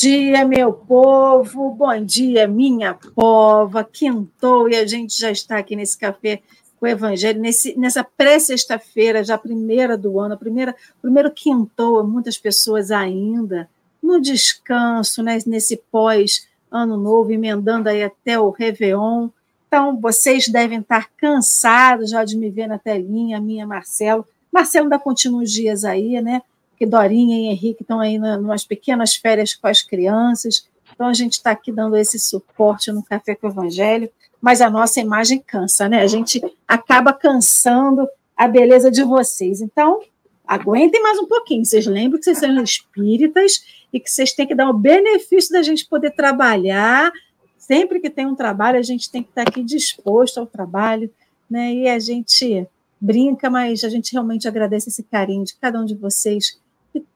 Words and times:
dia, 0.00 0.46
meu 0.46 0.72
povo, 0.72 1.74
bom 1.74 2.02
dia, 2.02 2.48
minha 2.48 2.94
pova. 3.14 3.84
Quintou 3.84 4.66
e 4.66 4.74
a 4.74 4.86
gente 4.86 5.20
já 5.20 5.30
está 5.30 5.58
aqui 5.58 5.76
nesse 5.76 5.98
café 5.98 6.40
com 6.78 6.86
o 6.86 6.88
Evangelho, 6.88 7.38
nesse, 7.38 7.78
nessa 7.78 8.02
pré-sexta-feira, 8.02 9.22
já 9.22 9.36
primeira 9.36 9.98
do 9.98 10.18
ano, 10.18 10.38
primeira, 10.38 10.74
primeiro 11.02 11.30
quintou, 11.30 12.02
muitas 12.02 12.38
pessoas 12.38 12.90
ainda 12.90 13.68
no 14.02 14.18
descanso, 14.18 15.22
né, 15.22 15.38
nesse 15.46 15.76
pós-ano 15.92 16.96
novo, 16.96 17.30
emendando 17.30 17.90
aí 17.90 18.02
até 18.02 18.40
o 18.40 18.48
Réveillon. 18.48 19.28
Então, 19.68 20.00
vocês 20.00 20.48
devem 20.48 20.78
estar 20.78 21.10
cansados 21.14 22.08
já 22.08 22.24
de 22.24 22.38
me 22.38 22.48
ver 22.48 22.68
na 22.68 22.78
telinha, 22.78 23.38
minha 23.38 23.66
Marcelo. 23.66 24.26
Marcelo 24.50 24.86
ainda 24.86 24.98
continua 24.98 25.42
os 25.42 25.52
dias 25.52 25.84
aí, 25.84 26.18
né? 26.22 26.40
Que 26.80 26.86
Dorinha 26.86 27.36
e 27.36 27.52
Henrique 27.52 27.82
estão 27.82 28.00
aí 28.00 28.14
em 28.14 28.38
umas 28.38 28.64
pequenas 28.64 29.14
férias 29.14 29.54
com 29.54 29.66
as 29.66 29.82
crianças. 29.82 30.66
Então, 30.94 31.08
a 31.08 31.12
gente 31.12 31.34
está 31.34 31.50
aqui 31.50 31.70
dando 31.70 31.94
esse 31.94 32.18
suporte 32.18 32.90
no 32.90 33.02
Café 33.02 33.34
com 33.34 33.48
o 33.48 33.50
Evangelho, 33.50 34.08
mas 34.40 34.62
a 34.62 34.70
nossa 34.70 34.98
imagem 34.98 35.44
cansa, 35.46 35.90
né? 35.90 36.00
A 36.00 36.06
gente 36.06 36.40
acaba 36.66 37.12
cansando 37.12 38.08
a 38.34 38.48
beleza 38.48 38.90
de 38.90 39.04
vocês. 39.04 39.60
Então, 39.60 40.00
aguentem 40.46 41.02
mais 41.02 41.18
um 41.18 41.26
pouquinho. 41.26 41.66
Vocês 41.66 41.84
lembram 41.84 42.18
que 42.18 42.24
vocês 42.24 42.38
são 42.38 42.62
espíritas 42.62 43.62
e 43.92 44.00
que 44.00 44.10
vocês 44.10 44.32
têm 44.32 44.46
que 44.46 44.54
dar 44.54 44.70
o 44.70 44.72
benefício 44.72 45.52
da 45.52 45.62
gente 45.62 45.86
poder 45.86 46.12
trabalhar. 46.12 47.12
Sempre 47.58 48.00
que 48.00 48.08
tem 48.08 48.24
um 48.24 48.34
trabalho, 48.34 48.78
a 48.78 48.82
gente 48.82 49.10
tem 49.10 49.22
que 49.22 49.28
estar 49.28 49.42
aqui 49.42 49.62
disposto 49.62 50.40
ao 50.40 50.46
trabalho, 50.46 51.10
né? 51.50 51.74
E 51.74 51.88
a 51.90 51.98
gente 51.98 52.66
brinca, 52.98 53.50
mas 53.50 53.84
a 53.84 53.90
gente 53.90 54.14
realmente 54.14 54.48
agradece 54.48 54.88
esse 54.88 55.02
carinho 55.02 55.44
de 55.44 55.54
cada 55.56 55.78
um 55.78 55.84
de 55.84 55.94
vocês 55.94 56.58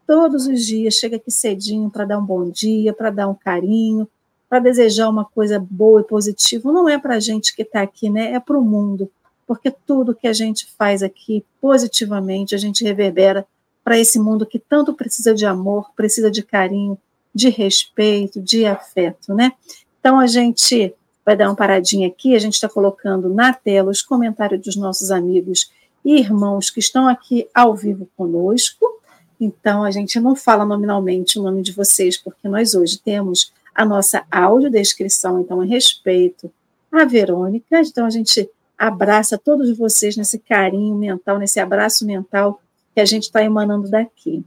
todos 0.06 0.46
os 0.46 0.64
dias 0.64 0.94
chega 0.94 1.16
aqui 1.16 1.30
cedinho 1.30 1.90
para 1.90 2.04
dar 2.04 2.18
um 2.18 2.24
bom 2.24 2.48
dia, 2.50 2.92
para 2.92 3.10
dar 3.10 3.28
um 3.28 3.34
carinho, 3.34 4.08
para 4.48 4.58
desejar 4.58 5.08
uma 5.08 5.24
coisa 5.24 5.58
boa 5.58 6.00
e 6.00 6.04
positiva. 6.04 6.72
Não 6.72 6.88
é 6.88 6.98
para 6.98 7.16
a 7.16 7.20
gente 7.20 7.54
que 7.54 7.62
está 7.62 7.82
aqui, 7.82 8.08
né? 8.08 8.32
É 8.32 8.40
para 8.40 8.58
o 8.58 8.64
mundo, 8.64 9.10
porque 9.46 9.70
tudo 9.70 10.14
que 10.14 10.28
a 10.28 10.32
gente 10.32 10.66
faz 10.78 11.02
aqui 11.02 11.44
positivamente 11.60 12.54
a 12.54 12.58
gente 12.58 12.84
reverbera 12.84 13.46
para 13.82 13.98
esse 13.98 14.18
mundo 14.18 14.46
que 14.46 14.58
tanto 14.58 14.94
precisa 14.94 15.34
de 15.34 15.44
amor, 15.44 15.90
precisa 15.94 16.30
de 16.30 16.42
carinho, 16.42 16.96
de 17.34 17.48
respeito, 17.48 18.40
de 18.40 18.64
afeto, 18.64 19.34
né? 19.34 19.52
Então 20.00 20.18
a 20.18 20.26
gente 20.26 20.94
vai 21.24 21.36
dar 21.36 21.48
uma 21.48 21.56
paradinha 21.56 22.08
aqui, 22.08 22.34
a 22.34 22.38
gente 22.38 22.54
está 22.54 22.68
colocando 22.68 23.32
na 23.32 23.52
tela 23.52 23.90
os 23.90 24.02
comentários 24.02 24.60
dos 24.60 24.76
nossos 24.76 25.10
amigos 25.10 25.70
e 26.04 26.18
irmãos 26.18 26.70
que 26.70 26.80
estão 26.80 27.08
aqui 27.08 27.48
ao 27.54 27.74
vivo 27.74 28.08
conosco. 28.16 28.93
Então, 29.40 29.82
a 29.82 29.90
gente 29.90 30.18
não 30.20 30.36
fala 30.36 30.64
nominalmente 30.64 31.38
o 31.38 31.42
nome 31.42 31.62
de 31.62 31.72
vocês, 31.72 32.16
porque 32.16 32.48
nós 32.48 32.74
hoje 32.74 32.98
temos 32.98 33.52
a 33.74 33.84
nossa 33.84 34.24
audiodescrição, 34.30 35.40
então, 35.40 35.60
a 35.60 35.64
respeito 35.64 36.50
à 36.90 37.04
Verônica. 37.04 37.80
Então, 37.80 38.06
a 38.06 38.10
gente 38.10 38.48
abraça 38.78 39.38
todos 39.38 39.76
vocês 39.76 40.16
nesse 40.16 40.38
carinho 40.38 40.94
mental, 40.94 41.38
nesse 41.38 41.58
abraço 41.58 42.06
mental 42.06 42.60
que 42.94 43.00
a 43.00 43.04
gente 43.04 43.24
está 43.24 43.42
emanando 43.42 43.90
daqui. 43.90 44.44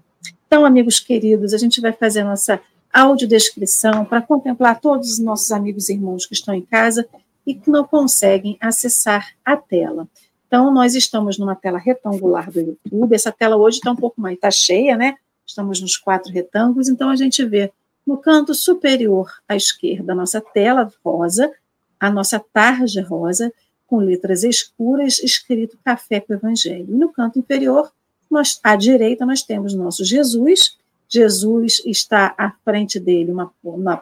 Então, 0.47 0.65
amigos 0.65 0.99
queridos, 0.99 1.53
a 1.53 1.57
gente 1.57 1.81
vai 1.81 1.91
fazer 1.91 2.21
a 2.21 2.25
nossa 2.25 2.61
audiodescrição 2.93 4.05
para 4.05 4.21
contemplar 4.21 4.79
todos 4.79 5.11
os 5.11 5.19
nossos 5.19 5.51
amigos 5.51 5.89
e 5.89 5.93
irmãos 5.93 6.25
que 6.25 6.33
estão 6.33 6.53
em 6.53 6.61
casa 6.61 7.07
e 7.45 7.53
que 7.53 7.69
não 7.69 7.85
conseguem 7.85 8.57
acessar 8.59 9.33
a 9.43 9.55
tela. 9.55 10.07
Então, 10.47 10.73
nós 10.73 10.95
estamos 10.95 11.37
numa 11.37 11.55
tela 11.55 11.77
retangular 11.77 12.49
do 12.49 12.61
YouTube. 12.61 13.13
Essa 13.13 13.31
tela 13.31 13.57
hoje 13.57 13.77
está 13.77 13.91
um 13.91 13.95
pouco 13.95 14.19
mais, 14.19 14.35
está 14.35 14.49
cheia, 14.49 14.95
né? 14.95 15.15
Estamos 15.45 15.81
nos 15.81 15.97
quatro 15.97 16.31
retângulos. 16.31 16.87
Então, 16.87 17.09
a 17.09 17.15
gente 17.17 17.43
vê 17.43 17.71
no 18.05 18.17
canto 18.17 18.55
superior 18.55 19.29
à 19.47 19.57
esquerda 19.57 20.13
a 20.13 20.15
nossa 20.15 20.39
tela 20.39 20.91
rosa, 21.03 21.51
a 21.99 22.09
nossa 22.09 22.39
tarja 22.39 23.03
rosa, 23.03 23.51
com 23.85 23.97
letras 23.97 24.43
escuras, 24.43 25.19
escrito 25.19 25.77
Café 25.83 26.21
com 26.21 26.31
o 26.31 26.35
Evangelho. 26.37 26.87
E 26.89 26.97
no 26.97 27.11
canto 27.11 27.39
inferior, 27.39 27.91
nós, 28.31 28.59
à 28.63 28.77
direita, 28.77 29.25
nós 29.25 29.43
temos 29.43 29.73
nosso 29.73 30.05
Jesus. 30.05 30.77
Jesus 31.09 31.81
está 31.85 32.33
à 32.37 32.51
frente 32.63 32.99
dele, 32.99 33.31
uma, 33.31 33.51
uma, 33.61 34.01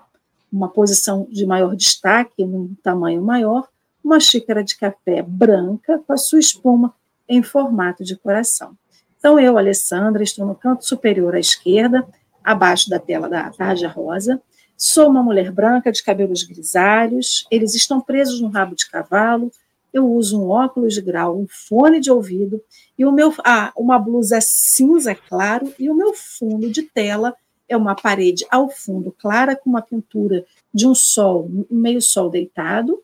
uma 0.52 0.70
posição 0.70 1.28
de 1.30 1.46
maior 1.46 1.76
destaque, 1.76 2.46
num 2.46 2.76
tamanho 2.84 3.22
maior 3.22 3.68
uma 4.06 4.20
xícara 4.20 4.64
de 4.64 4.78
café 4.78 5.24
branca 5.24 6.00
com 6.06 6.14
a 6.14 6.18
sua 6.18 6.38
espuma 6.38 6.94
em 7.28 7.42
formato 7.42 8.04
de 8.04 8.16
coração. 8.16 8.78
Então, 9.18 9.40
eu, 9.40 9.58
Alessandra, 9.58 10.22
estou 10.22 10.46
no 10.46 10.54
canto 10.54 10.86
superior 10.86 11.34
à 11.34 11.40
esquerda, 11.40 12.08
abaixo 12.44 12.88
da 12.88 13.00
tela 13.00 13.28
da 13.28 13.50
tarja 13.50 13.88
rosa. 13.88 14.40
Sou 14.78 15.10
uma 15.10 15.24
mulher 15.24 15.52
branca 15.52 15.92
de 15.92 16.04
cabelos 16.04 16.44
grisalhos, 16.44 17.48
eles 17.50 17.74
estão 17.74 18.00
presos 18.00 18.40
no 18.40 18.50
rabo 18.50 18.76
de 18.76 18.88
cavalo. 18.88 19.50
Eu 19.92 20.08
uso 20.12 20.40
um 20.40 20.50
óculos 20.50 20.94
de 20.94 21.02
grau, 21.02 21.40
um 21.40 21.48
fone 21.50 22.00
de 22.00 22.12
ouvido 22.12 22.62
e 22.98 23.06
o 23.06 23.12
meu, 23.12 23.34
ah, 23.44 23.72
uma 23.76 23.98
blusa 23.98 24.40
cinza 24.40 25.16
claro 25.16 25.74
e 25.80 25.90
o 25.90 25.96
meu 25.96 26.14
fundo 26.14 26.70
de 26.70 26.84
tela 26.84 27.34
é 27.68 27.76
uma 27.76 27.96
parede 27.96 28.46
ao 28.52 28.70
fundo 28.70 29.12
clara 29.12 29.56
com 29.56 29.70
uma 29.70 29.82
pintura 29.82 30.46
de 30.72 30.86
um 30.86 30.94
sol, 30.94 31.50
um 31.72 31.80
meio 31.80 32.02
sol 32.02 32.30
deitado 32.30 33.02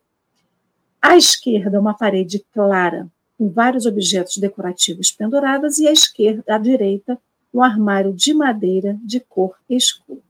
à 1.01 1.17
esquerda, 1.17 1.79
uma 1.79 1.94
parede 1.94 2.45
clara 2.53 3.07
com 3.38 3.50
vários 3.50 3.85
objetos 3.85 4.38
decorativos 4.38 5.12
pendurados 5.12 5.79
e 5.79 5.88
à 5.88 5.91
esquerda, 5.91 6.44
à 6.47 6.57
direita, 6.57 7.17
um 7.53 7.63
armário 7.63 8.13
de 8.13 8.34
madeira 8.34 9.00
de 9.03 9.19
cor 9.19 9.56
escura. 9.67 10.22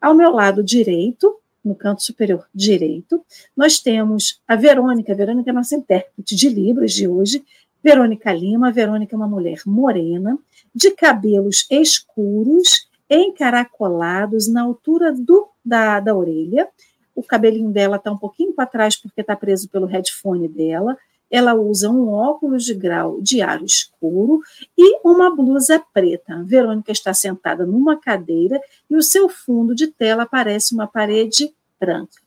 Ao 0.00 0.14
meu 0.14 0.30
lado 0.32 0.62
direito, 0.62 1.38
no 1.64 1.74
canto 1.74 2.02
superior 2.02 2.46
direito, 2.54 3.24
nós 3.56 3.78
temos 3.78 4.40
a 4.46 4.56
Verônica. 4.56 5.12
A 5.12 5.16
Verônica 5.16 5.50
é 5.50 5.52
nossa 5.52 5.76
intérprete 5.76 6.34
de 6.34 6.48
Libras 6.48 6.92
de 6.92 7.08
hoje. 7.08 7.44
Verônica 7.82 8.32
Lima. 8.32 8.68
A 8.68 8.72
Verônica 8.72 9.14
é 9.14 9.18
uma 9.18 9.28
mulher 9.28 9.60
morena, 9.64 10.38
de 10.74 10.90
cabelos 10.90 11.66
escuros, 11.70 12.88
encaracolados 13.08 14.48
na 14.48 14.62
altura 14.62 15.12
do, 15.12 15.48
da, 15.64 16.00
da 16.00 16.14
orelha, 16.14 16.68
o 17.14 17.22
cabelinho 17.22 17.70
dela 17.70 17.96
está 17.96 18.10
um 18.10 18.18
pouquinho 18.18 18.52
para 18.52 18.66
trás 18.66 18.96
porque 18.96 19.20
está 19.20 19.36
preso 19.36 19.68
pelo 19.68 19.86
headphone 19.86 20.48
dela. 20.48 20.96
Ela 21.30 21.54
usa 21.54 21.90
um 21.90 22.08
óculos 22.08 22.64
de 22.64 22.74
grau 22.74 23.20
de 23.20 23.42
aro 23.42 23.64
escuro 23.64 24.40
e 24.76 25.00
uma 25.04 25.34
blusa 25.34 25.82
preta. 25.92 26.42
Verônica 26.44 26.92
está 26.92 27.14
sentada 27.14 27.64
numa 27.64 27.98
cadeira 27.98 28.60
e 28.88 28.96
o 28.96 29.02
seu 29.02 29.28
fundo 29.28 29.74
de 29.74 29.88
tela 29.88 30.26
parece 30.26 30.74
uma 30.74 30.86
parede 30.86 31.52
branca. 31.80 32.22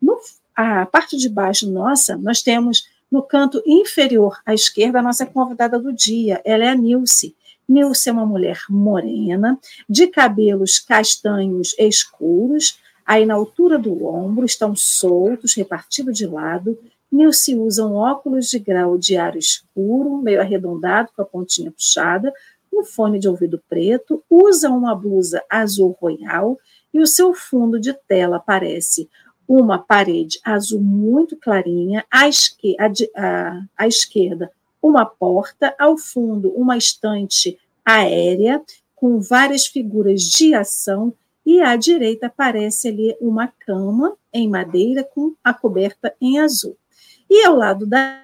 No, 0.00 0.18
a 0.54 0.86
parte 0.86 1.16
de 1.16 1.28
baixo 1.28 1.70
nossa, 1.70 2.16
nós 2.16 2.42
temos 2.42 2.88
no 3.10 3.22
canto 3.22 3.62
inferior 3.66 4.38
à 4.44 4.52
esquerda 4.54 4.98
a 4.98 5.02
nossa 5.02 5.24
convidada 5.24 5.78
do 5.78 5.92
dia. 5.92 6.40
Ela 6.44 6.64
é 6.64 6.68
a 6.68 6.74
Nilce. 6.74 7.34
Nilce 7.68 8.08
é 8.08 8.12
uma 8.12 8.26
mulher 8.26 8.58
morena, 8.68 9.58
de 9.88 10.06
cabelos 10.06 10.78
castanhos 10.78 11.74
escuros, 11.78 12.78
Aí, 13.08 13.24
na 13.24 13.32
altura 13.32 13.78
do 13.78 14.04
ombro, 14.04 14.44
estão 14.44 14.76
soltos, 14.76 15.54
repartidos 15.54 16.14
de 16.14 16.26
lado. 16.26 16.78
Nilce 17.10 17.54
usa 17.54 17.86
um 17.86 17.94
óculos 17.94 18.50
de 18.50 18.58
grau 18.58 18.98
de 18.98 19.16
aro 19.16 19.38
escuro, 19.38 20.18
meio 20.18 20.42
arredondado, 20.42 21.08
com 21.16 21.22
a 21.22 21.24
pontinha 21.24 21.72
puxada, 21.72 22.30
um 22.70 22.84
fone 22.84 23.18
de 23.18 23.26
ouvido 23.26 23.62
preto, 23.66 24.22
usa 24.28 24.68
uma 24.68 24.94
blusa 24.94 25.42
azul 25.48 25.96
royal 25.98 26.58
e 26.92 27.00
o 27.00 27.06
seu 27.06 27.32
fundo 27.32 27.80
de 27.80 27.94
tela 28.06 28.38
parece 28.38 29.08
uma 29.48 29.78
parede 29.78 30.38
azul 30.44 30.82
muito 30.82 31.34
clarinha, 31.34 32.04
à, 32.10 32.28
esque 32.28 32.76
à, 33.16 33.62
à 33.74 33.88
esquerda 33.88 34.52
uma 34.82 35.06
porta, 35.06 35.74
ao 35.78 35.96
fundo 35.96 36.50
uma 36.50 36.76
estante 36.76 37.58
aérea 37.82 38.62
com 38.94 39.18
várias 39.18 39.66
figuras 39.66 40.20
de 40.20 40.52
ação 40.52 41.14
e 41.48 41.62
à 41.62 41.76
direita 41.76 42.26
aparece 42.26 42.88
ali 42.88 43.16
uma 43.22 43.48
cama 43.48 44.14
em 44.30 44.46
madeira 44.46 45.02
com 45.02 45.34
a 45.42 45.54
coberta 45.54 46.14
em 46.20 46.38
azul. 46.38 46.76
E 47.30 47.42
ao 47.42 47.56
lado 47.56 47.86
da 47.86 48.22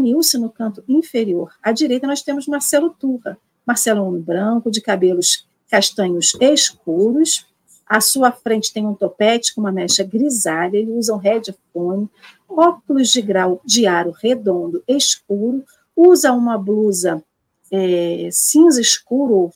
Nilce, 0.00 0.38
no 0.38 0.48
canto 0.48 0.84
inferior 0.86 1.52
à 1.60 1.72
direita, 1.72 2.06
nós 2.06 2.22
temos 2.22 2.46
Marcelo 2.46 2.90
Turra. 2.90 3.36
Marcelo 3.66 3.98
é 3.98 4.02
um 4.04 4.06
homem 4.06 4.22
branco, 4.22 4.70
de 4.70 4.80
cabelos 4.80 5.48
castanhos 5.68 6.36
escuros. 6.40 7.44
À 7.84 8.00
sua 8.00 8.30
frente 8.30 8.72
tem 8.72 8.86
um 8.86 8.94
topete 8.94 9.52
com 9.52 9.60
uma 9.60 9.72
mecha 9.72 10.04
grisalha. 10.04 10.76
Ele 10.76 10.92
usa 10.92 11.12
um 11.12 11.18
headphone, 11.18 12.08
óculos 12.48 13.08
de 13.08 13.20
grau 13.20 13.60
de 13.64 13.84
aro 13.88 14.12
redondo 14.12 14.80
escuro. 14.86 15.64
Usa 15.96 16.32
uma 16.32 16.56
blusa 16.56 17.20
é, 17.72 18.28
cinza 18.30 18.80
escuro 18.80 19.50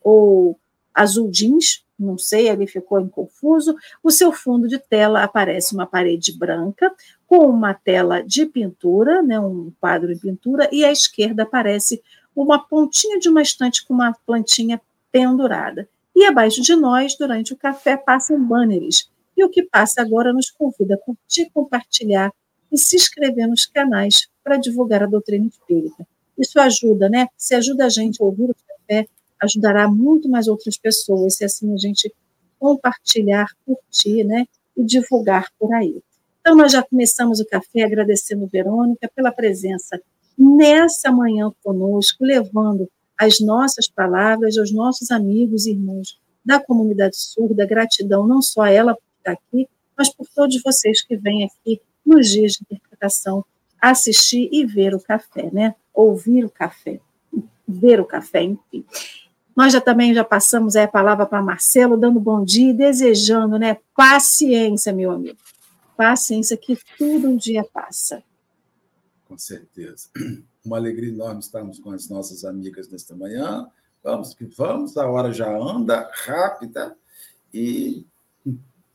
ou 0.00 0.59
azul 0.94 1.30
jeans, 1.30 1.84
não 1.98 2.16
sei, 2.16 2.48
ali 2.48 2.66
ficou 2.66 3.06
confuso. 3.08 3.74
O 4.02 4.10
seu 4.10 4.32
fundo 4.32 4.66
de 4.66 4.78
tela 4.78 5.22
aparece 5.22 5.74
uma 5.74 5.86
parede 5.86 6.36
branca 6.36 6.92
com 7.26 7.46
uma 7.46 7.74
tela 7.74 8.22
de 8.22 8.46
pintura, 8.46 9.22
né, 9.22 9.38
um 9.38 9.70
quadro 9.78 10.14
de 10.14 10.20
pintura, 10.20 10.68
e 10.72 10.84
à 10.84 10.90
esquerda 10.90 11.42
aparece 11.42 12.02
uma 12.34 12.58
pontinha 12.58 13.18
de 13.18 13.28
uma 13.28 13.42
estante 13.42 13.86
com 13.86 13.92
uma 13.94 14.14
plantinha 14.26 14.80
pendurada. 15.12 15.88
E 16.14 16.24
abaixo 16.24 16.62
de 16.62 16.74
nós, 16.74 17.16
durante 17.16 17.52
o 17.52 17.56
café, 17.56 17.96
passam 17.96 18.42
banners. 18.42 19.10
E 19.36 19.44
o 19.44 19.48
que 19.48 19.62
passa 19.62 20.00
agora 20.00 20.32
nos 20.32 20.50
convida 20.50 20.94
a 20.94 20.98
curtir, 20.98 21.50
compartilhar 21.52 22.32
e 22.70 22.78
se 22.78 22.96
inscrever 22.96 23.46
nos 23.46 23.66
canais 23.66 24.28
para 24.42 24.56
divulgar 24.56 25.02
a 25.02 25.06
doutrina 25.06 25.46
espírita. 25.46 26.06
Isso 26.38 26.58
ajuda, 26.58 27.08
né? 27.08 27.26
Se 27.36 27.54
ajuda 27.54 27.86
a 27.86 27.88
gente 27.88 28.22
a 28.22 28.24
ouvir 28.24 28.50
o 28.50 28.54
café, 28.54 29.06
ajudará 29.40 29.88
muito 29.88 30.28
mais 30.28 30.48
outras 30.48 30.76
pessoas, 30.76 31.36
se 31.36 31.44
assim 31.44 31.72
a 31.72 31.76
gente 31.76 32.12
compartilhar, 32.58 33.48
curtir, 33.64 34.24
né? 34.24 34.46
E 34.76 34.84
divulgar 34.84 35.48
por 35.58 35.72
aí. 35.74 36.02
Então, 36.40 36.56
nós 36.56 36.72
já 36.72 36.82
começamos 36.82 37.40
o 37.40 37.46
café 37.46 37.82
agradecendo 37.82 38.46
Verônica 38.46 39.10
pela 39.14 39.32
presença 39.32 40.00
nessa 40.38 41.10
manhã 41.10 41.52
conosco, 41.62 42.24
levando 42.24 42.88
as 43.18 43.40
nossas 43.40 43.86
palavras 43.86 44.56
aos 44.56 44.72
nossos 44.72 45.10
amigos 45.10 45.66
e 45.66 45.72
irmãos 45.72 46.18
da 46.44 46.58
comunidade 46.58 47.16
surda. 47.16 47.66
Gratidão 47.66 48.26
não 48.26 48.40
só 48.40 48.62
a 48.62 48.70
ela 48.70 48.94
por 48.94 49.02
estar 49.18 49.32
aqui, 49.32 49.68
mas 49.96 50.08
por 50.08 50.26
todos 50.34 50.62
vocês 50.62 51.02
que 51.02 51.16
vêm 51.16 51.44
aqui 51.44 51.80
nos 52.04 52.30
dias 52.30 52.52
de 52.52 52.60
interpretação 52.62 53.44
assistir 53.80 54.48
e 54.52 54.64
ver 54.64 54.94
o 54.94 55.00
café, 55.00 55.50
né? 55.52 55.74
Ouvir 55.92 56.44
o 56.44 56.50
café, 56.50 57.00
ver 57.66 58.00
o 58.00 58.04
café, 58.04 58.42
enfim. 58.42 58.84
Nós 59.60 59.74
já 59.74 59.80
também 59.82 60.14
já 60.14 60.24
passamos 60.24 60.74
a 60.74 60.88
palavra 60.88 61.26
para 61.26 61.42
Marcelo, 61.42 61.94
dando 61.94 62.18
bom 62.18 62.42
dia 62.42 62.70
e 62.70 62.72
desejando, 62.72 63.58
né? 63.58 63.76
Paciência, 63.94 64.90
meu 64.90 65.10
amigo. 65.10 65.36
Paciência 65.94 66.56
que 66.56 66.78
tudo 66.96 67.28
um 67.28 67.36
dia 67.36 67.62
passa. 67.62 68.22
Com 69.28 69.36
certeza. 69.36 70.08
Uma 70.64 70.78
alegria 70.78 71.10
enorme 71.10 71.40
estarmos 71.40 71.78
com 71.78 71.90
as 71.90 72.08
nossas 72.08 72.42
amigas 72.42 72.88
nesta 72.88 73.14
manhã. 73.14 73.68
Vamos 74.02 74.32
que 74.32 74.46
vamos, 74.46 74.96
a 74.96 75.06
hora 75.06 75.30
já 75.30 75.54
anda 75.54 76.10
rápida. 76.24 76.96
E, 77.52 78.06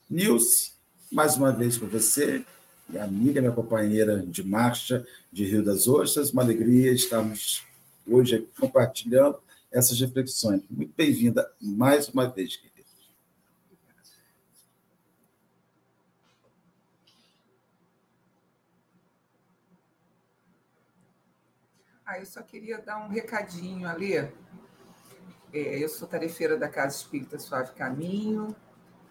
Nilce, 0.09 0.71
mais 1.11 1.37
uma 1.37 1.51
vez 1.51 1.77
com 1.77 1.85
você, 1.85 2.43
minha 2.89 3.03
amiga, 3.03 3.39
minha 3.39 3.53
companheira 3.53 4.25
de 4.25 4.43
marcha 4.43 5.05
de 5.31 5.45
Rio 5.45 5.63
das 5.63 5.87
Ostras. 5.87 6.31
Uma 6.31 6.41
alegria 6.41 6.91
estarmos 6.91 7.63
hoje 8.07 8.47
compartilhando 8.59 9.44
essas 9.71 9.99
reflexões. 9.99 10.63
Muito 10.69 10.93
bem-vinda 10.95 11.51
mais 11.61 12.09
uma 12.09 12.29
vez, 12.29 12.55
querida. 12.55 12.75
Ah, 22.05 22.19
eu 22.19 22.25
só 22.27 22.43
queria 22.43 22.77
dar 22.77 22.99
um 23.03 23.07
recadinho 23.07 23.89
ali. 23.89 24.15
É, 24.15 24.31
eu 25.51 25.89
sou 25.89 26.07
tarefeira 26.07 26.55
da 26.55 26.69
Casa 26.69 26.97
Espírita 26.97 27.39
Suave 27.39 27.71
Caminho, 27.71 28.55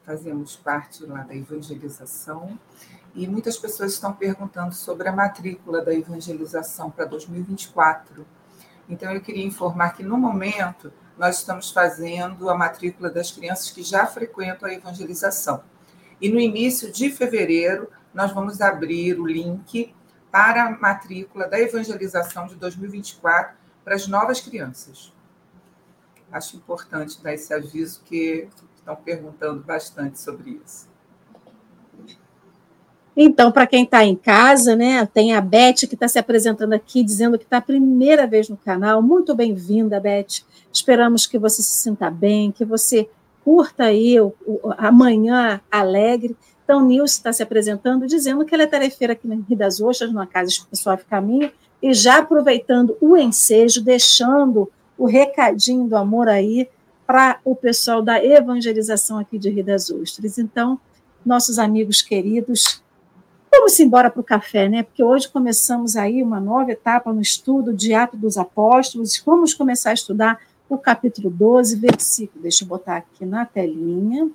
fazemos 0.05 0.55
parte 0.55 1.05
lá 1.05 1.25
da 1.25 1.35
evangelização, 1.35 2.59
e 3.13 3.27
muitas 3.27 3.59
pessoas 3.59 3.95
estão 3.95 4.13
perguntando 4.13 4.75
sobre 4.75 5.09
a 5.09 5.13
matrícula 5.13 5.85
da 5.85 5.93
evangelização 5.93 6.89
para 6.89 7.05
2024. 7.05 8.25
Então, 8.89 9.13
eu 9.13 9.21
queria 9.21 9.45
informar 9.45 9.91
que, 9.91 10.03
no 10.03 10.19
momento, 10.19 10.93
nós 11.17 11.39
estamos 11.39 11.71
fazendo 11.71 12.51
a 12.51 12.55
matrícula 12.55 13.11
das 13.11 13.31
crianças 13.31 13.71
que 13.71 13.83
já 13.83 14.07
frequentam 14.07 14.69
a 14.69 14.75
evangelização. 14.75 15.63
E 16.21 16.29
no 16.29 16.41
início 16.41 16.93
de 16.93 17.11
fevereiro, 17.11 17.91
nós 18.13 18.33
vamos 18.33 18.61
abrir 18.61 19.19
o 19.19 19.27
link 19.27 19.95
para 20.31 20.65
a 20.65 20.71
matrícula 20.71 21.49
da 21.49 21.61
evangelização 21.61 22.47
de 22.47 22.57
2024 22.57 23.57
para 23.85 23.95
as 23.95 24.09
novas 24.09 24.41
crianças. 24.41 25.13
Acho 26.33 26.57
importante 26.57 27.23
dar 27.23 27.33
esse 27.33 27.53
aviso, 27.55 28.03
que 28.05 28.49
estão 28.75 28.97
perguntando 28.97 29.63
bastante 29.63 30.19
sobre 30.21 30.61
isso. 30.65 30.89
Então, 33.17 33.53
para 33.53 33.67
quem 33.67 33.85
está 33.85 34.05
em 34.05 34.17
casa, 34.17 34.75
né, 34.75 35.07
tem 35.07 35.35
a 35.35 35.41
Beth 35.41 35.87
que 35.89 35.95
está 35.95 36.09
se 36.09 36.19
apresentando 36.19 36.73
aqui, 36.73 37.03
dizendo 37.05 37.39
que 37.39 37.45
está 37.45 37.59
a 37.59 37.63
primeira 37.63 38.27
vez 38.27 38.49
no 38.49 38.57
canal. 38.57 39.01
Muito 39.01 39.35
bem-vinda, 39.35 40.01
Beth. 40.01 40.43
Esperamos 40.73 41.25
que 41.25 41.39
você 41.39 41.63
se 41.63 41.79
sinta 41.79 42.11
bem, 42.11 42.51
que 42.51 42.65
você 42.65 43.09
curta 43.45 43.85
aí 43.85 44.19
o, 44.21 44.35
o, 44.45 44.61
amanhã 44.77 45.61
alegre. 45.71 46.37
Então, 46.65 46.85
Nilce 46.85 47.19
está 47.19 47.33
se 47.33 47.43
apresentando, 47.43 48.07
dizendo 48.07 48.45
que 48.45 48.53
ela 48.53 48.65
é 48.65 48.67
tarefeira 48.67 49.13
aqui 49.13 49.29
no 49.29 49.37
Rio 49.43 49.57
das 49.57 49.81
Ostras, 49.81 50.11
numa 50.11 50.27
casa 50.27 50.51
pessoal 50.69 50.97
de 50.97 51.05
caminho, 51.05 51.53
e 51.81 51.95
já 51.95 52.19
aproveitando 52.19 52.97
o 53.01 53.17
ensejo, 53.17 53.81
deixando 53.81 54.71
o 54.99 55.07
recadinho 55.07 55.87
do 55.87 55.97
amor 55.97 56.29
aí 56.29 56.69
para 57.07 57.39
o 57.45 57.55
pessoal 57.55 58.03
da 58.03 58.25
evangelização 58.25 59.19
aqui 59.19 59.39
de 59.39 59.51
Rio 59.51 59.65
das 59.65 59.91
Ostras. 59.91 60.39
Então, 60.39 60.81
nossos 61.25 61.59
amigos 61.59 62.03
queridos, 62.03 62.83
vamos 63.57 63.79
embora 63.79 64.11
para 64.11 64.21
o 64.21 64.25
café, 64.25 64.69
né? 64.69 64.83
Porque 64.83 65.03
hoje 65.03 65.29
começamos 65.29 65.97
aí 65.97 66.23
uma 66.23 66.41
nova 66.41 66.73
etapa 66.73 67.13
no 67.13 67.21
estudo 67.21 67.73
de 67.73 67.95
Atos 67.95 68.19
dos 68.19 68.37
Apóstolos, 68.37 69.23
vamos 69.25 69.55
começar 69.55 69.91
a 69.91 69.95
estudar 69.95 70.41
o 70.69 70.77
capítulo 70.77 71.31
12, 71.31 71.77
versículo, 71.77 72.43
deixa 72.43 72.65
eu 72.65 72.69
botar 72.69 72.97
aqui 72.97 73.25
na 73.25 73.47
telinha, 73.47 74.29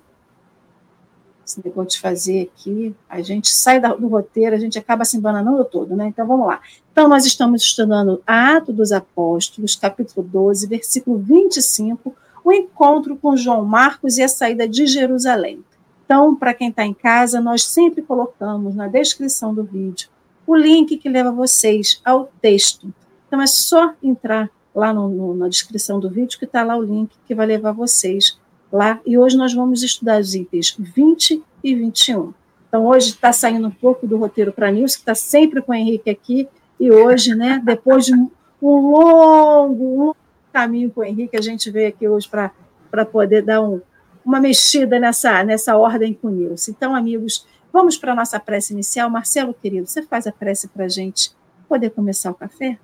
esse 1.46 1.60
negócio 1.64 1.90
de 1.90 2.00
fazer 2.00 2.50
aqui, 2.52 2.94
a 3.08 3.20
gente 3.20 3.50
sai 3.50 3.80
do 3.80 4.08
roteiro, 4.08 4.54
a 4.54 4.58
gente 4.58 4.78
acaba 4.78 5.04
se 5.04 5.16
embananando 5.16 5.64
todo, 5.64 5.96
né? 5.96 6.06
Então 6.06 6.26
vamos 6.26 6.46
lá. 6.46 6.60
Então, 6.92 7.08
nós 7.08 7.26
estamos 7.26 7.62
estudando 7.62 8.22
Atos 8.26 8.74
dos 8.74 8.92
Apóstolos, 8.92 9.76
capítulo 9.76 10.26
12, 10.26 10.66
versículo 10.66 11.18
25, 11.18 12.14
o 12.44 12.52
encontro 12.52 13.16
com 13.16 13.36
João 13.36 13.64
Marcos 13.64 14.16
e 14.16 14.22
a 14.22 14.28
saída 14.28 14.66
de 14.66 14.86
Jerusalém. 14.86 15.62
Então, 16.10 16.34
para 16.34 16.52
quem 16.52 16.70
está 16.70 16.84
em 16.84 16.92
casa, 16.92 17.40
nós 17.40 17.62
sempre 17.62 18.02
colocamos 18.02 18.74
na 18.74 18.88
descrição 18.88 19.54
do 19.54 19.62
vídeo 19.62 20.08
o 20.44 20.56
link 20.56 20.96
que 20.96 21.08
leva 21.08 21.30
vocês 21.30 22.00
ao 22.04 22.28
texto. 22.42 22.92
Então, 23.28 23.40
é 23.40 23.46
só 23.46 23.94
entrar 24.02 24.50
lá 24.74 24.92
no, 24.92 25.08
no, 25.08 25.34
na 25.36 25.46
descrição 25.46 26.00
do 26.00 26.10
vídeo 26.10 26.36
que 26.36 26.46
está 26.46 26.64
lá 26.64 26.76
o 26.76 26.82
link 26.82 27.12
que 27.28 27.32
vai 27.32 27.46
levar 27.46 27.70
vocês 27.70 28.40
lá. 28.72 28.98
E 29.06 29.16
hoje 29.16 29.36
nós 29.36 29.54
vamos 29.54 29.84
estudar 29.84 30.20
os 30.20 30.34
itens 30.34 30.74
20 30.76 31.44
e 31.62 31.76
21. 31.76 32.34
Então, 32.66 32.86
hoje 32.86 33.10
está 33.10 33.32
saindo 33.32 33.68
um 33.68 33.70
pouco 33.70 34.04
do 34.04 34.18
roteiro 34.18 34.52
para 34.52 34.66
a 34.66 34.72
Nilce, 34.72 34.96
que 34.96 35.02
está 35.02 35.14
sempre 35.14 35.62
com 35.62 35.70
o 35.70 35.76
Henrique 35.76 36.10
aqui, 36.10 36.48
e 36.80 36.90
hoje, 36.90 37.36
né, 37.36 37.62
depois 37.64 38.06
de 38.06 38.14
um, 38.16 38.28
longo, 38.60 38.90
longo 38.90 40.16
caminho 40.52 40.90
com 40.90 41.02
o 41.02 41.04
Henrique, 41.04 41.36
a 41.36 41.40
gente 41.40 41.70
veio 41.70 41.88
aqui 41.88 42.08
hoje 42.08 42.28
para 42.28 43.06
poder 43.06 43.42
dar 43.42 43.62
um, 43.62 43.80
uma 44.24 44.40
mexida 44.40 44.98
nessa, 44.98 45.42
nessa 45.44 45.76
ordem 45.76 46.14
com 46.14 46.28
Nilce. 46.28 46.70
Então, 46.70 46.94
amigos, 46.94 47.46
vamos 47.72 47.96
para 47.96 48.12
a 48.12 48.14
nossa 48.14 48.38
prece 48.38 48.72
inicial. 48.72 49.08
Marcelo, 49.10 49.54
querido, 49.54 49.86
você 49.86 50.02
faz 50.02 50.26
a 50.26 50.32
prece 50.32 50.68
para 50.68 50.84
a 50.84 50.88
gente 50.88 51.32
poder 51.68 51.90
começar 51.90 52.30
o 52.30 52.34
café? 52.34 52.78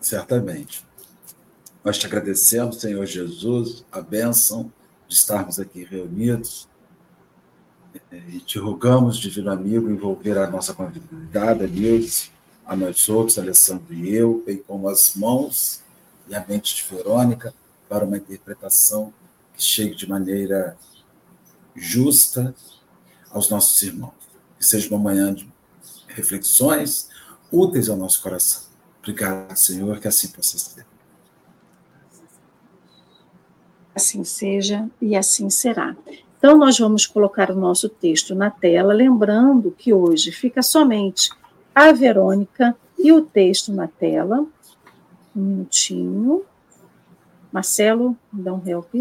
Certamente. 0.00 0.84
Nós 1.84 1.98
te 1.98 2.06
agradecemos, 2.06 2.80
Senhor 2.80 3.04
Jesus, 3.06 3.84
a 3.90 4.00
bênção 4.00 4.72
de 5.08 5.14
estarmos 5.14 5.58
aqui 5.58 5.84
reunidos. 5.84 6.68
E 8.28 8.38
te 8.40 8.58
rogamos, 8.58 9.18
divino 9.18 9.50
amigo, 9.50 9.90
envolver 9.90 10.38
a 10.38 10.48
nossa 10.48 10.72
convidada, 10.72 11.66
Nilce, 11.66 12.30
a 12.64 12.74
nós 12.74 13.08
outros, 13.08 13.38
Alessandro 13.38 13.92
e 13.92 14.14
eu, 14.14 14.42
bem 14.46 14.58
como 14.58 14.88
as 14.88 15.14
mãos 15.14 15.82
e 16.28 16.34
a 16.34 16.44
mente 16.46 16.76
de 16.76 16.84
Verônica, 16.84 17.52
para 17.88 18.04
uma 18.04 18.16
interpretação 18.16 19.12
chegue 19.64 19.94
de 19.94 20.08
maneira 20.08 20.76
justa 21.74 22.54
aos 23.30 23.48
nossos 23.48 23.80
irmãos. 23.82 24.14
Que 24.58 24.66
seja 24.66 24.88
uma 24.88 24.98
manhã 24.98 25.32
de 25.34 25.50
reflexões 26.08 27.08
úteis 27.50 27.88
ao 27.88 27.96
nosso 27.96 28.22
coração. 28.22 28.62
Obrigado, 29.00 29.56
Senhor, 29.56 29.98
que 29.98 30.08
assim 30.08 30.28
possa 30.28 30.58
ser. 30.58 30.86
Assim 33.94 34.24
seja 34.24 34.88
e 35.00 35.16
assim 35.16 35.50
será. 35.50 35.96
Então, 36.38 36.56
nós 36.56 36.78
vamos 36.78 37.06
colocar 37.06 37.50
o 37.50 37.56
nosso 37.56 37.88
texto 37.88 38.34
na 38.34 38.50
tela, 38.50 38.92
lembrando 38.92 39.70
que 39.70 39.92
hoje 39.92 40.32
fica 40.32 40.62
somente 40.62 41.30
a 41.74 41.92
Verônica 41.92 42.76
e 42.98 43.12
o 43.12 43.22
texto 43.22 43.72
na 43.72 43.86
tela. 43.86 44.46
Um 45.36 45.40
minutinho. 45.40 46.44
Marcelo, 47.52 48.16
dá 48.32 48.52
um 48.54 48.66
help. 48.66 48.94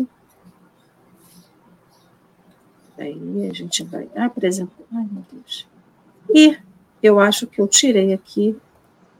Aí 3.01 3.49
a 3.49 3.53
gente 3.53 3.83
vai 3.83 4.07
apresentar. 4.15 4.83
Ai, 4.93 5.07
meu 5.11 5.23
Deus. 5.31 5.67
E 6.29 6.55
eu 7.01 7.19
acho 7.19 7.47
que 7.47 7.59
eu 7.59 7.67
tirei 7.67 8.13
aqui 8.13 8.55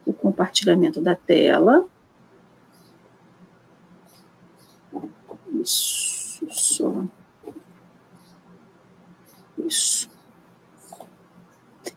o 0.06 0.14
compartilhamento 0.14 1.02
da 1.02 1.16
tela. 1.16 1.86
Isso, 5.60 6.48
só. 6.52 7.04
Isso. 9.58 10.08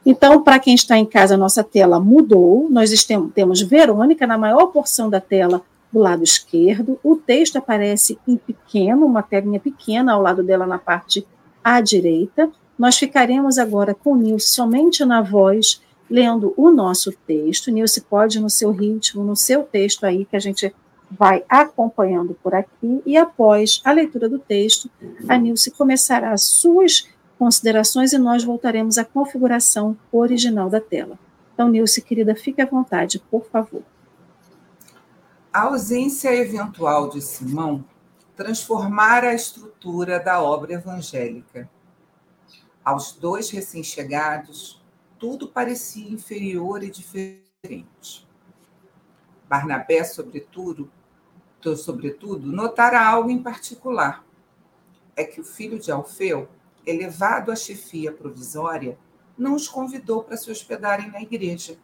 Então, 0.06 0.42
para 0.42 0.58
quem 0.58 0.74
está 0.74 0.96
em 0.96 1.04
casa, 1.04 1.34
a 1.34 1.38
nossa 1.38 1.62
tela 1.62 2.00
mudou. 2.00 2.68
Nós 2.70 2.90
temos 3.34 3.60
Verônica 3.60 4.26
na 4.26 4.38
maior 4.38 4.68
porção 4.68 5.10
da 5.10 5.20
tela 5.20 5.62
do 5.92 5.98
lado 5.98 6.24
esquerdo. 6.24 6.98
O 7.02 7.14
texto 7.14 7.56
aparece 7.56 8.18
em 8.26 8.36
pequeno, 8.36 9.04
uma 9.04 9.22
telinha 9.22 9.60
pequena 9.60 10.14
ao 10.14 10.22
lado 10.22 10.42
dela 10.42 10.66
na 10.66 10.78
parte 10.78 11.26
à 11.64 11.80
direita. 11.80 12.52
Nós 12.78 12.97
ficaremos 12.97 13.56
agora 13.59 13.94
com 13.94 14.12
o 14.12 14.16
Nilce 14.16 14.50
somente 14.50 15.04
na 15.04 15.23
voz, 15.23 15.83
lendo 16.09 16.52
o 16.56 16.71
nosso 16.71 17.11
texto. 17.26 17.71
Nilce 17.71 18.02
pode 18.02 18.38
no 18.38 18.50
seu 18.50 18.71
ritmo, 18.71 19.25
no 19.25 19.35
seu 19.35 19.62
texto 19.62 20.04
aí, 20.04 20.26
que 20.26 20.37
a 20.37 20.40
gente 20.40 20.73
vai 21.11 21.44
acompanhando 21.49 22.37
por 22.42 22.54
aqui. 22.54 23.02
E 23.06 23.16
após 23.16 23.80
a 23.85 23.92
leitura 23.92 24.28
do 24.28 24.38
texto, 24.38 24.90
a 25.28 25.38
Nilce 25.38 25.71
começará 25.71 26.33
as 26.33 26.44
suas 26.44 27.09
considerações 27.38 28.12
e 28.12 28.18
nós 28.18 28.44
voltaremos 28.44 28.99
à 28.99 29.04
configuração 29.04 29.97
original 30.12 30.68
da 30.68 30.80
tela. 30.80 31.18
Então, 31.52 31.68
Nilce, 31.68 32.02
querida, 32.02 32.35
fique 32.35 32.61
à 32.61 32.66
vontade, 32.66 33.23
por 33.30 33.47
favor. 33.47 33.83
A 35.52 35.62
ausência 35.62 36.35
eventual 36.35 37.09
de 37.09 37.21
Simão 37.21 37.85
transformara 38.36 39.30
a 39.30 39.34
estrutura 39.34 40.18
da 40.18 40.42
obra 40.42 40.74
evangélica. 40.74 41.70
Aos 42.84 43.12
dois 43.12 43.50
recém-chegados, 43.50 44.82
tudo 45.18 45.48
parecia 45.48 46.10
inferior 46.10 46.82
e 46.82 46.90
diferente. 46.90 48.28
Barnabé, 49.48 50.04
sobretudo, 50.04 50.90
sobretudo, 51.76 52.46
notara 52.46 53.00
algo 53.06 53.30
em 53.30 53.42
particular. 53.42 54.24
É 55.16 55.24
que 55.24 55.40
o 55.40 55.44
filho 55.44 55.78
de 55.78 55.90
Alfeu, 55.90 56.48
elevado 56.84 57.50
à 57.50 57.56
chefia 57.56 58.12
provisória, 58.12 58.98
não 59.38 59.54
os 59.54 59.68
convidou 59.68 60.22
para 60.22 60.36
se 60.36 60.50
hospedarem 60.50 61.10
na 61.10 61.22
igreja. 61.22 61.78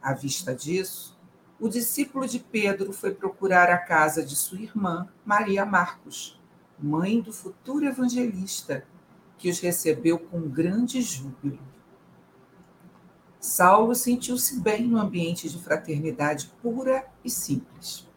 À 0.00 0.14
vista 0.14 0.54
disso, 0.54 1.18
o 1.60 1.68
discípulo 1.68 2.26
de 2.26 2.38
Pedro 2.38 2.90
foi 2.92 3.14
procurar 3.14 3.68
a 3.68 3.76
casa 3.76 4.24
de 4.24 4.34
sua 4.34 4.60
irmã, 4.60 5.06
Maria 5.24 5.66
Marcos, 5.66 6.40
mãe 6.78 7.20
do 7.20 7.32
futuro 7.32 7.84
evangelista, 7.84 8.84
que 9.36 9.50
os 9.50 9.60
recebeu 9.60 10.18
com 10.18 10.40
grande 10.48 11.02
júbilo. 11.02 11.58
Saulo 13.38 13.94
sentiu-se 13.94 14.58
bem 14.60 14.86
no 14.86 14.98
ambiente 14.98 15.50
de 15.50 15.62
fraternidade 15.62 16.50
pura 16.62 17.06
e 17.22 17.28
simples. 17.28 18.08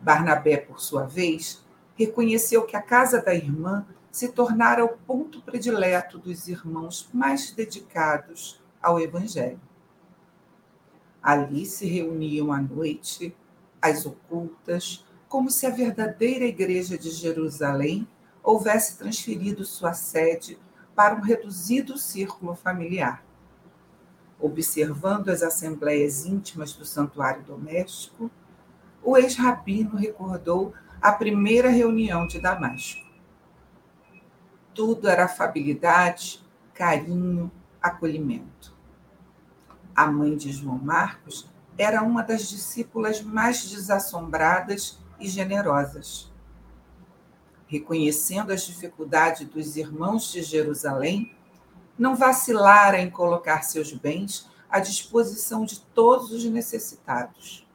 Barnabé, 0.00 0.56
por 0.56 0.80
sua 0.80 1.04
vez, 1.04 1.64
reconheceu 1.94 2.64
que 2.64 2.76
a 2.76 2.82
casa 2.82 3.22
da 3.22 3.34
irmã 3.34 3.86
se 4.10 4.28
tornara 4.28 4.84
o 4.84 4.96
ponto 4.98 5.40
predileto 5.42 6.18
dos 6.18 6.48
irmãos 6.48 7.08
mais 7.12 7.50
dedicados 7.52 8.60
ao 8.82 9.00
Evangelho. 9.00 9.60
Ali 11.26 11.66
se 11.66 11.84
reuniam 11.86 12.52
à 12.52 12.60
noite 12.60 13.34
as 13.82 14.06
ocultas, 14.06 15.04
como 15.28 15.50
se 15.50 15.66
a 15.66 15.70
verdadeira 15.70 16.44
igreja 16.44 16.96
de 16.96 17.10
Jerusalém 17.10 18.06
houvesse 18.44 18.96
transferido 18.96 19.64
sua 19.64 19.92
sede 19.92 20.56
para 20.94 21.16
um 21.16 21.20
reduzido 21.20 21.98
círculo 21.98 22.54
familiar. 22.54 23.24
Observando 24.38 25.28
as 25.28 25.42
assembleias 25.42 26.26
íntimas 26.26 26.74
do 26.74 26.84
santuário 26.84 27.42
doméstico, 27.42 28.30
o 29.02 29.16
ex-rabino 29.16 29.96
recordou 29.96 30.74
a 31.02 31.10
primeira 31.10 31.70
reunião 31.70 32.24
de 32.28 32.38
Damasco. 32.38 33.04
Tudo 34.72 35.08
era 35.08 35.24
afabilidade, 35.24 36.40
carinho, 36.72 37.50
acolhimento 37.82 38.75
a 39.96 40.06
mãe 40.06 40.36
de 40.36 40.52
João 40.52 40.78
Marcos, 40.78 41.48
era 41.78 42.02
uma 42.02 42.22
das 42.22 42.48
discípulas 42.48 43.22
mais 43.22 43.64
desassombradas 43.64 44.98
e 45.18 45.26
generosas. 45.26 46.30
Reconhecendo 47.66 48.52
as 48.52 48.62
dificuldades 48.62 49.48
dos 49.48 49.76
irmãos 49.76 50.30
de 50.30 50.42
Jerusalém, 50.42 51.34
não 51.98 52.14
vacilara 52.14 53.00
em 53.00 53.10
colocar 53.10 53.62
seus 53.62 53.92
bens 53.92 54.48
à 54.68 54.78
disposição 54.78 55.64
de 55.64 55.80
todos 55.80 56.30
os 56.30 56.44
necessitados, 56.44 57.66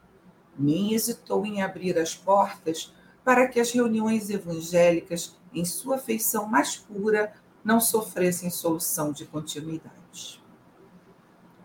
nem 0.57 0.93
hesitou 0.93 1.45
em 1.45 1.61
abrir 1.63 1.97
as 1.97 2.13
portas 2.13 2.93
para 3.23 3.47
que 3.47 3.59
as 3.59 3.71
reuniões 3.71 4.29
evangélicas, 4.29 5.35
em 5.53 5.65
sua 5.65 5.97
feição 5.97 6.47
mais 6.47 6.75
pura, 6.75 7.33
não 7.63 7.79
sofressem 7.79 8.49
solução 8.49 9.11
de 9.11 9.25
continuidade. 9.25 10.40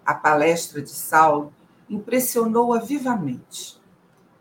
A 0.06 0.14
palestra 0.14 0.80
de 0.80 0.90
Saulo 0.90 1.52
impressionou-a 1.90 2.78
vivamente. 2.78 3.80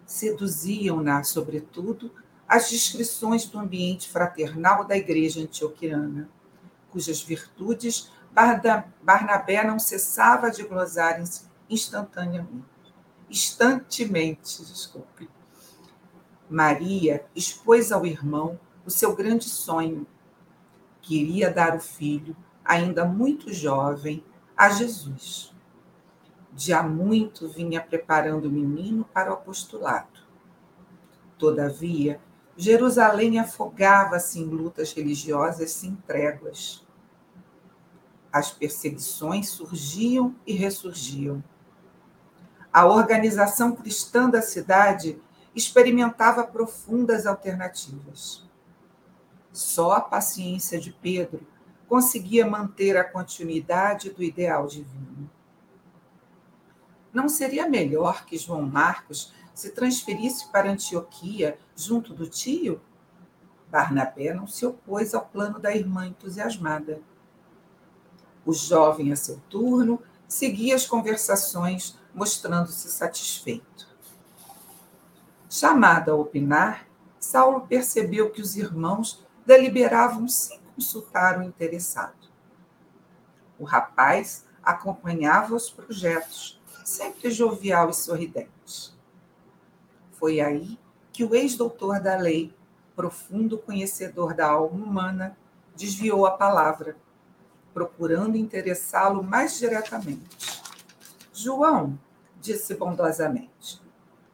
Seduziam-na, 0.05 1.23
sobretudo, 1.23 2.11
as 2.47 2.69
descrições 2.69 3.45
do 3.45 3.57
ambiente 3.57 4.07
fraternal 4.07 4.85
da 4.85 4.95
igreja 4.95 5.41
antioquiana, 5.41 6.29
cujas 6.91 7.19
virtudes 7.19 8.11
Barnabé 9.01 9.63
não 9.63 9.79
cessava 9.79 10.51
de 10.51 10.63
glosar 10.63 11.19
instantaneamente. 11.67 12.63
Instantemente, 13.27 14.63
desculpe. 14.63 15.27
Maria 16.47 17.25
expôs 17.35 17.91
ao 17.91 18.05
irmão 18.05 18.59
o 18.85 18.91
seu 18.91 19.15
grande 19.15 19.45
sonho. 19.45 20.05
Queria 21.01 21.49
dar 21.49 21.75
o 21.75 21.79
filho, 21.79 22.35
ainda 22.63 23.03
muito 23.03 23.51
jovem, 23.51 24.23
a 24.55 24.69
Jesus 24.69 25.54
de 26.55 26.71
há 26.73 26.81
muito 26.81 27.49
vinha 27.49 27.81
preparando 27.81 28.45
o 28.45 28.51
menino 28.51 29.03
para 29.13 29.29
o 29.29 29.33
apostolado. 29.33 30.21
Todavia, 31.37 32.21
Jerusalém 32.55 33.37
afogava-se 33.37 34.39
em 34.39 34.45
lutas 34.45 34.93
religiosas 34.93 35.71
sem 35.71 35.93
tréguas. 36.07 36.85
As 38.31 38.51
perseguições 38.51 39.49
surgiam 39.49 40.33
e 40.47 40.53
ressurgiam. 40.53 41.43
A 42.71 42.85
organização 42.85 43.75
cristã 43.75 44.29
da 44.29 44.41
cidade 44.41 45.21
experimentava 45.53 46.45
profundas 46.45 47.25
alternativas. 47.25 48.45
Só 49.51 49.91
a 49.91 50.01
paciência 50.01 50.79
de 50.79 50.91
Pedro 50.91 51.45
conseguia 51.87 52.45
manter 52.45 52.95
a 52.97 53.03
continuidade 53.03 54.09
do 54.09 54.23
ideal 54.23 54.67
divino. 54.67 55.29
Não 57.15 57.29
seria 57.29 57.65
melhor 57.69 58.25
que 58.25 58.37
João 58.37 58.63
Marcos 58.63 59.31
se 59.53 59.69
transferisse 59.69 60.51
para 60.51 60.69
Antioquia 60.69 61.57
junto 61.73 62.13
do 62.13 62.27
tio? 62.27 62.81
Barnabé 63.71 64.33
não 64.33 64.45
se 64.45 64.65
opôs 64.65 65.15
ao 65.15 65.25
plano 65.25 65.57
da 65.57 65.73
irmã 65.73 66.07
entusiasmada. 66.07 67.01
O 68.45 68.51
jovem, 68.51 69.13
a 69.13 69.15
seu 69.15 69.39
turno, 69.49 70.03
seguia 70.27 70.75
as 70.75 70.85
conversações, 70.85 71.97
mostrando-se 72.13 72.91
satisfeito. 72.91 73.87
Chamado 75.49 76.11
a 76.11 76.15
opinar, 76.15 76.85
Saulo 77.17 77.65
percebeu 77.65 78.29
que 78.29 78.41
os 78.41 78.57
irmãos 78.57 79.25
deliberavam 79.45 80.27
sem 80.27 80.59
consultar 80.75 81.39
o 81.39 81.43
interessado. 81.43 82.27
O 83.57 83.63
rapaz 83.63 84.45
acompanhava 84.61 85.55
os 85.55 85.69
projetos, 85.69 86.54
sempre 86.85 87.31
jovial 87.31 87.89
e 87.89 87.93
sorridente. 87.93 88.93
Foi 90.11 90.39
aí 90.39 90.79
que 91.11 91.23
o 91.23 91.33
ex-doutor 91.33 91.99
da 91.99 92.15
lei, 92.15 92.53
profundo 92.95 93.57
conhecedor 93.57 94.35
da 94.35 94.47
alma 94.47 94.85
humana, 94.85 95.37
desviou 95.75 96.27
a 96.27 96.31
palavra, 96.31 96.95
procurando 97.73 98.37
interessá-lo 98.37 99.23
mais 99.23 99.57
diretamente. 99.57 100.61
João, 101.33 101.99
disse 102.39 102.75
bondosamente, 102.75 103.81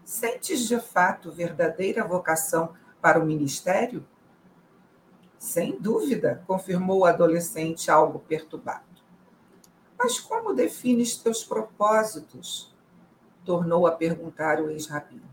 sentes 0.04 0.68
de 0.68 0.80
fato 0.80 1.32
verdadeira 1.32 2.04
vocação 2.04 2.74
para 3.02 3.18
o 3.18 3.26
ministério? 3.26 4.06
Sem 5.40 5.80
dúvida, 5.80 6.44
confirmou 6.46 7.00
o 7.00 7.06
adolescente, 7.06 7.90
algo 7.90 8.20
perturbado. 8.20 8.91
Mas 10.04 10.20
como 10.20 10.52
defines 10.52 11.16
teus 11.16 11.44
propósitos? 11.44 12.74
Tornou 13.46 13.86
a 13.86 13.92
perguntar 13.92 14.60
o 14.60 14.72
ex-rabino. 14.72 15.30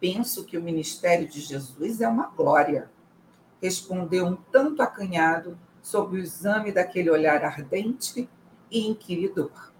Penso 0.00 0.42
que 0.46 0.56
o 0.56 0.62
ministério 0.62 1.28
de 1.28 1.38
Jesus 1.38 2.00
é 2.00 2.08
uma 2.08 2.28
glória, 2.28 2.90
respondeu 3.60 4.24
um 4.24 4.36
tanto 4.36 4.80
acanhado 4.80 5.58
sob 5.82 6.16
o 6.16 6.18
exame 6.18 6.72
daquele 6.72 7.10
olhar 7.10 7.44
ardente 7.44 8.26
e 8.70 8.88
inquiridor. 8.88 9.70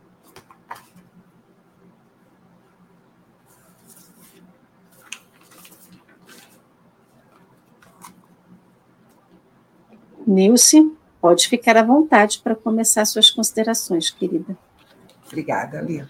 Nilce, 10.27 10.95
Pode 11.25 11.49
ficar 11.49 11.75
à 11.79 11.83
vontade 11.83 12.39
para 12.41 12.55
começar 12.55 13.03
suas 13.07 13.31
considerações, 13.31 14.11
querida. 14.11 14.55
Obrigada, 15.27 15.81
Lê. 15.81 16.05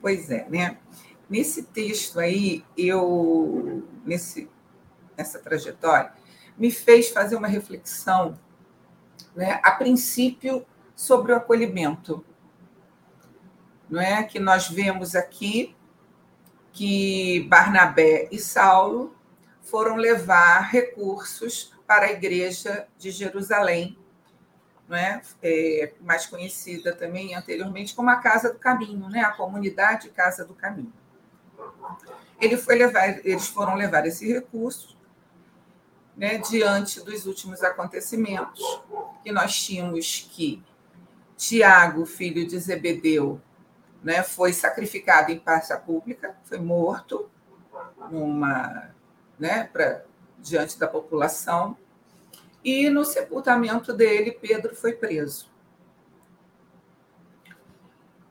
Pois 0.00 0.28
é, 0.32 0.48
né? 0.48 0.78
nesse 1.30 1.62
texto 1.62 2.18
aí, 2.18 2.64
eu, 2.76 3.84
nesse, 4.04 4.50
nessa 5.16 5.38
trajetória, 5.38 6.12
me 6.58 6.72
fez 6.72 7.10
fazer 7.10 7.36
uma 7.36 7.46
reflexão, 7.46 8.36
né, 9.32 9.60
a 9.62 9.70
princípio, 9.70 10.66
sobre 10.96 11.30
o 11.30 11.36
acolhimento. 11.36 12.24
Não 13.88 14.00
é 14.00 14.24
que 14.24 14.40
nós 14.40 14.68
vemos 14.68 15.14
aqui 15.14 15.76
que 16.72 17.46
Barnabé 17.48 18.28
e 18.32 18.40
Saulo 18.40 19.14
foram 19.62 19.94
levar 19.94 20.62
recursos 20.62 21.72
para 21.86 22.06
a 22.06 22.10
igreja 22.10 22.88
de 22.98 23.12
Jerusalém, 23.12 23.99
não 24.90 24.96
é? 24.96 25.22
é? 25.40 25.92
mais 26.00 26.26
conhecida 26.26 26.92
também 26.92 27.36
anteriormente 27.36 27.94
como 27.94 28.10
a 28.10 28.16
Casa 28.16 28.52
do 28.52 28.58
Caminho, 28.58 29.08
né? 29.08 29.20
a 29.20 29.30
comunidade 29.30 30.10
Casa 30.10 30.44
do 30.44 30.52
Caminho. 30.52 30.92
Ele 32.40 32.56
foi 32.56 32.74
levar, 32.74 33.24
eles 33.24 33.46
foram 33.46 33.76
levar 33.76 34.04
esse 34.06 34.26
recurso 34.26 34.98
né, 36.16 36.38
diante 36.38 37.00
dos 37.02 37.24
últimos 37.24 37.62
acontecimentos, 37.62 38.82
que 39.22 39.30
nós 39.30 39.58
tínhamos 39.58 40.28
que 40.30 40.62
Tiago, 41.36 42.04
filho 42.04 42.46
de 42.46 42.58
Zebedeu, 42.58 43.40
né, 44.02 44.22
foi 44.22 44.52
sacrificado 44.52 45.30
em 45.30 45.38
praça 45.38 45.76
pública, 45.76 46.36
foi 46.44 46.58
morto 46.58 47.30
numa, 48.10 48.90
né, 49.38 49.64
pra, 49.72 50.02
diante 50.38 50.78
da 50.78 50.88
população, 50.88 51.76
e 52.64 52.90
no 52.90 53.04
sepultamento 53.04 53.92
dele, 53.92 54.32
Pedro 54.32 54.74
foi 54.74 54.92
preso. 54.92 55.50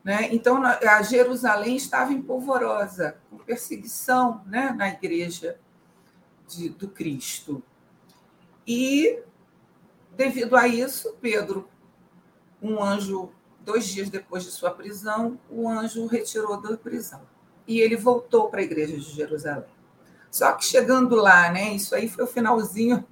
Né? 0.02 0.28
Então, 0.32 0.62
a 0.64 1.02
Jerusalém 1.02 1.76
estava 1.76 2.12
em 2.12 2.22
polvorosa, 2.22 3.16
com 3.28 3.36
perseguição 3.38 4.42
né, 4.46 4.74
na 4.76 4.88
igreja 4.88 5.58
de, 6.48 6.70
do 6.70 6.88
Cristo. 6.88 7.62
E, 8.66 9.22
devido 10.16 10.56
a 10.56 10.66
isso, 10.66 11.16
Pedro, 11.20 11.68
um 12.62 12.82
anjo, 12.82 13.30
dois 13.60 13.86
dias 13.86 14.08
depois 14.08 14.44
de 14.44 14.50
sua 14.50 14.70
prisão, 14.70 15.38
o 15.50 15.68
anjo 15.68 16.06
retirou 16.06 16.60
da 16.60 16.76
prisão. 16.76 17.22
E 17.66 17.78
ele 17.80 17.96
voltou 17.96 18.48
para 18.48 18.60
a 18.60 18.64
igreja 18.64 18.96
de 18.96 19.02
Jerusalém. 19.02 19.68
Só 20.30 20.52
que 20.52 20.64
chegando 20.64 21.16
lá, 21.16 21.50
né? 21.50 21.74
Isso 21.74 21.94
aí 21.94 22.08
foi 22.08 22.24
o 22.24 22.26
finalzinho 22.26 23.04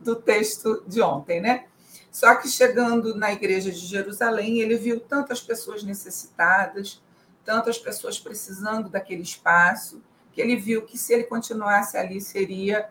do 0.00 0.16
texto 0.16 0.82
de 0.86 1.00
ontem, 1.00 1.40
né? 1.40 1.66
Só 2.10 2.34
que 2.34 2.48
chegando 2.48 3.14
na 3.14 3.32
igreja 3.32 3.70
de 3.70 3.78
Jerusalém, 3.78 4.60
ele 4.60 4.76
viu 4.76 4.98
tantas 4.98 5.40
pessoas 5.40 5.82
necessitadas, 5.82 7.02
tantas 7.44 7.78
pessoas 7.78 8.18
precisando 8.18 8.88
daquele 8.88 9.22
espaço, 9.22 10.02
que 10.32 10.40
ele 10.40 10.56
viu 10.56 10.82
que 10.82 10.98
se 10.98 11.12
ele 11.12 11.24
continuasse 11.24 11.96
ali 11.96 12.20
seria 12.20 12.88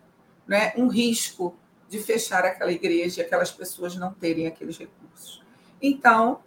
né, 0.48 0.74
um 0.78 0.88
risco 0.88 1.56
de 1.90 2.00
fechar 2.00 2.44
aquela 2.46 2.72
igreja 2.72 3.22
e 3.22 3.26
aquelas 3.26 3.52
pessoas 3.52 3.96
não 3.96 4.14
terem 4.14 4.48
aqueles 4.48 4.78
recursos. 4.78 5.44
Então, 5.82 6.42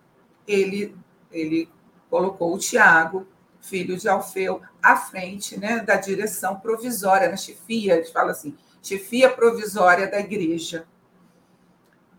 ele, 0.46 0.96
ele 1.30 1.68
colocou 2.08 2.54
o 2.54 2.58
Tiago, 2.58 3.26
filho 3.60 3.96
de 3.96 4.08
Alfeu, 4.08 4.60
à 4.82 4.96
frente 4.96 5.58
né, 5.58 5.80
da 5.80 5.96
direção 5.96 6.58
provisória, 6.58 7.28
na 7.28 7.36
chefia, 7.36 7.94
eles 7.94 8.10
falam 8.10 8.30
assim, 8.30 8.56
chefia 8.82 9.30
provisória 9.30 10.10
da 10.10 10.20
igreja. 10.20 10.86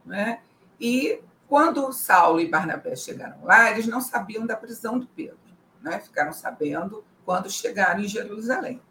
Né? 0.05 0.41
E 0.79 1.21
quando 1.47 1.91
Saulo 1.91 2.39
e 2.39 2.49
Barnabé 2.49 2.95
chegaram 2.95 3.43
lá, 3.43 3.71
eles 3.71 3.87
não 3.87 4.01
sabiam 4.01 4.45
da 4.45 4.55
prisão 4.55 4.97
do 4.97 5.07
Pedro, 5.07 5.37
né? 5.81 5.99
ficaram 5.99 6.33
sabendo 6.33 7.03
quando 7.25 7.49
chegaram 7.49 8.01
em 8.01 8.07
Jerusalém. 8.07 8.81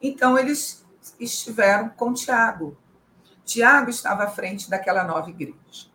Então, 0.00 0.38
eles 0.38 0.84
estiveram 1.18 1.88
com 1.88 2.12
Tiago. 2.12 2.76
Tiago 3.44 3.90
estava 3.90 4.24
à 4.24 4.28
frente 4.28 4.68
daquela 4.68 5.04
nova 5.04 5.30
igreja. 5.30 5.90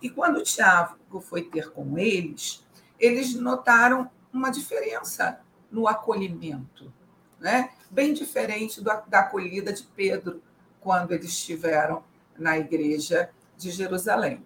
E 0.00 0.08
quando 0.08 0.42
Tiago 0.42 1.20
foi 1.20 1.42
ter 1.42 1.70
com 1.70 1.98
eles, 1.98 2.64
eles 2.98 3.34
notaram 3.34 4.10
uma 4.32 4.50
diferença 4.50 5.40
no 5.70 5.86
acolhimento, 5.86 6.92
né? 7.38 7.70
Bem 7.90 8.14
diferente 8.14 8.82
da 8.82 9.02
acolhida 9.20 9.72
de 9.72 9.82
Pedro 9.82 10.42
quando 10.80 11.12
eles 11.12 11.30
estiveram 11.30 12.04
na 12.38 12.56
igreja 12.56 13.30
de 13.56 13.70
Jerusalém. 13.70 14.44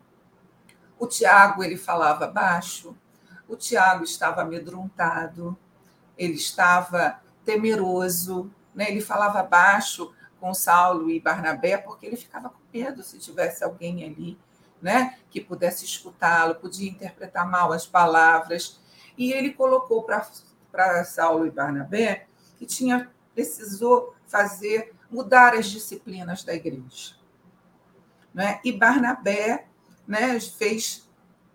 O 0.98 1.06
Tiago 1.06 1.62
ele 1.62 1.76
falava 1.76 2.26
baixo, 2.26 2.96
o 3.46 3.54
Tiago 3.54 4.04
estava 4.04 4.42
amedrontado, 4.42 5.56
ele 6.16 6.34
estava 6.34 7.20
temeroso, 7.44 8.50
né? 8.74 8.90
ele 8.90 9.00
falava 9.00 9.42
baixo 9.42 10.12
com 10.40 10.54
Saulo 10.54 11.10
e 11.10 11.20
Barnabé 11.20 11.76
porque 11.76 12.06
ele 12.06 12.16
ficava 12.16 12.48
com 12.48 12.58
medo 12.72 13.02
se 13.02 13.18
tivesse 13.18 13.62
alguém 13.62 14.04
ali 14.04 14.38
né, 14.84 15.16
que 15.30 15.40
pudesse 15.40 15.86
escutá-lo, 15.86 16.56
podia 16.56 16.90
interpretar 16.90 17.48
mal 17.48 17.72
as 17.72 17.86
palavras. 17.86 18.78
E 19.16 19.32
ele 19.32 19.54
colocou 19.54 20.02
para 20.02 21.04
Saulo 21.04 21.46
e 21.46 21.50
Barnabé 21.50 22.26
que 22.58 22.66
tinha 22.66 23.10
precisou 23.34 24.14
fazer 24.26 24.94
mudar 25.10 25.54
as 25.54 25.66
disciplinas 25.66 26.44
da 26.44 26.54
igreja. 26.54 27.14
Né? 28.32 28.60
E 28.64 28.72
Barnabé 28.72 29.66
né, 30.06 30.38
fez 30.40 31.08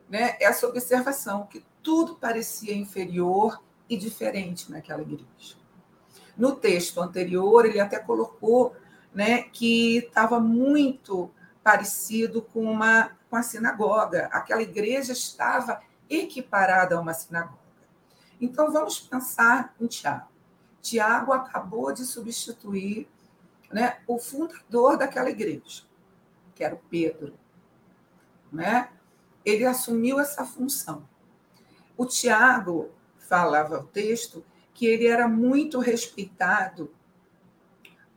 né, 0.09 0.37
essa 0.39 0.67
observação, 0.67 1.45
que 1.45 1.63
tudo 1.83 2.15
parecia 2.15 2.75
inferior 2.75 3.61
e 3.89 3.97
diferente 3.97 4.71
naquela 4.71 5.01
igreja. 5.01 5.57
No 6.37 6.55
texto 6.55 7.01
anterior, 7.01 7.65
ele 7.65 7.79
até 7.79 7.99
colocou 7.99 8.75
né, 9.13 9.43
que 9.43 9.97
estava 9.97 10.39
muito 10.39 11.29
parecido 11.63 12.41
com 12.41 12.63
uma 12.63 13.17
com 13.29 13.35
a 13.35 13.43
sinagoga. 13.43 14.27
Aquela 14.31 14.61
igreja 14.61 15.13
estava 15.13 15.81
equiparada 16.09 16.95
a 16.95 16.99
uma 16.99 17.13
sinagoga. 17.13 17.59
Então 18.41 18.71
vamos 18.71 18.99
pensar 18.99 19.75
em 19.79 19.85
Tiago. 19.85 20.28
Tiago 20.89 21.31
acabou 21.31 21.93
de 21.93 22.03
substituir 22.03 23.07
né, 23.71 23.99
o 24.07 24.17
fundador 24.17 24.97
daquela 24.97 25.29
igreja, 25.29 25.83
que 26.55 26.63
era 26.63 26.73
o 26.73 26.81
Pedro. 26.89 27.35
Né? 28.51 28.89
Ele 29.45 29.65
assumiu 29.65 30.19
essa 30.19 30.43
função. 30.43 31.07
O 31.95 32.07
Tiago 32.07 32.89
falava 33.19 33.79
o 33.79 33.85
texto 33.85 34.43
que 34.73 34.87
ele 34.87 35.05
era 35.05 35.27
muito 35.27 35.79
respeitado 35.79 36.91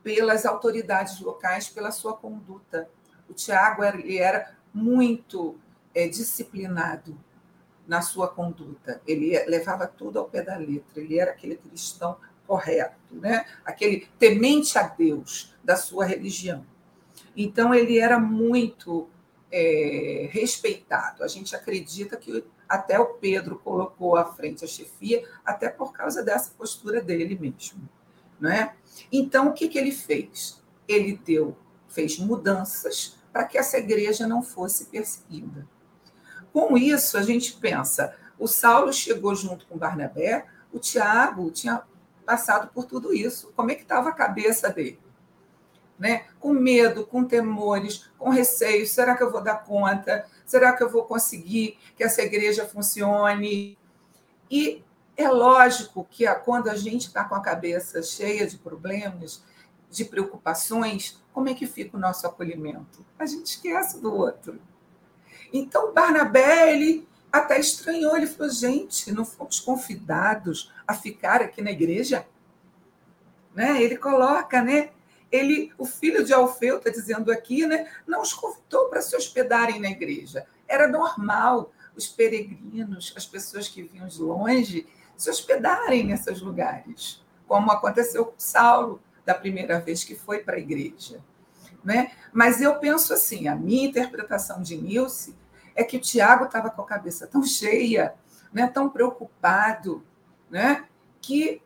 pelas 0.01 0.43
autoridades 0.43 1.19
locais 1.19 1.69
pela 1.69 1.91
sua 1.91 2.17
conduta. 2.17 2.89
O 3.29 3.33
Tiago 3.33 3.83
ele 3.83 4.17
era 4.17 4.57
muito 4.73 5.59
é, 5.93 6.07
disciplinado 6.07 7.15
na 7.87 8.01
sua 8.01 8.27
conduta. 8.27 8.99
Ele 9.05 9.37
levava 9.45 9.85
tudo 9.85 10.17
ao 10.17 10.25
pé 10.25 10.41
da 10.41 10.57
letra. 10.57 10.99
Ele 10.99 11.19
era 11.19 11.31
aquele 11.31 11.55
cristão 11.55 12.17
correto, 12.47 12.95
né? 13.11 13.45
aquele 13.65 14.07
temente 14.19 14.77
a 14.77 14.83
Deus 14.83 15.55
da 15.63 15.75
sua 15.75 16.05
religião. 16.05 16.65
Então, 17.35 17.73
ele 17.73 17.99
era 17.99 18.19
muito 18.19 19.09
é, 19.51 20.29
respeitado. 20.31 21.23
A 21.23 21.27
gente 21.27 21.55
acredita 21.55 22.17
que 22.17 22.43
até 22.67 22.99
o 22.99 23.13
Pedro 23.15 23.59
colocou 23.59 24.15
à 24.15 24.25
frente 24.25 24.65
a 24.65 24.67
chefia, 24.67 25.23
até 25.45 25.69
por 25.69 25.93
causa 25.93 26.23
dessa 26.23 26.51
postura 26.57 27.01
dele 27.01 27.37
mesmo. 27.39 27.87
Né? 28.39 28.73
Então, 29.11 29.49
o 29.49 29.53
que, 29.53 29.67
que 29.67 29.77
ele 29.77 29.91
fez? 29.91 30.61
Ele 30.87 31.19
deu, 31.23 31.55
fez 31.87 32.17
mudanças 32.17 33.17
para 33.31 33.45
que 33.45 33.57
essa 33.57 33.77
igreja 33.77 34.27
não 34.27 34.43
fosse 34.43 34.85
perseguida. 34.85 35.67
Com 36.51 36.77
isso, 36.77 37.17
a 37.17 37.23
gente 37.23 37.53
pensa, 37.53 38.15
o 38.37 38.47
Saulo 38.47 38.93
chegou 38.93 39.33
junto 39.35 39.65
com 39.65 39.77
Barnabé, 39.77 40.45
o 40.71 40.79
Tiago 40.79 41.49
tinha 41.51 41.83
passado 42.23 42.71
por 42.73 42.85
tudo 42.85 43.13
isso. 43.13 43.51
Como 43.55 43.71
é 43.71 43.75
que 43.75 43.83
estava 43.83 44.09
a 44.09 44.13
cabeça 44.13 44.69
dele? 44.69 44.99
Né? 45.97 46.25
Com 46.39 46.53
medo, 46.53 47.05
com 47.05 47.23
temores, 47.23 48.09
com 48.17 48.29
receios. 48.29 48.91
Será 48.91 49.15
que 49.15 49.23
eu 49.23 49.31
vou 49.31 49.41
dar 49.41 49.63
conta? 49.63 50.25
Será 50.45 50.73
que 50.73 50.83
eu 50.83 50.89
vou 50.89 51.03
conseguir 51.03 51.77
que 51.95 52.03
essa 52.03 52.21
igreja 52.21 52.65
funcione? 52.65 53.77
E 54.49 54.83
é 55.15 55.29
lógico 55.29 56.07
que 56.09 56.27
quando 56.45 56.69
a 56.69 56.75
gente 56.75 57.07
está 57.07 57.23
com 57.23 57.35
a 57.35 57.41
cabeça 57.41 58.01
cheia 58.01 58.47
de 58.47 58.57
problemas, 58.57 59.43
de 59.89 60.03
preocupações, 60.03 61.21
como 61.31 61.49
é 61.49 61.53
que 61.53 61.67
fica 61.67 61.95
o 61.95 61.99
nosso 61.99 62.25
acolhimento? 62.25 63.05
A 63.17 63.25
gente 63.25 63.45
esquece 63.45 64.01
do 64.01 64.13
outro. 64.13 64.59
Então, 65.51 65.93
Barnabé, 65.93 66.73
ele 66.73 67.07
até 67.33 67.59
estranhou, 67.59 68.15
ele 68.15 68.27
falou: 68.27 68.53
gente, 68.53 69.11
não 69.11 69.25
fomos 69.25 69.59
convidados 69.59 70.71
a 70.87 70.93
ficar 70.93 71.41
aqui 71.41 71.63
na 71.63 71.71
igreja? 71.71 72.27
Né? 73.55 73.81
Ele 73.81 73.97
coloca, 73.97 74.61
né? 74.61 74.91
Ele, 75.31 75.73
o 75.79 75.85
filho 75.85 76.23
de 76.23 76.31
Alfeu 76.31 76.77
está 76.77 76.91
dizendo 76.91 77.31
aqui, 77.31 77.65
né? 77.65 77.91
Não 78.05 78.21
os 78.21 78.31
convidou 78.31 78.87
para 78.87 79.01
se 79.01 79.15
hospedarem 79.15 79.79
na 79.79 79.89
igreja. 79.89 80.45
Era 80.67 80.87
normal 80.87 81.71
os 81.95 82.07
peregrinos, 82.07 83.11
as 83.17 83.25
pessoas 83.25 83.67
que 83.67 83.81
vinham 83.81 84.07
de 84.07 84.21
longe, 84.21 84.87
se 85.17 85.29
hospedarem 85.31 86.03
nesses 86.03 86.39
lugares. 86.39 87.23
como 87.47 87.71
aconteceu 87.71 88.25
com 88.25 88.33
Saulo 88.37 89.01
da 89.25 89.33
primeira 89.33 89.79
vez 89.79 90.03
que 90.03 90.15
foi 90.15 90.39
para 90.39 90.55
a 90.55 90.59
igreja. 90.59 91.23
Né? 91.83 92.11
Mas 92.31 92.61
eu 92.61 92.79
penso 92.79 93.13
assim, 93.13 93.47
a 93.47 93.55
minha 93.55 93.87
interpretação 93.87 94.61
de 94.61 94.75
Nilce 94.77 95.35
é 95.75 95.83
que 95.83 95.97
o 95.97 96.01
Tiago 96.01 96.45
estava 96.45 96.69
com 96.69 96.81
a 96.81 96.85
cabeça 96.85 97.27
tão 97.27 97.43
cheia, 97.43 98.15
né, 98.51 98.67
tão 98.67 98.89
preocupado, 98.89 100.03
né, 100.49 100.85
que 101.21 101.61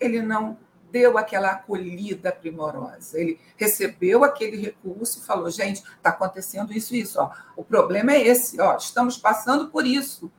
ele 0.00 0.22
não 0.22 0.58
deu 0.90 1.18
aquela 1.18 1.50
acolhida 1.52 2.32
primorosa. 2.32 3.20
Ele 3.20 3.38
recebeu 3.56 4.24
aquele 4.24 4.56
recurso 4.56 5.18
e 5.18 5.22
falou: 5.22 5.50
gente, 5.50 5.82
está 5.82 6.10
acontecendo 6.10 6.72
isso, 6.72 6.94
isso. 6.94 7.20
Ó. 7.20 7.30
O 7.56 7.64
problema 7.64 8.12
é 8.12 8.26
esse, 8.26 8.60
ó, 8.60 8.76
estamos 8.76 9.16
passando 9.16 9.68
por 9.68 9.86
isso. 9.86 10.30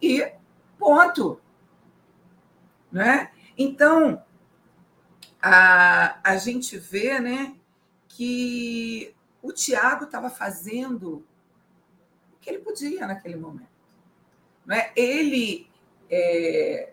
E 0.00 0.32
ponto. 0.78 1.40
Né? 2.92 3.30
Então, 3.56 4.22
a, 5.42 6.18
a 6.22 6.36
gente 6.36 6.78
vê 6.78 7.18
né, 7.18 7.54
que 8.08 9.14
o 9.42 9.52
Tiago 9.52 10.04
estava 10.04 10.30
fazendo 10.30 11.24
que 12.44 12.50
ele 12.50 12.58
podia 12.58 13.06
naquele 13.06 13.36
momento. 13.36 13.68
Né? 14.66 14.92
Ele 14.94 15.66
é, 16.10 16.92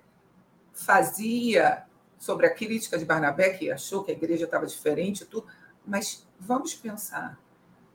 fazia 0.74 1.84
sobre 2.18 2.46
a 2.46 2.54
crítica 2.54 2.98
de 2.98 3.06
Barnabé, 3.06 3.50
que 3.52 3.70
achou 3.70 4.04
que 4.04 4.12
a 4.12 4.16
igreja 4.16 4.46
estava 4.46 4.66
diferente, 4.66 5.26
tudo, 5.26 5.48
mas 5.86 6.28
vamos 6.40 6.74
pensar. 6.74 7.40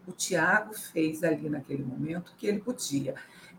O 0.07 0.13
Tiago 0.13 0.75
fez 0.75 1.25
ali 1.25 1.49
naquele 1.49 1.83
momento 1.83 2.31
o 2.31 2.37
que 2.37 2.47
ele 2.47 2.61
podia. 2.61 3.15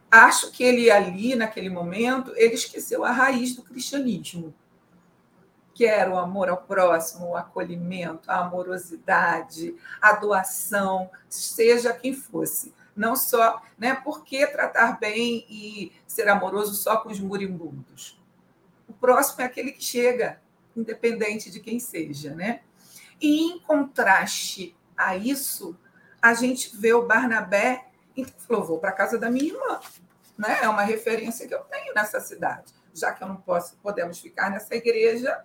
Acho 0.10 0.52
que 0.52 0.64
ele 0.64 0.90
ali, 0.90 1.36
naquele 1.36 1.70
momento, 1.70 2.32
ele 2.36 2.54
esqueceu 2.54 3.04
a 3.04 3.12
raiz 3.12 3.56
do 3.56 3.64
cristianismo 3.64 4.54
que 5.78 5.86
era 5.86 6.12
o 6.12 6.18
amor 6.18 6.50
ao 6.50 6.58
próximo, 6.58 7.28
o 7.28 7.38
acolhimento, 7.38 8.32
a 8.32 8.40
amorosidade, 8.40 9.76
a 10.02 10.14
doação, 10.14 11.08
seja 11.30 11.94
quem 11.94 12.14
fosse. 12.14 12.74
Não 12.98 13.16
só, 13.16 13.62
né? 13.78 13.94
Por 13.94 14.26
que 14.26 14.46
tratar 14.48 15.00
bem 15.00 15.46
e 15.48 15.94
ser 16.08 16.28
amoroso 16.28 16.74
só 16.74 16.98
com 16.98 17.10
os 17.10 17.20
moribundos? 17.20 18.20
O 18.88 18.94
próximo 18.94 19.44
é 19.44 19.46
aquele 19.46 19.72
que 19.72 19.84
chega, 19.84 20.42
independente 20.76 21.52
de 21.52 21.60
quem 21.60 21.80
seja, 21.80 22.34
né? 22.34 22.62
E 23.22 23.52
em 23.52 23.60
contraste 23.60 24.76
a 24.98 25.16
isso, 25.16 25.78
a 26.20 26.34
gente 26.34 26.76
vê 26.76 26.92
o 26.94 27.06
Barnabé 27.06 27.86
e 28.16 28.26
falou: 28.26 28.66
vou 28.66 28.80
para 28.80 28.92
casa 28.92 29.20
da 29.20 29.30
minha 29.30 29.54
irmã. 29.54 29.80
Né? 30.36 30.60
É 30.64 30.68
uma 30.68 30.84
referência 30.84 31.48
que 31.48 31.54
eu 31.54 31.62
tenho 31.66 31.94
nessa 31.94 32.20
cidade. 32.20 32.74
Já 32.96 33.14
que 33.14 33.24
eu 33.24 33.28
não 33.28 33.38
posso, 33.38 33.78
podemos 33.78 34.20
ficar 34.20 34.50
nessa 34.50 34.74
igreja, 34.74 35.44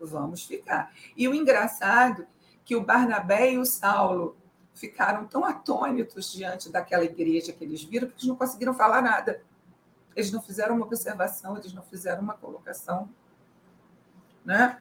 vamos 0.00 0.46
ficar. 0.46 0.90
E 1.14 1.28
o 1.28 1.34
engraçado 1.34 2.26
que 2.64 2.74
o 2.74 2.82
Barnabé 2.82 3.52
e 3.52 3.58
o 3.58 3.66
Saulo 3.66 4.37
ficaram 4.78 5.26
tão 5.26 5.44
atônitos 5.44 6.32
diante 6.32 6.70
daquela 6.70 7.04
igreja 7.04 7.52
que 7.52 7.64
eles 7.64 7.82
viram 7.82 8.06
que 8.06 8.14
eles 8.14 8.26
não 8.26 8.36
conseguiram 8.36 8.72
falar 8.72 9.02
nada. 9.02 9.42
Eles 10.14 10.30
não 10.30 10.40
fizeram 10.40 10.76
uma 10.76 10.86
observação, 10.86 11.56
eles 11.56 11.72
não 11.72 11.82
fizeram 11.82 12.22
uma 12.22 12.34
colocação. 12.34 13.08
Né? 14.44 14.80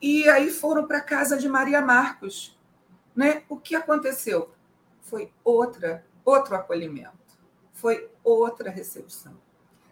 E 0.00 0.28
aí 0.28 0.50
foram 0.50 0.86
para 0.86 0.98
a 0.98 1.02
casa 1.02 1.38
de 1.38 1.48
Maria 1.48 1.80
Marcos. 1.80 2.58
Né? 3.16 3.42
O 3.48 3.56
que 3.56 3.74
aconteceu? 3.74 4.54
Foi 5.00 5.32
outra, 5.42 6.04
outro 6.24 6.54
acolhimento, 6.54 7.38
foi 7.72 8.10
outra 8.22 8.70
recepção. 8.70 9.36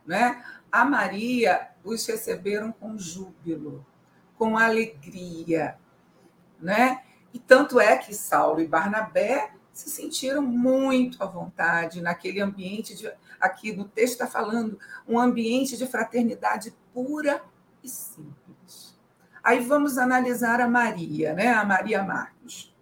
Né? 0.07 0.45
A 0.71 0.85
Maria 0.85 1.71
os 1.83 2.07
receberam 2.07 2.71
com 2.71 2.99
júbilo 2.99 3.85
com 4.39 4.57
alegria, 4.57 5.77
né? 6.61 7.03
E 7.33 7.39
tanto 7.39 7.79
é 7.79 7.97
que 7.97 8.15
Saulo 8.15 8.61
e 8.61 8.67
Barnabé 8.67 9.53
se 9.73 9.91
sentiram 9.91 10.43
muito 10.43 11.23
à 11.23 11.27
vontade 11.27 12.01
naquele 12.01 12.41
ambiente 12.41 12.97
de 12.97 13.11
aqui 13.41 13.73
no 13.73 13.85
texto 13.85 14.15
está 14.15 14.27
falando 14.27 14.79
um 15.07 15.19
ambiente 15.19 15.77
de 15.77 15.87
fraternidade 15.87 16.75
pura 16.93 17.41
e 17.83 17.89
simples. 17.89 18.99
Aí 19.43 19.61
vamos 19.61 19.97
analisar 19.97 20.61
a 20.61 20.69
Maria, 20.69 21.33
né? 21.33 21.49
A 21.49 21.65
Maria 21.65 22.03
Marcos. 22.03 22.75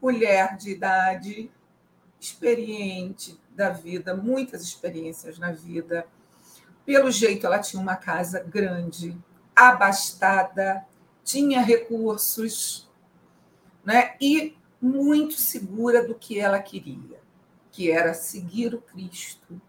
Mulher 0.00 0.56
de 0.56 0.72
idade, 0.72 1.50
experiente 2.20 3.40
da 3.50 3.70
vida, 3.70 4.16
muitas 4.16 4.62
experiências 4.62 5.38
na 5.38 5.52
vida. 5.52 6.06
Pelo 6.84 7.10
jeito, 7.10 7.46
ela 7.46 7.60
tinha 7.60 7.80
uma 7.80 7.94
casa 7.94 8.42
grande, 8.42 9.16
abastada, 9.54 10.84
tinha 11.22 11.62
recursos, 11.62 12.90
né? 13.84 14.14
e 14.20 14.56
muito 14.80 15.34
segura 15.34 16.06
do 16.06 16.14
que 16.14 16.38
ela 16.38 16.60
queria, 16.60 17.20
que 17.70 17.90
era 17.90 18.14
seguir 18.14 18.74
o 18.74 18.80
Cristo. 18.80 19.60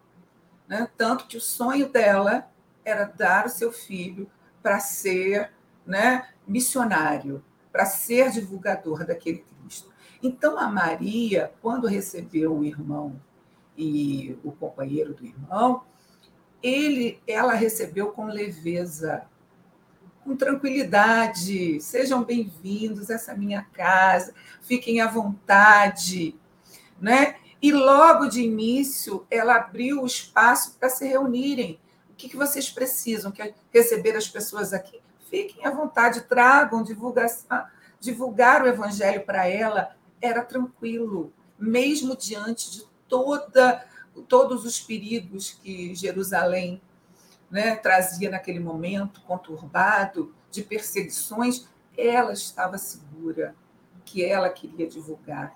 Né? 0.68 0.88
Tanto 0.96 1.26
que 1.26 1.36
o 1.36 1.40
sonho 1.40 1.88
dela 1.88 2.50
era 2.84 3.04
dar 3.04 3.46
o 3.46 3.50
seu 3.50 3.72
filho 3.72 4.28
para 4.62 4.80
ser 4.80 5.52
né, 5.86 6.28
missionário, 6.46 7.44
para 7.70 7.84
ser 7.86 8.30
divulgador 8.30 9.06
daquele 9.06 9.44
Cristo. 9.62 9.92
Então, 10.22 10.58
a 10.58 10.68
Maria, 10.68 11.52
quando 11.60 11.86
recebeu 11.86 12.56
o 12.56 12.64
irmão 12.64 13.20
e 13.76 14.38
o 14.42 14.52
companheiro 14.52 15.14
do 15.14 15.24
irmão, 15.24 15.84
ele, 16.62 17.20
ela 17.26 17.52
recebeu 17.52 18.12
com 18.12 18.24
leveza, 18.26 19.26
com 20.24 20.34
tranquilidade. 20.34 21.78
Sejam 21.80 22.24
bem-vindos 22.24 23.10
essa 23.10 23.34
minha 23.34 23.62
casa, 23.62 24.34
fiquem 24.62 25.00
à 25.00 25.06
vontade, 25.06 26.34
né? 26.98 27.36
E 27.60 27.70
logo 27.70 28.26
de 28.26 28.42
início, 28.42 29.26
ela 29.30 29.56
abriu 29.56 30.02
o 30.02 30.06
espaço 30.06 30.76
para 30.78 30.88
se 30.88 31.06
reunirem. 31.06 31.78
O 32.10 32.14
que, 32.14 32.28
que 32.28 32.36
vocês 32.36 32.70
precisam? 32.70 33.30
Quer 33.30 33.54
receber 33.72 34.16
as 34.16 34.26
pessoas 34.26 34.72
aqui? 34.72 35.00
Fiquem 35.30 35.64
à 35.66 35.70
vontade, 35.70 36.22
tragam 36.22 36.82
divulgação, 36.82 37.64
divulgar 38.00 38.62
o 38.62 38.68
evangelho 38.68 39.24
para 39.24 39.46
ela 39.46 39.94
era 40.20 40.42
tranquilo, 40.42 41.32
mesmo 41.58 42.16
diante 42.16 42.70
de 42.70 42.86
toda 43.08 43.84
todos 44.28 44.64
os 44.64 44.78
perigos 44.78 45.58
que 45.60 45.92
Jerusalém 45.92 46.80
né, 47.50 47.76
trazia 47.76 48.30
naquele 48.30 48.60
momento 48.60 49.20
conturbado 49.22 50.34
de 50.50 50.62
perseguições, 50.62 51.68
ela 51.96 52.32
estava 52.32 52.78
segura 52.78 53.54
que 54.04 54.24
ela 54.24 54.50
queria 54.50 54.86
divulgar 54.86 55.54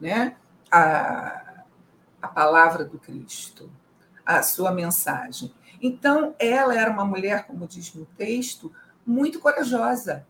né, 0.00 0.36
a, 0.70 1.64
a 2.20 2.28
palavra 2.28 2.84
do 2.84 2.98
Cristo, 2.98 3.70
a 4.24 4.42
sua 4.42 4.70
mensagem. 4.70 5.52
Então, 5.82 6.34
ela 6.38 6.78
era 6.78 6.90
uma 6.90 7.04
mulher, 7.04 7.46
como 7.46 7.66
diz 7.66 7.94
no 7.94 8.04
texto, 8.04 8.72
muito 9.04 9.40
corajosa. 9.40 10.26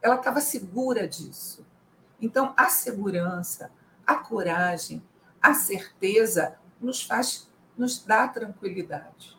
Ela 0.00 0.16
estava 0.16 0.40
segura 0.40 1.08
disso. 1.08 1.66
Então, 2.20 2.54
a 2.56 2.68
segurança, 2.68 3.70
a 4.06 4.14
coragem, 4.14 5.02
a 5.42 5.54
certeza 5.54 6.56
nos 6.80 7.02
faz, 7.02 7.50
nos 7.76 8.04
dá 8.04 8.28
tranquilidade. 8.28 9.36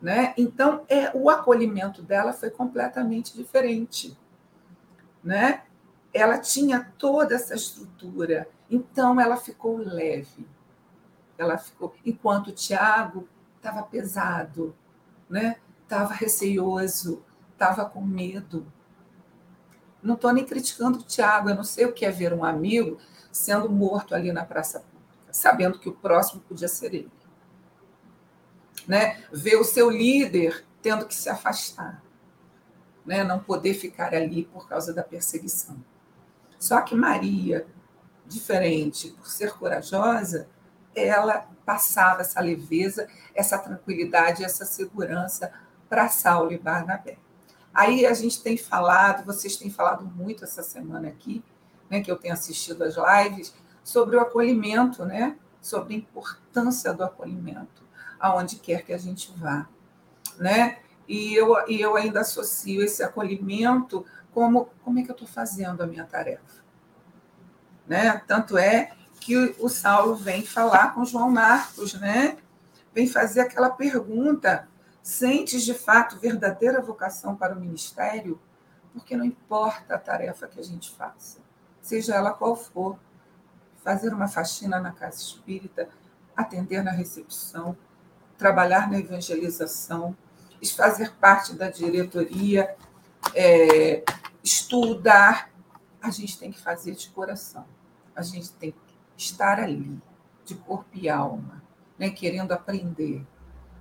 Né? 0.00 0.34
Então, 0.36 0.84
é, 0.88 1.10
o 1.14 1.30
acolhimento 1.30 2.02
dela 2.02 2.32
foi 2.32 2.50
completamente 2.50 3.34
diferente. 3.34 4.16
Né? 5.24 5.62
Ela 6.12 6.38
tinha 6.38 6.92
toda 6.98 7.34
essa 7.34 7.54
estrutura, 7.54 8.48
então 8.70 9.20
ela 9.20 9.36
ficou 9.36 9.78
leve. 9.78 10.46
Ela 11.38 11.58
ficou, 11.58 11.94
enquanto 12.04 12.48
o 12.48 12.52
Tiago 12.52 13.28
estava 13.56 13.82
pesado, 13.82 14.74
né? 15.28 15.56
Estava 15.82 16.14
receioso, 16.14 17.22
estava 17.52 17.84
com 17.84 18.00
medo. 18.00 18.66
Não 20.02 20.14
estou 20.14 20.32
nem 20.32 20.44
criticando 20.44 21.00
o 21.00 21.02
Tiago, 21.02 21.50
eu 21.50 21.54
não 21.54 21.64
sei 21.64 21.84
o 21.84 21.92
que 21.92 22.06
é 22.06 22.10
ver 22.10 22.32
um 22.32 22.44
amigo 22.44 22.98
sendo 23.30 23.68
morto 23.68 24.14
ali 24.14 24.32
na 24.32 24.44
praça 24.44 24.80
pública, 24.80 25.32
sabendo 25.32 25.78
que 25.78 25.88
o 25.88 25.94
próximo 25.94 26.40
podia 26.40 26.68
ser 26.68 26.94
ele 26.94 27.10
né? 28.86 29.22
ver 29.32 29.56
o 29.56 29.64
seu 29.64 29.90
líder 29.90 30.64
tendo 30.82 31.06
que 31.06 31.14
se 31.14 31.28
afastar, 31.28 32.02
né? 33.04 33.24
não 33.24 33.40
poder 33.40 33.74
ficar 33.74 34.14
ali 34.14 34.44
por 34.44 34.68
causa 34.68 34.92
da 34.92 35.02
perseguição. 35.02 35.76
Só 36.58 36.80
que 36.80 36.94
Maria, 36.94 37.66
diferente, 38.24 39.10
por 39.10 39.28
ser 39.28 39.52
corajosa, 39.52 40.48
ela 40.94 41.48
passava 41.64 42.22
essa 42.22 42.40
leveza, 42.40 43.08
essa 43.34 43.58
tranquilidade, 43.58 44.44
essa 44.44 44.64
segurança 44.64 45.52
para 45.88 46.08
Saulo 46.08 46.52
e 46.52 46.58
Barnabé. 46.58 47.18
Aí 47.74 48.06
a 48.06 48.14
gente 48.14 48.42
tem 48.42 48.56
falado, 48.56 49.26
vocês 49.26 49.56
têm 49.56 49.70
falado 49.70 50.04
muito 50.04 50.44
essa 50.44 50.62
semana 50.62 51.08
aqui, 51.08 51.44
né, 51.90 52.00
que 52.00 52.10
eu 52.10 52.16
tenho 52.16 52.32
assistido 52.32 52.82
às 52.82 52.94
lives, 52.96 53.54
sobre 53.84 54.16
o 54.16 54.20
acolhimento, 54.20 55.04
né, 55.04 55.36
sobre 55.60 55.94
a 55.94 55.98
importância 55.98 56.94
do 56.94 57.04
acolhimento 57.04 57.85
aonde 58.18 58.56
quer 58.56 58.82
que 58.82 58.92
a 58.92 58.98
gente 58.98 59.32
vá, 59.36 59.68
né? 60.38 60.78
E 61.08 61.34
eu, 61.34 61.54
e 61.68 61.80
eu 61.80 61.96
ainda 61.96 62.20
associo 62.20 62.82
esse 62.82 63.02
acolhimento 63.02 64.04
como 64.32 64.68
como 64.84 64.98
é 64.98 65.02
que 65.02 65.10
eu 65.10 65.14
estou 65.14 65.28
fazendo 65.28 65.82
a 65.82 65.86
minha 65.86 66.04
tarefa. 66.04 66.64
Né? 67.86 68.20
Tanto 68.26 68.58
é 68.58 68.92
que 69.20 69.54
o 69.58 69.68
Saulo 69.68 70.16
vem 70.16 70.44
falar 70.44 70.94
com 70.94 71.04
João 71.04 71.30
Marcos, 71.30 71.94
né? 71.94 72.36
vem 72.96 73.06
fazer 73.06 73.40
aquela 73.40 73.70
pergunta: 73.70 74.68
sentes 75.02 75.62
de 75.62 75.74
fato 75.74 76.18
verdadeira 76.18 76.80
vocação 76.80 77.36
para 77.36 77.54
o 77.54 77.60
ministério? 77.60 78.40
Porque 78.92 79.14
não 79.16 79.24
importa 79.24 79.94
a 79.94 79.98
tarefa 79.98 80.48
que 80.48 80.58
a 80.58 80.62
gente 80.64 80.90
faça, 80.90 81.38
seja 81.82 82.14
ela 82.14 82.32
qual 82.32 82.56
for, 82.56 82.98
fazer 83.84 84.12
uma 84.12 84.26
faxina 84.26 84.80
na 84.80 84.90
casa 84.90 85.20
espírita, 85.20 85.88
atender 86.34 86.82
na 86.82 86.90
recepção, 86.90 87.76
trabalhar 88.36 88.90
na 88.90 88.98
evangelização, 88.98 90.16
fazer 90.74 91.12
parte 91.14 91.54
da 91.54 91.70
diretoria, 91.70 92.74
é, 93.34 94.02
estudar, 94.42 95.50
a 96.00 96.10
gente 96.10 96.38
tem 96.38 96.50
que 96.50 96.60
fazer 96.60 96.92
de 96.92 97.08
coração. 97.10 97.66
A 98.14 98.22
gente 98.22 98.52
tem 98.52 98.72
que 98.72 98.96
estar 99.16 99.60
ali, 99.60 100.00
de 100.44 100.54
corpo 100.54 100.90
e 100.94 101.08
alma, 101.08 101.62
né, 101.98 102.10
querendo 102.10 102.52
aprender. 102.52 103.24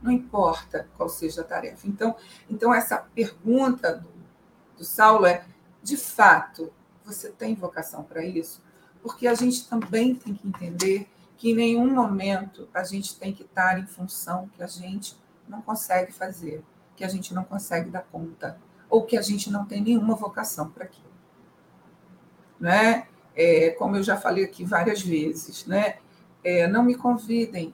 Não 0.02 0.12
importa 0.12 0.88
qual 0.98 1.10
seja 1.10 1.42
a 1.42 1.44
tarefa. 1.44 1.88
Então, 1.88 2.16
então 2.50 2.74
essa 2.74 2.98
pergunta 2.98 3.96
do, 3.96 4.10
do 4.78 4.84
Saulo 4.84 5.26
é: 5.26 5.46
de 5.82 5.98
fato, 5.98 6.72
você 7.04 7.30
tem 7.32 7.56
vocação 7.56 8.04
para 8.04 8.24
isso? 8.24 8.62
Porque 9.02 9.28
a 9.28 9.34
gente 9.34 9.68
também 9.68 10.16
tem 10.16 10.34
que 10.34 10.48
entender 10.48 11.08
que 11.38 11.52
em 11.52 11.56
nenhum 11.56 11.94
momento 11.94 12.68
a 12.74 12.84
gente 12.84 13.18
tem 13.20 13.34
que 13.34 13.44
estar 13.44 13.80
em 13.80 13.86
função 13.86 14.48
que 14.50 14.64
a 14.64 14.68
gente 14.68 15.18
não 15.48 15.62
consegue 15.62 16.12
fazer, 16.12 16.64
que 16.96 17.04
a 17.04 17.08
gente 17.08 17.34
não 17.34 17.44
consegue 17.44 17.90
dar 17.90 18.04
conta, 18.04 18.58
ou 18.90 19.06
que 19.06 19.18
a 19.18 19.22
gente 19.22 19.52
não 19.52 19.66
tem 19.66 19.82
nenhuma 19.82 20.16
vocação 20.16 20.70
para 20.70 20.86
aquilo. 20.86 21.06
Né? 22.60 23.08
É, 23.36 23.72
como 23.72 23.98
eu 23.98 24.04
já 24.04 24.16
falei 24.16 24.46
aqui 24.46 24.64
várias 24.64 25.02
vezes, 25.02 25.66
né? 25.66 25.98
É, 26.44 26.68
não 26.68 26.84
me 26.84 26.96
convidem 26.96 27.74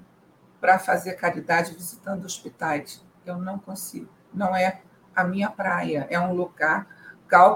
para 0.60 0.80
fazer 0.80 1.13
caridade 1.13 1.74
visitando 1.74 2.26
hospitais. 2.26 3.06
Eu 3.26 3.38
não 3.38 3.60
consigo. 3.60 4.10
Não 4.34 4.56
é 4.56 4.82
a 5.15 5.24
minha 5.24 5.50
praia. 5.50 6.08
É 6.10 6.19
um 6.19 6.34
lugar 6.34 6.88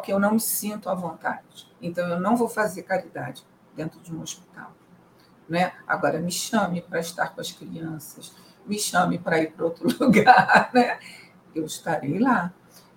que 0.04 0.12
eu 0.12 0.20
não 0.20 0.32
me 0.32 0.40
sinto 0.40 0.90
à 0.90 0.96
vontade. 0.96 1.70
Então, 1.82 2.08
eu 2.08 2.20
não 2.20 2.38
vou 2.38 2.48
fazer 2.48 2.84
caridade 2.84 3.46
dentro 3.76 4.00
de 4.00 4.14
um 4.16 4.22
hospital. 4.22 4.72
Né? 5.48 5.74
Agora, 5.88 6.20
me 6.20 6.32
chame 6.32 6.82
para 6.82 7.00
estar 7.00 7.30
com 7.34 7.42
as 7.42 7.52
crianças, 7.52 8.34
me 8.66 8.80
chame 8.80 9.20
para 9.20 9.42
ir 9.42 9.52
para 9.52 9.66
outro 9.66 9.88
lugar, 10.00 10.72
né? 10.74 11.00
eu 11.54 11.66
estarei 11.66 12.20
lá. 12.20 12.54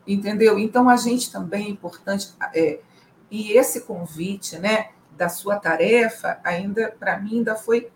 Entendeu? 0.06 0.58
Então, 0.58 0.88
a 0.88 0.96
gente 0.96 1.30
também 1.30 1.66
é 1.66 1.70
importante. 1.70 2.34
É, 2.54 2.80
e 3.30 3.52
esse 3.52 3.82
convite 3.82 4.58
né, 4.58 4.90
da 5.16 5.28
sua 5.28 5.56
tarefa, 5.56 6.40
ainda, 6.42 6.90
para 6.98 7.18
mim, 7.18 7.38
ainda 7.38 7.54
foi 7.54 7.90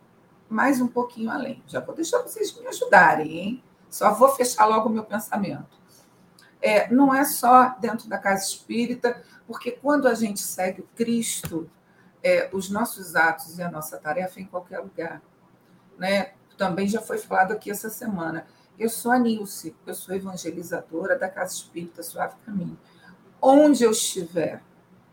mais 0.48 0.80
um 0.80 0.86
pouquinho 0.86 1.30
além. 1.30 1.62
Já 1.66 1.80
vou 1.80 1.94
deixar 1.94 2.18
vocês 2.18 2.54
me 2.58 2.66
ajudarem, 2.66 3.38
hein? 3.38 3.64
Só 3.88 4.12
vou 4.12 4.28
fechar 4.30 4.66
logo 4.66 4.88
o 4.88 4.92
meu 4.92 5.04
pensamento. 5.04 5.80
É, 6.60 6.92
não 6.92 7.14
é 7.14 7.24
só 7.24 7.74
dentro 7.80 8.08
da 8.08 8.18
casa 8.18 8.44
espírita, 8.44 9.22
porque 9.46 9.72
quando 9.72 10.06
a 10.06 10.14
gente 10.14 10.40
segue 10.40 10.82
o 10.82 10.88
Cristo, 10.94 11.68
é, 12.22 12.48
os 12.52 12.70
nossos 12.70 13.16
atos 13.16 13.58
e 13.58 13.62
a 13.62 13.70
nossa 13.70 13.98
tarefa 13.98 14.40
em 14.40 14.46
qualquer 14.46 14.78
lugar. 14.78 15.22
Né? 15.98 16.32
Também 16.56 16.86
já 16.86 17.00
foi 17.00 17.18
falado 17.18 17.52
aqui 17.52 17.70
essa 17.70 17.90
semana. 17.90 18.46
Eu 18.78 18.88
sou 18.88 19.12
a 19.12 19.18
Nilce, 19.18 19.76
eu 19.86 19.94
sou 19.94 20.14
evangelizadora 20.14 21.18
da 21.18 21.28
Casa 21.28 21.54
Espírita 21.54 22.02
Suave 22.02 22.36
Caminho. 22.44 22.78
Onde 23.40 23.84
eu 23.84 23.90
estiver 23.90 24.62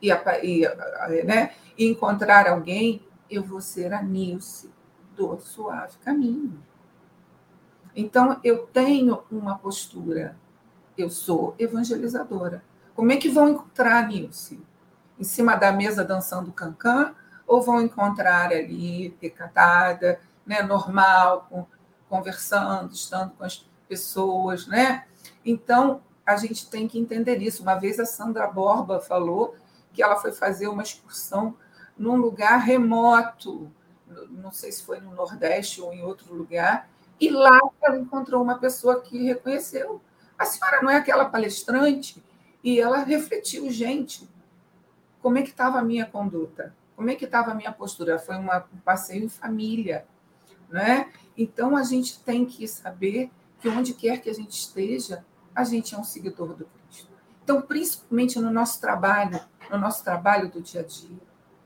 e, 0.02 0.10
e, 0.12 1.24
né, 1.24 1.54
e 1.78 1.86
encontrar 1.86 2.48
alguém, 2.48 3.06
eu 3.30 3.44
vou 3.44 3.62
ser 3.62 3.94
a 3.94 4.02
Nilce 4.02 4.72
do 5.16 5.40
Suave 5.40 5.98
Caminho. 5.98 6.64
Então, 7.96 8.40
eu 8.44 8.66
tenho 8.68 9.24
uma 9.30 9.58
postura, 9.58 10.38
eu 10.98 11.10
sou 11.10 11.56
evangelizadora. 11.60 12.64
Como 12.96 13.12
é 13.12 13.18
que 13.18 13.30
vão 13.30 13.50
encontrar 13.50 14.04
a 14.04 14.08
Nilce? 14.08 14.60
Em 15.20 15.24
cima 15.24 15.56
da 15.56 15.72
mesa 15.72 16.04
dançando 16.04 16.52
cancan, 16.52 17.14
ou 17.46 17.62
vão 17.62 17.82
encontrar 17.82 18.52
ali 18.52 19.16
recatada, 19.22 20.20
né, 20.46 20.62
normal, 20.62 21.68
conversando, 22.08 22.94
estando 22.94 23.32
com 23.32 23.44
as 23.44 23.68
pessoas, 23.88 24.68
né? 24.68 25.06
Então, 25.44 26.02
a 26.26 26.38
gente 26.38 26.70
tem 26.70 26.88
que 26.88 27.00
entender 27.00 27.38
isso. 27.38 27.64
Uma 27.64 27.76
vez 27.76 28.00
a 28.00 28.06
Sandra 28.06 28.48
Borba 28.48 29.00
falou 29.00 29.56
que 29.92 30.02
ela 30.02 30.16
foi 30.16 30.32
fazer 30.32 30.68
uma 30.68 30.84
excursão 30.84 31.56
num 31.98 32.16
lugar 32.16 32.58
remoto, 32.58 33.70
não 34.30 34.52
sei 34.52 34.72
se 34.72 34.84
foi 34.84 35.00
no 35.00 35.14
Nordeste 35.14 35.82
ou 35.82 35.92
em 35.94 36.02
outro 36.02 36.34
lugar, 36.34 36.88
e 37.20 37.30
lá 37.30 37.60
ela 37.82 37.98
encontrou 37.98 38.42
uma 38.42 38.58
pessoa 38.58 39.02
que 39.02 39.26
reconheceu. 39.26 40.02
A 40.38 40.46
senhora 40.46 40.82
não 40.82 40.90
é 40.90 40.96
aquela 40.96 41.26
palestrante? 41.26 42.24
E 42.64 42.80
ela 42.80 43.00
refletiu, 43.00 43.70
gente, 43.70 44.30
como 45.22 45.38
é 45.38 45.42
que 45.42 45.50
estava 45.50 45.80
a 45.80 45.84
minha 45.84 46.06
conduta? 46.06 46.74
Como 46.96 47.10
é 47.10 47.16
que 47.16 47.26
estava 47.26 47.52
a 47.52 47.54
minha 47.54 47.72
postura? 47.72 48.20
Foi 48.20 48.36
uma, 48.36 48.66
um 48.74 48.78
passeio 48.80 49.24
em 49.24 49.30
família, 49.30 50.06
né? 50.70 51.12
Então 51.38 51.76
a 51.76 51.84
gente 51.84 52.20
tem 52.20 52.46
que 52.46 52.68
saber 52.68 53.32
que 53.60 53.68
onde 53.68 53.94
quer 53.94 54.22
que 54.22 54.30
a 54.30 54.34
gente 54.34 54.52
esteja, 54.52 55.26
a 55.54 55.64
gente 55.64 55.94
é 55.94 55.98
um 55.98 56.04
seguidor 56.04 56.56
do 56.56 56.66
Cristo. 56.66 57.10
Então, 57.44 57.62
principalmente 57.62 58.40
no 58.40 58.52
nosso 58.52 58.80
trabalho, 58.80 59.40
no 59.70 59.78
nosso 59.78 60.04
trabalho 60.04 60.50
do 60.50 60.62
dia 60.62 60.82
a 60.82 60.84
dia, 60.84 61.18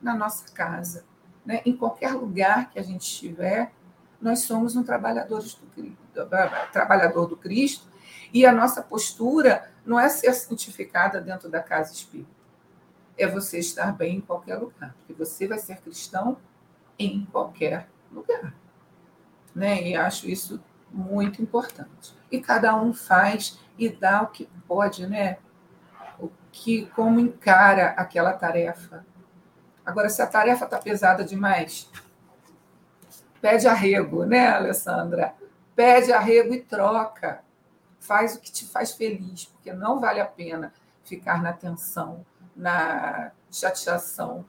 na 0.01 0.15
nossa 0.15 0.51
casa, 0.51 1.05
né? 1.45 1.61
em 1.65 1.75
qualquer 1.75 2.13
lugar 2.13 2.71
que 2.71 2.79
a 2.79 2.83
gente 2.83 3.01
estiver, 3.01 3.71
nós 4.21 4.39
somos 4.39 4.75
um 4.75 4.83
trabalhador 4.83 5.43
do, 5.43 5.97
trabalhador 6.71 7.27
do 7.27 7.35
Cristo 7.35 7.87
e 8.33 8.45
a 8.45 8.51
nossa 8.51 8.81
postura 8.81 9.71
não 9.85 9.99
é 9.99 10.07
ser 10.09 10.33
santificada 10.33 11.19
dentro 11.19 11.49
da 11.49 11.61
casa 11.61 11.93
espírita 11.93 12.42
é 13.17 13.27
você 13.27 13.59
estar 13.59 13.91
bem 13.91 14.17
em 14.17 14.21
qualquer 14.21 14.57
lugar, 14.57 14.93
porque 14.97 15.13
você 15.13 15.47
vai 15.47 15.59
ser 15.59 15.77
cristão 15.81 16.37
em 16.97 17.25
qualquer 17.31 17.87
lugar. 18.11 18.53
Né? 19.55 19.89
E 19.89 19.95
acho 19.95 20.29
isso 20.29 20.61
muito 20.91 21.41
importante. 21.41 22.15
E 22.31 22.39
cada 22.39 22.75
um 22.75 22.93
faz 22.93 23.59
e 23.77 23.89
dá 23.89 24.21
o 24.21 24.27
que 24.27 24.47
pode, 24.67 25.07
né? 25.07 25.37
O 26.19 26.29
que 26.51 26.85
como 26.87 27.19
encara 27.19 27.89
aquela 27.91 28.33
tarefa. 28.33 29.05
Agora, 29.85 30.09
se 30.09 30.21
a 30.21 30.27
tarefa 30.27 30.65
está 30.65 30.77
pesada 30.77 31.23
demais, 31.23 31.89
pede 33.41 33.67
arrego, 33.67 34.23
né, 34.23 34.47
Alessandra? 34.47 35.33
Pede 35.75 36.13
arrego 36.13 36.53
e 36.53 36.61
troca. 36.61 37.43
Faz 37.99 38.35
o 38.35 38.39
que 38.39 38.51
te 38.51 38.65
faz 38.65 38.91
feliz, 38.91 39.45
porque 39.45 39.73
não 39.73 39.99
vale 39.99 40.19
a 40.19 40.25
pena 40.25 40.73
ficar 41.03 41.41
na 41.41 41.53
tensão 41.53 42.25
na 42.55 43.31
chateação, 43.51 44.45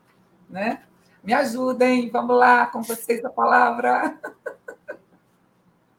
né? 0.49 0.83
Me 1.23 1.33
ajudem, 1.33 2.11
vamos 2.11 2.37
lá, 2.37 2.67
com 2.67 2.83
vocês 2.83 3.25
a 3.25 3.31
palavra. 3.31 4.19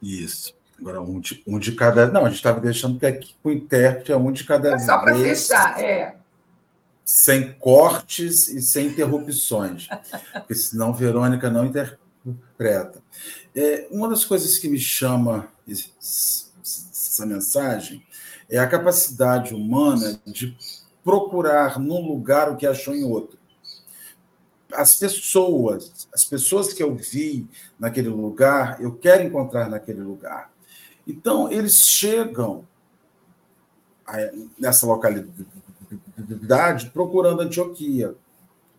Isso. 0.01 0.53
Agora, 0.79 1.01
um 1.01 1.19
de, 1.19 1.41
um 1.47 1.57
de 1.57 1.71
cada. 1.71 2.07
Não, 2.07 2.25
a 2.25 2.29
gente 2.29 2.37
estava 2.37 2.59
deixando 2.59 2.99
que 2.99 3.05
aqui 3.05 3.35
com 3.41 3.49
o 3.49 3.51
intérprete 3.51 4.11
é 4.11 4.17
um 4.17 4.31
de 4.31 4.43
cada 4.43 4.73
é 4.73 4.79
só 4.79 4.99
para 4.99 5.15
fechar, 5.15 5.81
é. 5.81 6.17
Sem 7.03 7.53
cortes 7.53 8.47
e 8.47 8.61
sem 8.61 8.87
interrupções, 8.87 9.87
porque 10.33 10.55
senão 10.55 10.93
Verônica 10.93 11.49
não 11.49 11.65
interpreta. 11.65 13.01
É, 13.55 13.87
uma 13.91 14.09
das 14.09 14.25
coisas 14.25 14.57
que 14.57 14.67
me 14.67 14.79
chama 14.79 15.47
essa 15.67 17.25
mensagem 17.25 18.05
é 18.49 18.57
a 18.57 18.67
capacidade 18.67 19.53
humana 19.53 20.19
de 20.25 20.57
procurar 21.05 21.79
num 21.79 22.05
lugar 22.05 22.51
o 22.51 22.57
que 22.57 22.65
achou 22.65 22.95
em 22.95 23.03
outro. 23.03 23.37
As 24.73 24.97
pessoas, 24.97 26.07
as 26.11 26.25
pessoas 26.25 26.73
que 26.73 26.81
eu 26.81 26.95
vi 26.95 27.47
naquele 27.79 28.09
lugar, 28.09 28.81
eu 28.81 28.93
quero 28.93 29.21
encontrar 29.21 29.69
naquele 29.69 30.01
lugar. 30.01 30.51
Então, 31.07 31.51
eles 31.51 31.77
chegam 31.77 32.67
nessa 34.57 34.87
localidade 34.87 36.89
procurando 36.89 37.41
Antioquia. 37.41 38.15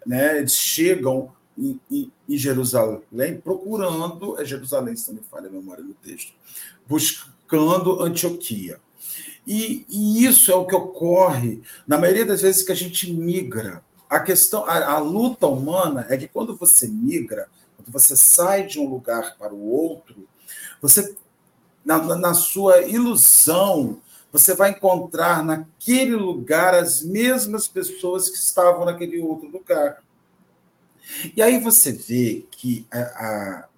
Né? 0.05 0.39
Eles 0.39 0.57
chegam 0.57 1.33
em, 1.57 1.81
em, 1.89 2.13
em 2.29 2.37
Jerusalém 2.37 3.41
procurando, 3.41 4.41
é 4.41 4.45
Jerusalém, 4.45 4.97
se 4.97 5.09
não 5.09 5.21
me 5.21 5.25
falha 5.25 5.49
a 5.49 5.53
memória 5.53 5.85
do 5.85 5.95
texto, 5.95 6.35
buscando 6.89 8.03
Antioquia. 8.03 8.81
E, 9.47 9.87
e, 9.89 10.25
isso 10.25 10.51
é 10.51 10.55
o 10.55 10.67
que 10.67 10.75
ocorre 10.75 11.63
na 11.87 11.97
maioria 11.97 12.27
das 12.27 12.43
vezes 12.43 12.65
que 12.65 12.73
a 12.73 12.77
gente 12.77 13.13
migra. 13.13 13.83
A 14.11 14.19
questão, 14.21 14.65
a, 14.67 14.95
a 14.95 14.99
luta 14.99 15.47
humana 15.47 16.07
é 16.09 16.17
que 16.17 16.27
quando 16.27 16.57
você 16.57 16.89
migra, 16.89 17.49
quando 17.77 17.93
você 17.93 18.17
sai 18.17 18.67
de 18.67 18.81
um 18.81 18.89
lugar 18.89 19.37
para 19.39 19.55
o 19.55 19.71
outro, 19.71 20.27
você, 20.81 21.15
na, 21.85 21.99
na 22.17 22.35
sua 22.35 22.83
ilusão 22.83 24.01
você 24.33 24.55
vai 24.55 24.71
encontrar 24.71 25.43
naquele 25.43 26.15
lugar 26.15 26.75
as 26.75 27.03
mesmas 27.03 27.67
pessoas 27.69 28.29
que 28.29 28.37
estavam 28.37 28.85
naquele 28.85 29.19
outro 29.19 29.49
lugar. 29.49 30.03
E 31.35 31.41
aí 31.41 31.59
você 31.61 31.93
vê 31.93 32.45
que 32.51 32.87
a, 32.91 32.99
a, 32.99 33.69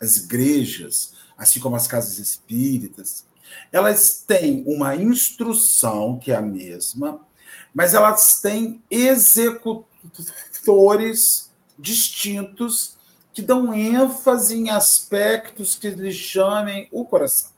as 0.00 0.16
igrejas, 0.16 1.14
assim 1.38 1.60
como 1.60 1.76
as 1.76 1.86
casas 1.86 2.18
espíritas, 2.18 3.24
elas 3.72 4.24
têm 4.26 4.64
uma 4.66 4.96
instrução 4.96 6.18
que 6.18 6.32
é 6.32 6.36
a 6.36 6.42
mesma, 6.42 7.20
mas 7.74 7.94
elas 7.94 8.40
têm 8.40 8.82
executores 8.90 11.50
distintos 11.78 12.96
que 13.32 13.42
dão 13.42 13.74
ênfase 13.74 14.56
em 14.56 14.70
aspectos 14.70 15.74
que 15.74 15.90
lhe 15.90 16.12
chamem 16.12 16.88
o 16.92 17.04
coração. 17.04 17.50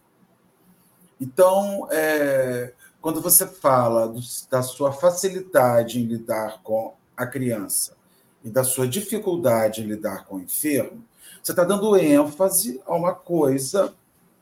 Então, 1.20 1.86
é, 1.90 2.72
quando 3.00 3.20
você 3.20 3.46
fala 3.46 4.08
do, 4.08 4.20
da 4.50 4.62
sua 4.62 4.92
facilidade 4.92 6.00
em 6.00 6.06
lidar 6.06 6.62
com 6.62 6.94
a 7.16 7.26
criança 7.26 7.94
e 8.42 8.50
da 8.50 8.64
sua 8.64 8.88
dificuldade 8.88 9.82
em 9.82 9.86
lidar 9.86 10.24
com 10.24 10.36
o 10.36 10.40
enfermo, 10.40 11.04
você 11.42 11.52
está 11.52 11.62
dando 11.62 11.96
ênfase 11.96 12.80
a 12.86 12.94
uma 12.94 13.14
coisa 13.14 13.94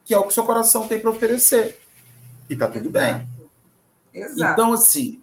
que 0.04 0.14
é 0.14 0.18
o 0.18 0.24
que 0.24 0.34
seu 0.34 0.44
coração 0.44 0.86
tem 0.86 1.00
para 1.00 1.10
oferecer. 1.10 1.80
E 2.48 2.54
está 2.54 2.68
tudo 2.68 2.90
bem. 2.90 3.26
Exato. 4.12 4.52
Então, 4.52 4.72
assim, 4.72 5.22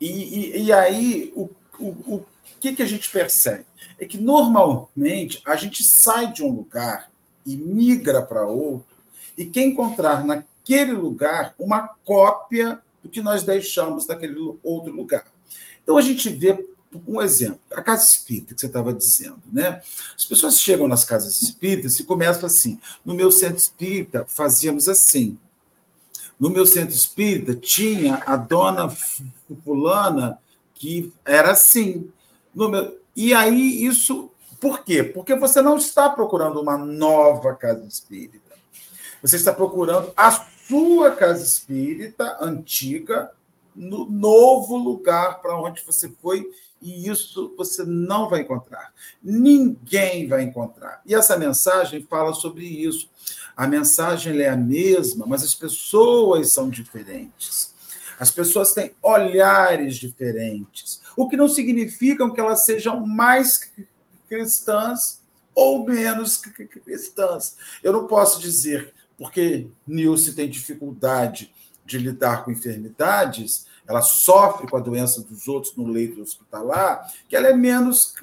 e, 0.00 0.08
e, 0.08 0.62
e 0.64 0.72
aí 0.72 1.32
o, 1.34 1.50
o, 1.78 1.88
o 2.16 2.26
que, 2.60 2.74
que 2.74 2.82
a 2.82 2.86
gente 2.86 3.10
percebe? 3.10 3.64
É 3.98 4.06
que 4.06 4.18
normalmente 4.18 5.42
a 5.44 5.56
gente 5.56 5.82
sai 5.84 6.32
de 6.32 6.42
um 6.42 6.50
lugar 6.50 7.10
e 7.44 7.56
migra 7.56 8.22
para 8.22 8.46
outro, 8.46 8.86
e 9.36 9.44
quem 9.44 9.70
encontrar 9.70 10.24
na, 10.24 10.42
naquele 10.64 10.92
lugar 10.92 11.54
uma 11.58 11.88
cópia 12.04 12.80
do 13.02 13.08
que 13.10 13.20
nós 13.20 13.42
deixamos 13.42 14.06
naquele 14.06 14.38
outro 14.62 14.90
lugar. 14.90 15.26
Então 15.82 15.98
a 15.98 16.00
gente 16.00 16.30
vê 16.30 16.66
um 17.06 17.20
exemplo, 17.20 17.60
a 17.72 17.82
casa 17.82 18.04
espírita 18.04 18.54
que 18.54 18.60
você 18.60 18.66
estava 18.66 18.92
dizendo, 18.92 19.42
né? 19.52 19.82
As 20.16 20.24
pessoas 20.24 20.58
chegam 20.58 20.88
nas 20.88 21.04
casas 21.04 21.42
espíritas 21.42 21.98
e 21.98 22.04
começam 22.04 22.46
assim: 22.46 22.80
no 23.04 23.14
meu 23.14 23.30
centro 23.30 23.56
espírita 23.56 24.24
fazíamos 24.28 24.88
assim. 24.88 25.38
No 26.38 26.50
meu 26.50 26.66
centro 26.66 26.94
espírita 26.94 27.54
tinha 27.54 28.22
a 28.26 28.36
dona 28.36 28.88
fulana 29.64 30.38
que 30.74 31.12
era 31.24 31.52
assim. 31.52 32.10
Meu... 32.54 32.98
E 33.16 33.32
aí 33.32 33.84
isso 33.84 34.30
por 34.60 34.82
quê? 34.82 35.02
Porque 35.02 35.34
você 35.34 35.60
não 35.60 35.76
está 35.76 36.08
procurando 36.08 36.60
uma 36.60 36.78
nova 36.78 37.54
casa 37.54 37.86
espírita. 37.86 38.54
Você 39.20 39.36
está 39.36 39.52
procurando 39.52 40.10
a 40.16 40.30
sua 40.66 41.10
casa 41.10 41.44
espírita 41.44 42.38
antiga 42.40 43.30
no 43.74 44.08
novo 44.08 44.76
lugar 44.76 45.42
para 45.42 45.58
onde 45.60 45.84
você 45.84 46.08
foi 46.22 46.50
e 46.84 47.08
isso 47.08 47.54
você 47.56 47.82
não 47.82 48.28
vai 48.28 48.42
encontrar. 48.42 48.92
Ninguém 49.22 50.28
vai 50.28 50.42
encontrar. 50.42 51.00
E 51.06 51.14
essa 51.14 51.38
mensagem 51.38 52.06
fala 52.08 52.34
sobre 52.34 52.66
isso. 52.66 53.08
A 53.56 53.66
mensagem 53.66 54.38
é 54.38 54.50
a 54.50 54.56
mesma, 54.56 55.24
mas 55.26 55.42
as 55.42 55.54
pessoas 55.54 56.52
são 56.52 56.68
diferentes. 56.68 57.72
As 58.20 58.30
pessoas 58.30 58.74
têm 58.74 58.92
olhares 59.02 59.96
diferentes, 59.96 61.00
o 61.16 61.28
que 61.28 61.36
não 61.36 61.48
significa 61.48 62.30
que 62.30 62.40
elas 62.40 62.64
sejam 62.64 63.04
mais 63.04 63.72
cristãs 64.28 65.20
ou 65.54 65.84
menos 65.86 66.36
cristãs. 66.36 67.56
Eu 67.82 67.92
não 67.92 68.06
posso 68.06 68.40
dizer 68.40 68.92
porque 69.16 69.68
Nilce 69.86 70.34
tem 70.34 70.48
dificuldade 70.48 71.52
de 71.84 71.98
lidar 71.98 72.44
com 72.44 72.50
enfermidades, 72.50 73.66
ela 73.86 74.00
sofre 74.00 74.66
com 74.66 74.76
a 74.76 74.80
doença 74.80 75.20
dos 75.22 75.46
outros 75.46 75.76
no 75.76 75.86
leito 75.86 76.22
hospitalar, 76.22 77.12
que 77.28 77.36
ela 77.36 77.48
é 77.48 77.54
menos 77.54 78.14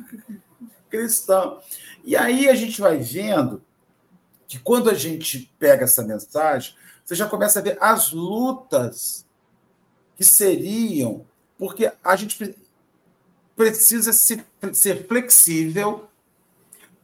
cristã. 0.89 1.57
E 2.03 2.15
aí 2.15 2.49
a 2.49 2.55
gente 2.55 2.81
vai 2.81 2.97
vendo 2.97 3.61
que 4.47 4.59
quando 4.59 4.89
a 4.89 4.93
gente 4.93 5.53
pega 5.59 5.83
essa 5.83 6.03
mensagem, 6.03 6.75
você 7.05 7.15
já 7.15 7.27
começa 7.27 7.59
a 7.59 7.61
ver 7.61 7.77
as 7.79 8.11
lutas 8.11 9.25
que 10.15 10.23
seriam, 10.23 11.25
porque 11.57 11.91
a 12.03 12.15
gente 12.15 12.55
precisa 13.55 14.11
ser 14.11 15.07
flexível 15.07 16.07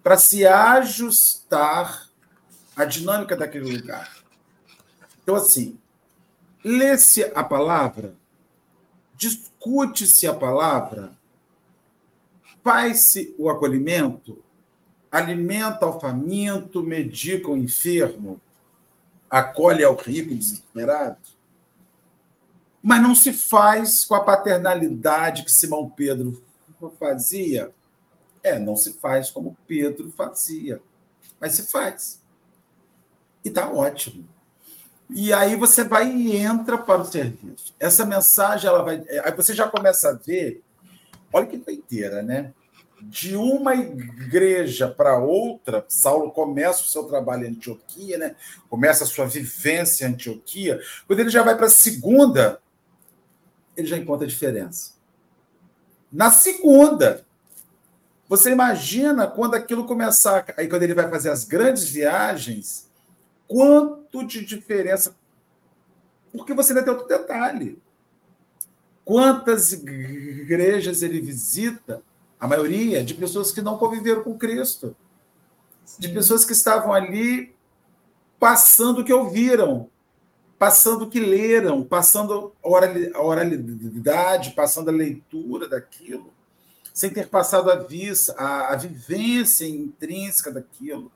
para 0.02 0.17
se 0.17 0.46
ajustar 0.46 2.10
a 2.76 2.86
dinâmica 2.86 3.36
daquele 3.36 3.78
lugar. 3.78 4.17
Então, 5.22 5.36
assim, 5.36 5.78
lê-se 6.63 7.24
a 7.36 7.43
palavra, 7.43 8.15
discute-se 9.15 10.28
a 10.28 10.34
palavra, 10.34 11.12
faz-se 12.63 13.34
o 13.38 13.50
acolhimento, 13.50 14.43
alimenta 15.12 15.86
o 15.86 16.00
faminto, 16.00 16.84
medica 16.84 17.50
o 17.50 17.58
enfermo, 17.58 18.41
acolhe 19.30 19.84
ao 19.84 19.96
rico 19.96 20.36
desesperado. 20.36 21.17
Mas 22.82 23.02
não 23.02 23.15
se 23.15 23.34
faz 23.34 24.06
com 24.06 24.15
a 24.15 24.24
paternalidade 24.24 25.43
que 25.43 25.52
Simão 25.52 25.89
Pedro 25.89 26.41
fazia. 27.00 27.74
É, 28.43 28.60
não 28.60 28.76
se 28.76 28.93
faz 28.93 29.30
como 29.30 29.58
Pedro 29.67 30.12
fazia, 30.12 30.82
mas 31.39 31.54
se 31.54 31.63
faz. 31.72 32.22
E 33.43 33.50
está 33.50 33.70
ótimo. 33.70 34.28
E 35.10 35.32
aí 35.32 35.56
você 35.56 35.84
vai 35.84 36.12
e 36.12 36.36
entra 36.36 36.78
para 36.78 37.02
o 37.02 37.06
serviço. 37.06 37.74
Essa 37.80 38.06
mensagem, 38.06 38.67
ela 38.67 38.84
vai. 38.84 39.04
Aí 39.24 39.34
você 39.36 39.54
já 39.54 39.67
começa 39.67 40.10
a 40.10 40.13
ver. 40.13 40.62
Olha 41.32 41.46
que 41.46 41.58
doideira, 41.58 42.22
né? 42.22 42.54
De 43.02 43.36
uma 43.36 43.76
igreja 43.76 44.88
para 44.88 45.17
outra, 45.17 45.86
Saulo 45.88 46.32
começa 46.32 46.82
o 46.82 46.88
seu 46.88 47.04
trabalho 47.04 47.46
em 47.46 47.52
Antioquia, 47.52 48.17
né? 48.17 48.36
Começa 48.70 49.04
a 49.04 49.08
sua 49.08 49.28
vivência 49.28 50.06
em 50.06 50.13
Antioquia. 50.13 50.82
Quando 51.06 51.20
ele 51.20 51.30
já 51.30 51.43
vai 51.43 51.56
para 51.56 51.67
a 51.67 51.70
segunda, 51.70 52.60
ele 53.76 53.88
já 53.88 53.98
encontra 53.98 54.26
a 54.26 54.30
diferença. 54.30 54.93
Na 56.12 56.32
segunda, 56.32 57.24
você 58.28 58.52
imagina 58.52 59.28
quando 59.28 59.56
aquilo 59.56 59.86
começar, 59.86 60.54
aí 60.58 60.67
quando 60.67 60.84
ele 60.84 60.93
vai 60.93 61.10
fazer 61.10 61.30
as 61.30 61.43
grandes 61.46 61.86
viagens, 61.86 62.89
quanto 63.48 63.97
de 64.26 64.46
diferença. 64.46 65.15
Porque 66.32 66.54
você 66.54 66.74
ainda 66.74 66.84
tem 66.84 66.93
outro 66.93 67.08
detalhe. 67.08 67.82
Quantas 69.04 69.72
igrejas 69.72 71.02
ele 71.02 71.22
visita, 71.22 72.02
a 72.39 72.48
maioria, 72.48 73.04
de 73.04 73.13
pessoas 73.13 73.52
que 73.52 73.62
não 73.62 73.78
conviveram 73.78 74.24
com 74.24 74.38
Cristo, 74.38 74.96
Sim. 75.86 76.02
de 76.02 76.10
pessoas 76.10 76.43
que 76.43 76.52
estavam 76.52 76.93
ali 76.93 77.56
passando 78.39 79.00
o 79.00 79.06
que 79.06 79.13
ouviram, 79.13 79.89
passando 80.60 81.06
o 81.06 81.10
que 81.10 81.20
leram, 81.20 81.84
passando 81.84 82.54
a 82.63 83.21
oralidade, 83.21 84.52
passando 84.52 84.90
a 84.90 84.94
leitura 84.94 85.67
daquilo, 85.67 86.34
sem 86.94 87.10
ter 87.10 87.27
passado 87.27 87.71
a 87.71 87.75
vista, 87.75 88.34
a, 88.34 88.73
a 88.73 88.75
vivência 88.75 89.65
intrínseca 89.65 90.52
daquilo. 90.52 91.12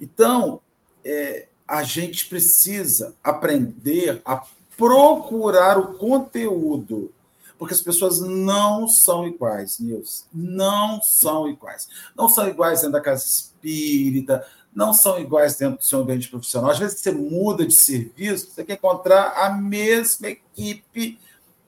Então, 0.00 0.60
é, 1.04 1.48
a 1.66 1.82
gente 1.82 2.26
precisa 2.26 3.14
aprender 3.22 4.20
a 4.24 4.42
procurar 4.76 5.78
o 5.78 5.94
conteúdo. 5.94 7.12
Porque 7.58 7.74
as 7.74 7.80
pessoas 7.80 8.20
não 8.20 8.88
são 8.88 9.26
iguais, 9.26 9.78
Nilson. 9.78 10.24
Não 10.32 11.00
são 11.00 11.48
iguais. 11.48 11.88
Não 12.16 12.28
são 12.28 12.48
iguais 12.48 12.80
dentro 12.80 12.92
da 12.92 13.00
casa 13.00 13.24
espírita, 13.24 14.44
não 14.74 14.92
são 14.92 15.18
iguais 15.20 15.56
dentro 15.56 15.78
do 15.78 15.84
seu 15.84 16.00
ambiente 16.00 16.28
profissional. 16.28 16.70
Às 16.70 16.78
vezes 16.78 17.00
você 17.00 17.12
muda 17.12 17.64
de 17.64 17.72
serviço, 17.72 18.50
você 18.50 18.64
quer 18.64 18.74
encontrar 18.74 19.32
a 19.36 19.50
mesma 19.50 20.28
equipe, 20.28 21.18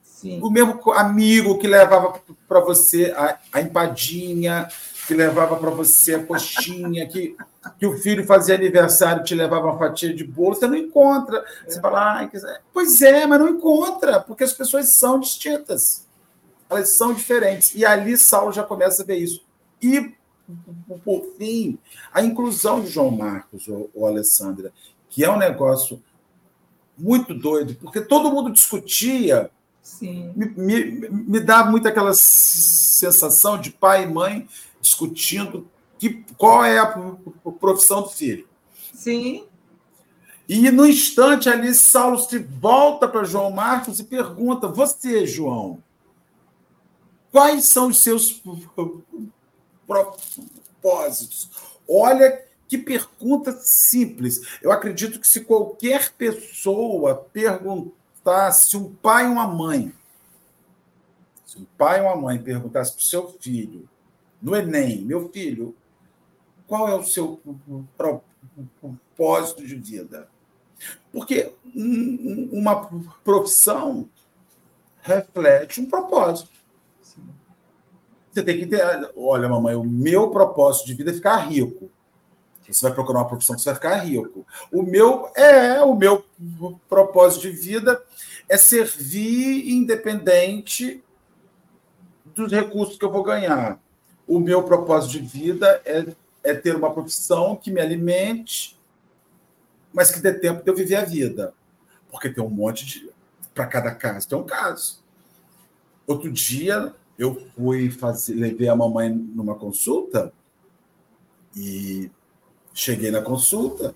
Sim. 0.03 0.41
o 0.43 0.51
mesmo 0.51 0.93
amigo 0.93 1.59
que 1.59 1.69
levava 1.69 2.21
para 2.49 2.61
você 2.61 3.15
a, 3.17 3.39
a 3.53 3.61
empadinha, 3.61 4.69
que 5.07 5.15
levava 5.15 5.57
para 5.57 5.71
você 5.71 6.17
a 6.17 6.23
coxinha, 6.25 7.07
que, 7.07 7.37
que 7.79 7.87
o 7.87 7.97
filho 7.99 8.27
fazia 8.27 8.57
aniversário 8.57 9.23
te 9.23 9.35
levava 9.35 9.67
uma 9.67 9.79
fatia 9.79 10.13
de 10.13 10.25
bolo, 10.25 10.55
você 10.55 10.67
não 10.67 10.77
encontra. 10.77 11.45
Você 11.67 11.81
fala, 11.81 12.23
ah, 12.23 12.31
pois 12.73 13.01
é, 13.03 13.27
mas 13.27 13.39
não 13.39 13.49
encontra, 13.49 14.21
porque 14.21 14.45
as 14.45 14.53
pessoas 14.53 14.91
são 14.91 15.21
distintas. 15.21 16.07
Elas 16.69 16.91
são 16.91 17.15
diferentes. 17.15 17.75
E 17.75 17.85
ali 17.85 18.19
Saulo 18.19 18.53
já 18.53 18.65
começa 18.65 19.03
a 19.03 19.07
ver 19.07 19.17
isso. 19.17 19.45
E, 19.81 20.13
por 21.05 21.25
fim, 21.39 21.79
a 22.13 22.23
inclusão 22.23 22.81
de 22.81 22.89
João 22.89 23.11
Marcos, 23.11 23.69
ou, 23.69 23.89
ou 23.95 24.07
Alessandra, 24.07 24.73
que 25.09 25.25
é 25.25 25.31
um 25.31 25.39
negócio 25.39 26.03
muito 26.99 27.33
doido, 27.33 27.77
porque 27.77 28.01
todo 28.01 28.31
mundo 28.31 28.51
discutia 28.51 29.51
Sim. 29.83 30.33
Me, 30.35 30.47
me, 30.47 31.09
me, 31.09 31.39
dá 31.41 31.65
muito 31.65 31.87
aquela 31.87 32.13
sensação 32.13 33.57
de 33.57 33.71
pai 33.71 34.03
e 34.03 34.07
mãe 34.09 34.49
discutindo 34.87 35.69
que, 35.99 36.25
qual 36.37 36.65
é 36.65 36.79
a 36.79 36.87
profissão 37.59 38.03
do 38.03 38.09
filho. 38.09 38.49
Sim. 38.93 39.45
E 40.49 40.71
no 40.71 40.87
instante 40.87 41.49
ali, 41.49 41.75
Saulo 41.75 42.19
se 42.19 42.39
volta 42.39 43.09
para 43.09 43.25
João 43.25 43.51
Marcos 43.51 43.99
e 43.99 44.05
pergunta: 44.05 44.69
Você, 44.69 45.27
João, 45.27 45.83
quais 47.33 47.65
são 47.65 47.89
os 47.89 48.01
seus 48.01 48.41
propósitos? 49.87 51.51
Olha 51.89 52.45
que 52.69 52.79
pergunta 52.79 53.53
simples. 53.53 54.41
Eu 54.63 54.71
acredito 54.71 55.19
que 55.19 55.27
se 55.27 55.41
qualquer 55.41 56.13
pessoa 56.13 57.27
perguntasse, 57.33 58.71
se 58.71 58.77
um 58.77 58.95
pai 58.95 59.25
e 59.25 59.29
uma 59.29 59.49
mãe, 59.49 59.93
se 61.45 61.59
um 61.59 61.65
pai 61.77 61.99
e 61.99 62.03
uma 62.03 62.17
mãe 62.17 62.41
perguntasse 62.41 62.93
para 62.93 63.01
o 63.01 63.05
seu 63.05 63.29
filho, 63.41 63.89
no 64.41 64.55
Enem, 64.55 65.03
meu 65.03 65.29
filho, 65.31 65.75
qual 66.67 66.89
é 66.89 66.95
o 66.95 67.03
seu 67.03 67.41
propósito 67.97 69.67
de 69.67 69.77
vida? 69.77 70.29
Porque 71.13 71.53
uma 71.75 72.89
profissão 73.25 74.09
reflete 75.01 75.81
um 75.81 75.87
propósito. 75.89 76.51
Você 78.31 78.43
tem 78.43 78.59
que 78.59 78.67
ter. 78.67 78.83
Olha, 79.17 79.49
mamãe, 79.49 79.75
o 79.75 79.85
meu 79.85 80.31
propósito 80.31 80.87
de 80.87 80.95
vida 80.95 81.11
é 81.11 81.15
ficar 81.15 81.37
rico. 81.37 81.91
Você 82.69 82.83
vai 82.83 82.93
procurar 82.93 83.21
uma 83.21 83.29
profissão 83.29 83.55
que 83.55 83.63
você 83.63 83.71
vai 83.71 83.77
ficar 83.77 83.95
rico. 83.97 84.45
O 84.73 84.83
meu 84.83 85.31
é 85.37 85.81
o 85.83 85.95
meu 85.95 86.25
propósito 86.89 87.43
de 87.43 87.51
vida 87.51 88.03
é 88.49 88.57
servir 88.57 89.71
independente 89.71 91.03
dos 92.35 92.53
recursos 92.53 92.99
que 92.99 93.05
eu 93.05 93.11
vou 93.11 93.23
ganhar. 93.23 93.81
O 94.27 94.41
meu 94.41 94.63
propósito 94.63 95.13
de 95.13 95.21
vida 95.21 95.81
é, 95.85 96.07
é 96.43 96.55
ter 96.55 96.75
uma 96.75 96.93
profissão 96.93 97.57
que 97.57 97.71
me 97.71 97.81
alimente 97.81 98.77
mas 99.97 100.11
que 100.11 100.21
dê 100.21 100.35
tempo 100.35 100.63
de 100.63 100.71
eu 100.71 100.77
viver 100.77 100.97
a 100.97 101.05
vida. 101.07 101.55
Porque 102.11 102.29
tem 102.29 102.45
um 102.45 102.51
monte 102.51 102.85
de. 102.85 103.11
Para 103.55 103.67
cada 103.67 103.95
caso, 103.95 104.29
tem 104.29 104.37
um 104.37 104.45
caso. 104.45 105.03
Outro 106.07 106.31
dia, 106.31 106.95
eu 107.19 107.35
fui 107.57 107.91
fazer, 107.91 108.35
levei 108.35 108.69
a 108.69 108.77
mamãe 108.77 109.09
numa 109.09 109.55
consulta 109.55 110.31
e 111.57 112.11
cheguei 112.75 113.11
na 113.11 113.23
consulta 113.23 113.95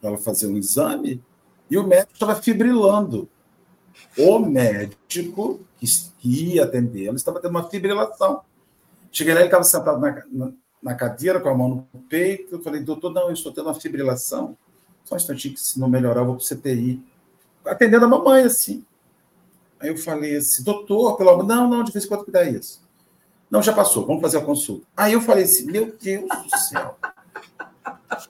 para 0.00 0.10
ela 0.10 0.18
fazer 0.18 0.46
um 0.46 0.56
exame 0.56 1.20
e 1.68 1.76
o 1.76 1.84
médico 1.84 2.12
estava 2.12 2.36
fibrilando. 2.36 3.28
O 4.16 4.38
médico 4.38 5.58
que 6.20 6.54
ia 6.54 6.62
atendê-lo 6.62 7.16
estava 7.16 7.40
tendo 7.40 7.50
uma 7.50 7.68
fibrilação. 7.68 8.42
Cheguei 9.10 9.34
lá, 9.34 9.40
ele 9.40 9.48
estava 9.48 9.64
sentado 9.64 9.98
na, 9.98 10.22
na, 10.30 10.52
na, 10.82 10.94
cadeira 10.94 11.40
com 11.40 11.48
a 11.48 11.54
mão 11.54 11.86
no 11.92 12.00
peito. 12.02 12.56
Eu 12.56 12.62
falei, 12.62 12.82
doutor, 12.82 13.12
não, 13.12 13.28
eu 13.28 13.32
estou 13.32 13.52
tendo 13.52 13.66
uma 13.66 13.74
fibrilação. 13.74 14.56
Só 15.04 15.14
um 15.14 15.18
instantinho 15.18 15.54
que 15.54 15.60
se 15.60 15.80
não 15.80 15.88
melhorar, 15.88 16.20
eu 16.20 16.26
vou 16.26 16.36
para 16.36 16.44
o 16.44 16.46
CTI. 16.46 17.02
Atendendo 17.64 18.04
a 18.04 18.08
mamãe, 18.08 18.44
assim. 18.44 18.84
Aí 19.80 19.88
eu 19.88 19.96
falei 19.96 20.36
assim, 20.36 20.62
doutor, 20.62 21.16
pelo 21.16 21.30
amor, 21.30 21.46
não, 21.46 21.68
não, 21.68 21.84
de 21.84 21.92
vez 21.92 22.04
em 22.04 22.08
quando 22.08 22.30
dá 22.30 22.44
isso. 22.44 22.82
Não, 23.50 23.62
já 23.62 23.72
passou, 23.72 24.04
vamos 24.06 24.20
fazer 24.20 24.38
a 24.38 24.42
consulta. 24.42 24.86
Aí 24.96 25.12
eu 25.12 25.20
falei 25.20 25.44
assim, 25.44 25.64
meu 25.66 25.96
Deus 25.98 26.28
do 26.28 26.58
céu. 26.58 26.98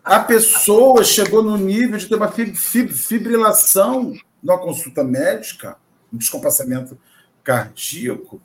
A 0.05 0.20
pessoa 0.20 1.03
chegou 1.03 1.43
no 1.43 1.57
nível 1.57 1.99
de 1.99 2.09
ter 2.09 2.14
uma 2.14 2.31
fibrilação 2.31 4.12
numa 4.43 4.59
consulta 4.59 5.03
médica, 5.03 5.76
um 6.12 6.16
descompassamento 6.16 6.99
cardíaco. 7.43 8.41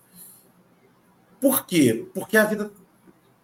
Por 1.44 1.66
quê? 1.66 2.06
Porque 2.14 2.38
a 2.38 2.46
vida, 2.46 2.72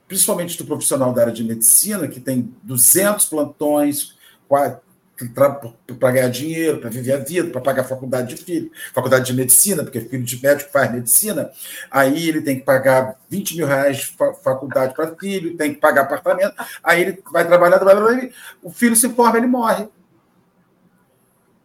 principalmente 0.08 0.58
do 0.58 0.64
profissional 0.64 1.12
da 1.12 1.24
área 1.24 1.34
de 1.34 1.44
medicina, 1.44 2.08
que 2.08 2.22
tem 2.22 2.56
200 2.64 3.26
plantões, 3.26 4.18
para 4.48 6.12
ganhar 6.14 6.30
dinheiro, 6.30 6.80
para 6.80 6.90
viver 6.90 7.12
a 7.12 7.18
vida, 7.18 7.50
para 7.50 7.60
pagar 7.60 7.82
a 7.82 7.86
faculdade 7.86 8.34
de 8.34 8.42
filho, 8.42 8.72
faculdade 8.94 9.26
de 9.26 9.34
medicina, 9.34 9.84
porque 9.84 10.00
filho 10.00 10.24
de 10.24 10.42
médico 10.42 10.72
faz 10.72 10.90
medicina, 10.94 11.52
aí 11.92 12.30
ele 12.30 12.42
tem 12.42 12.58
que 12.58 12.64
pagar 12.64 13.20
20 13.30 13.58
mil 13.58 13.68
reais 13.68 13.98
de 13.98 14.06
faculdade 14.42 14.96
para 14.96 15.14
filho, 15.18 15.58
tem 15.58 15.74
que 15.74 15.82
pagar 15.82 16.04
apartamento, 16.04 16.54
aí 16.82 17.02
ele 17.02 17.22
vai 17.30 17.46
trabalhar, 17.46 17.80
trabalhar, 17.80 18.30
o 18.64 18.72
filho 18.72 18.96
se 18.96 19.10
forma, 19.10 19.38
ele 19.38 19.48
morre. 19.48 19.90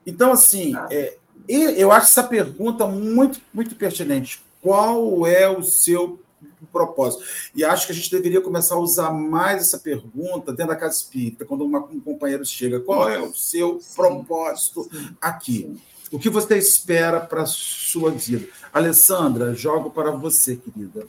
Então, 0.05 0.33
assim, 0.33 0.75
é, 0.91 1.17
eu 1.47 1.93
acho 1.93 2.07
essa 2.07 2.25
pergunta 2.25 2.89
muito, 2.89 3.41
muito 3.53 3.77
pertinente. 3.77 4.43
Qual 4.61 5.25
é 5.29 5.49
o 5.49 5.63
seu 5.63 6.24
propósito. 6.65 7.25
E 7.55 7.65
acho 7.65 7.87
que 7.87 7.93
a 7.93 7.95
gente 7.95 8.11
deveria 8.11 8.41
começar 8.41 8.75
a 8.75 8.79
usar 8.79 9.11
mais 9.11 9.63
essa 9.63 9.79
pergunta 9.79 10.53
dentro 10.53 10.73
da 10.73 10.77
casa 10.77 10.97
espírita, 10.97 11.45
quando 11.45 11.65
uma, 11.65 11.81
um 11.81 12.01
companheiro 12.01 12.45
chega: 12.45 12.81
qual 12.81 13.09
é 13.09 13.21
o 13.21 13.35
seu 13.35 13.81
sim, 13.81 13.95
propósito 13.95 14.85
sim, 14.85 15.17
aqui? 15.21 15.77
O 16.13 16.19
que 16.19 16.31
você 16.31 16.57
espera 16.57 17.21
para 17.21 17.43
a 17.43 17.47
sua 17.47 18.11
vida? 18.11 18.47
Alessandra, 18.73 19.55
jogo 19.55 19.91
para 19.91 20.11
você, 20.13 20.57
querida. 20.57 21.07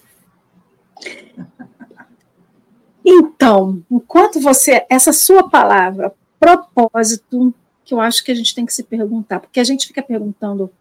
Então, 3.06 3.84
enquanto 3.92 4.40
você, 4.40 4.84
essa 4.90 5.14
sua 5.14 5.48
palavra, 5.48 6.12
propósito, 6.40 7.54
que 7.84 7.94
eu 7.94 8.02
acho 8.02 8.24
que 8.24 8.32
a 8.32 8.36
gente 8.36 8.56
tem 8.56 8.66
que 8.66 8.74
se 8.74 8.84
perguntar, 8.84 9.40
porque 9.40 9.60
a 9.60 9.64
gente 9.64 9.86
fica 9.86 10.02
perguntando 10.02 10.72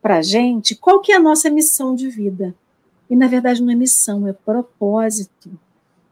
para 0.00 0.18
a 0.18 0.22
gente 0.22 0.76
qual 0.76 1.00
que 1.00 1.10
é 1.10 1.16
a 1.16 1.20
nossa 1.20 1.50
missão 1.50 1.94
de 1.94 2.08
vida. 2.08 2.54
E, 3.12 3.14
na 3.14 3.26
verdade, 3.26 3.62
não 3.62 3.70
é 3.70 3.74
missão, 3.74 4.26
é 4.26 4.32
propósito. 4.32 5.50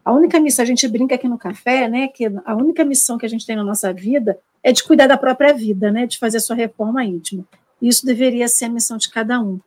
A 0.05 0.13
única 0.13 0.39
missão, 0.39 0.61
a 0.61 0.67
gente 0.67 0.87
brinca 0.87 1.15
aqui 1.15 1.27
no 1.27 1.35
café, 1.35 1.89
né, 1.89 2.07
que 2.07 2.31
a 2.45 2.55
única 2.55 2.85
missão 2.85 3.17
que 3.17 3.25
a 3.25 3.29
gente 3.29 3.43
tem 3.43 3.55
na 3.55 3.63
nossa 3.63 3.91
vida 3.91 4.37
é 4.61 4.71
de 4.71 4.83
cuidar 4.83 5.07
da 5.07 5.17
própria 5.17 5.51
vida, 5.51 5.91
né, 5.91 6.05
de 6.05 6.19
fazer 6.19 6.37
a 6.37 6.39
sua 6.39 6.55
reforma 6.55 7.03
íntima. 7.03 7.43
Isso 7.81 8.05
deveria 8.05 8.47
ser 8.47 8.65
a 8.65 8.69
missão 8.69 8.97
de 8.97 9.09
cada 9.09 9.41
um. 9.41 9.59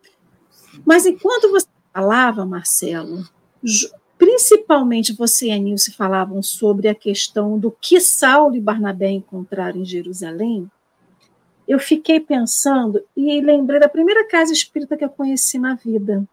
Mas 0.86 1.06
enquanto 1.06 1.50
você 1.50 1.66
falava, 1.92 2.46
Marcelo, 2.46 3.28
principalmente 4.16 5.12
você 5.12 5.48
e 5.48 5.50
a 5.50 5.58
Nilce 5.58 5.90
falavam 5.90 6.40
sobre 6.40 6.86
a 6.86 6.94
questão 6.94 7.58
do 7.58 7.72
que 7.72 7.98
Saulo 8.00 8.54
e 8.54 8.60
Barnabé 8.60 9.10
encontraram 9.10 9.80
em 9.80 9.84
Jerusalém, 9.84 10.70
eu 11.66 11.80
fiquei 11.80 12.20
pensando 12.20 13.04
e 13.16 13.40
lembrei 13.40 13.80
da 13.80 13.88
primeira 13.88 14.24
casa 14.28 14.52
espírita 14.52 14.96
que 14.96 15.04
eu 15.04 15.08
conheci 15.08 15.58
na 15.58 15.74
vida, 15.74 16.24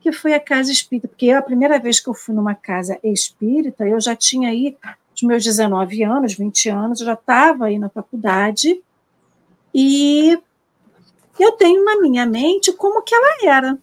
que 0.00 0.12
foi 0.12 0.32
a 0.34 0.40
casa 0.40 0.70
espírita, 0.70 1.08
porque 1.08 1.30
a 1.30 1.42
primeira 1.42 1.78
vez 1.78 2.00
que 2.00 2.08
eu 2.08 2.14
fui 2.14 2.34
numa 2.34 2.54
casa 2.54 2.98
espírita, 3.02 3.86
eu 3.86 4.00
já 4.00 4.14
tinha 4.14 4.50
aí 4.50 4.76
os 5.14 5.22
meus 5.22 5.42
19 5.42 6.02
anos, 6.04 6.34
20 6.34 6.68
anos, 6.68 7.00
eu 7.00 7.06
já 7.06 7.14
estava 7.14 7.66
aí 7.66 7.78
na 7.78 7.88
faculdade, 7.88 8.80
e 9.74 10.38
eu 11.38 11.52
tenho 11.52 11.84
na 11.84 12.00
minha 12.00 12.26
mente 12.26 12.72
como 12.72 13.02
que 13.02 13.14
ela 13.14 13.38
era. 13.44 13.78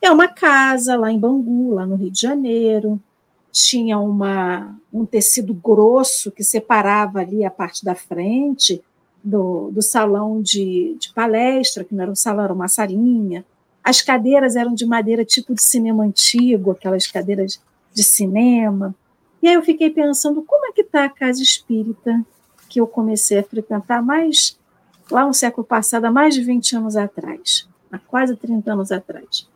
É 0.00 0.10
uma 0.10 0.28
casa 0.28 0.96
lá 0.96 1.10
em 1.10 1.18
Bangu, 1.18 1.74
lá 1.74 1.86
no 1.86 1.96
Rio 1.96 2.10
de 2.10 2.20
Janeiro, 2.20 3.00
tinha 3.50 3.98
uma, 3.98 4.78
um 4.92 5.04
tecido 5.04 5.52
grosso 5.52 6.30
que 6.30 6.44
separava 6.44 7.20
ali 7.20 7.44
a 7.44 7.50
parte 7.50 7.84
da 7.84 7.94
frente 7.94 8.82
do, 9.22 9.70
do 9.72 9.82
salão 9.82 10.40
de, 10.40 10.96
de 10.98 11.12
palestra, 11.12 11.84
que 11.84 11.94
não 11.94 12.02
era 12.02 12.12
um 12.12 12.16
salão, 12.16 12.44
era 12.44 12.52
uma 12.52 12.68
salinha, 12.68 13.44
as 13.88 14.02
cadeiras 14.02 14.54
eram 14.54 14.74
de 14.74 14.84
madeira 14.84 15.24
tipo 15.24 15.54
de 15.54 15.62
cinema 15.62 16.04
antigo, 16.04 16.72
aquelas 16.72 17.06
cadeiras 17.06 17.58
de 17.94 18.02
cinema. 18.02 18.94
E 19.40 19.48
aí 19.48 19.54
eu 19.54 19.62
fiquei 19.62 19.88
pensando, 19.88 20.42
como 20.42 20.66
é 20.66 20.72
que 20.72 20.82
está 20.82 21.06
a 21.06 21.08
casa 21.08 21.42
espírita 21.42 22.22
que 22.68 22.82
eu 22.82 22.86
comecei 22.86 23.38
a 23.38 23.42
frequentar 23.42 24.02
mais 24.02 24.58
lá 25.10 25.24
no 25.24 25.32
século 25.32 25.66
passado, 25.66 26.04
há 26.04 26.10
mais 26.10 26.34
de 26.34 26.42
20 26.42 26.76
anos 26.76 26.96
atrás, 26.98 27.66
há 27.90 27.98
quase 27.98 28.36
30 28.36 28.70
anos 28.70 28.92
atrás. 28.92 29.48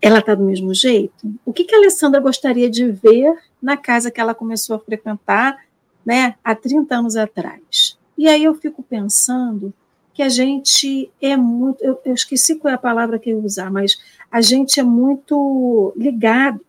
Ela 0.00 0.18
está 0.18 0.34
do 0.34 0.42
mesmo 0.42 0.74
jeito? 0.74 1.32
O 1.46 1.52
que, 1.52 1.62
que 1.62 1.76
a 1.76 1.78
Alessandra 1.78 2.18
gostaria 2.18 2.68
de 2.68 2.90
ver 2.90 3.32
na 3.62 3.76
casa 3.76 4.10
que 4.10 4.20
ela 4.20 4.34
começou 4.34 4.74
a 4.74 4.80
frequentar 4.80 5.56
né, 6.04 6.34
há 6.42 6.52
30 6.52 6.96
anos 6.96 7.14
atrás? 7.14 7.96
E 8.18 8.26
aí 8.26 8.42
eu 8.42 8.56
fico 8.56 8.82
pensando 8.82 9.72
que 10.14 10.22
a 10.22 10.28
gente 10.28 11.10
é 11.20 11.36
muito, 11.36 11.82
eu, 11.82 12.00
eu 12.04 12.14
esqueci 12.14 12.56
qual 12.56 12.70
é 12.70 12.74
a 12.74 12.78
palavra 12.78 13.18
que 13.18 13.30
eu 13.30 13.38
ia 13.38 13.44
usar, 13.44 13.70
mas 13.70 13.98
a 14.30 14.40
gente 14.40 14.78
é 14.78 14.82
muito 14.82 15.92
ligado 15.96 16.60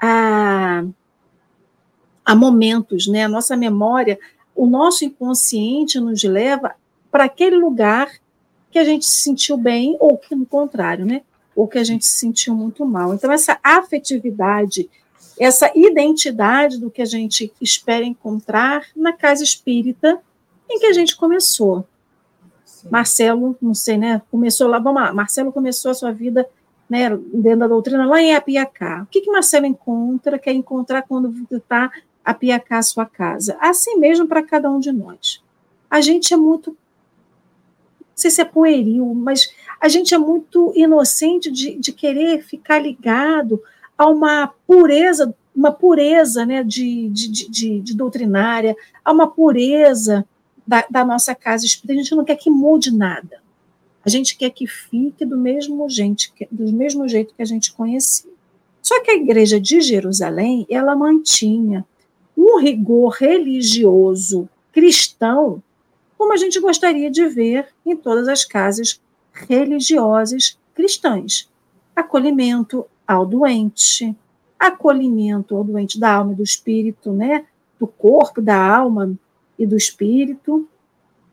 a, 0.00 0.84
a 2.24 2.34
momentos, 2.34 3.06
né? 3.06 3.24
A 3.24 3.28
nossa 3.28 3.56
memória, 3.56 4.18
o 4.54 4.66
nosso 4.66 5.04
inconsciente 5.04 6.00
nos 6.00 6.22
leva 6.24 6.74
para 7.10 7.24
aquele 7.24 7.56
lugar 7.56 8.10
que 8.70 8.78
a 8.78 8.84
gente 8.84 9.04
se 9.04 9.22
sentiu 9.22 9.56
bem 9.56 9.96
ou 10.00 10.16
que 10.16 10.34
no 10.34 10.46
contrário, 10.46 11.04
né? 11.04 11.22
Ou 11.54 11.68
que 11.68 11.78
a 11.78 11.84
gente 11.84 12.06
se 12.06 12.18
sentiu 12.18 12.54
muito 12.54 12.86
mal. 12.86 13.12
Então 13.12 13.30
essa 13.30 13.58
afetividade, 13.62 14.88
essa 15.38 15.70
identidade 15.74 16.78
do 16.78 16.90
que 16.90 17.02
a 17.02 17.06
gente 17.06 17.52
espera 17.60 18.04
encontrar 18.04 18.86
na 18.96 19.12
casa 19.12 19.44
espírita 19.44 20.18
em 20.70 20.78
que 20.78 20.86
a 20.86 20.92
gente 20.92 21.16
começou. 21.16 21.86
Sim. 22.64 22.88
Marcelo, 22.90 23.56
não 23.60 23.74
sei, 23.74 23.96
né? 23.96 24.22
Começou 24.30 24.68
lá, 24.68 24.78
vamos 24.78 25.02
lá, 25.02 25.12
Marcelo 25.12 25.52
começou 25.52 25.90
a 25.90 25.94
sua 25.94 26.12
vida 26.12 26.48
né, 26.88 27.08
dentro 27.32 27.60
da 27.60 27.68
doutrina 27.68 28.04
lá 28.04 28.20
em 28.20 28.34
Apiacá. 28.34 29.02
O 29.02 29.06
que, 29.06 29.22
que 29.22 29.30
Marcelo 29.30 29.64
encontra? 29.64 30.38
Quer 30.38 30.52
encontrar 30.52 31.02
quando 31.02 31.34
está 31.50 31.90
apiacar 32.24 32.78
a 32.78 32.82
sua 32.82 33.06
casa. 33.06 33.56
Assim 33.60 33.96
mesmo 33.96 34.26
para 34.26 34.42
cada 34.42 34.70
um 34.70 34.78
de 34.78 34.92
nós. 34.92 35.42
A 35.90 36.00
gente 36.00 36.32
é 36.32 36.36
muito, 36.36 36.70
não 36.70 36.76
sei 38.14 38.30
se 38.30 38.40
é 38.40 38.44
pueril, 38.44 39.14
mas 39.14 39.52
a 39.80 39.88
gente 39.88 40.14
é 40.14 40.18
muito 40.18 40.72
inocente 40.74 41.50
de, 41.50 41.74
de 41.76 41.92
querer 41.92 42.42
ficar 42.42 42.78
ligado 42.78 43.62
a 43.96 44.06
uma 44.06 44.52
pureza, 44.66 45.34
uma 45.54 45.72
pureza 45.72 46.46
né, 46.46 46.62
de, 46.62 47.08
de, 47.08 47.48
de, 47.50 47.80
de 47.80 47.96
doutrinária, 47.96 48.76
a 49.04 49.12
uma 49.12 49.28
pureza 49.28 50.24
da, 50.66 50.84
da 50.90 51.04
nossa 51.04 51.34
casa 51.34 51.66
espírita. 51.66 51.92
A 51.92 52.02
gente 52.02 52.14
não 52.14 52.24
quer 52.24 52.36
que 52.36 52.50
mude 52.50 52.94
nada. 52.94 53.42
A 54.04 54.08
gente 54.08 54.36
quer 54.36 54.50
que 54.50 54.66
fique 54.66 55.24
do 55.24 55.36
mesmo, 55.36 55.88
gente, 55.88 56.32
do 56.50 56.72
mesmo 56.72 57.08
jeito 57.08 57.34
que 57.34 57.42
a 57.42 57.46
gente 57.46 57.72
conhecia. 57.72 58.30
Só 58.80 59.00
que 59.02 59.12
a 59.12 59.14
igreja 59.14 59.60
de 59.60 59.80
Jerusalém, 59.80 60.66
ela 60.68 60.96
mantinha 60.96 61.86
um 62.36 62.58
rigor 62.58 63.10
religioso 63.10 64.48
cristão, 64.72 65.62
como 66.18 66.32
a 66.32 66.36
gente 66.36 66.58
gostaria 66.58 67.10
de 67.10 67.28
ver 67.28 67.68
em 67.86 67.96
todas 67.96 68.26
as 68.26 68.44
casas 68.44 69.00
religiosas 69.32 70.58
cristãs. 70.74 71.48
Acolhimento 71.94 72.86
ao 73.06 73.24
doente, 73.24 74.16
acolhimento 74.58 75.56
ao 75.56 75.62
doente 75.62 76.00
da 76.00 76.14
alma 76.14 76.32
e 76.32 76.36
do 76.36 76.42
espírito, 76.42 77.12
né? 77.12 77.44
Do 77.78 77.86
corpo, 77.86 78.40
da 78.40 78.56
alma 78.56 79.16
e 79.62 79.66
do 79.66 79.76
espírito, 79.76 80.68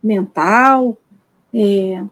mental, 0.01 0.97
é, 1.53 2.03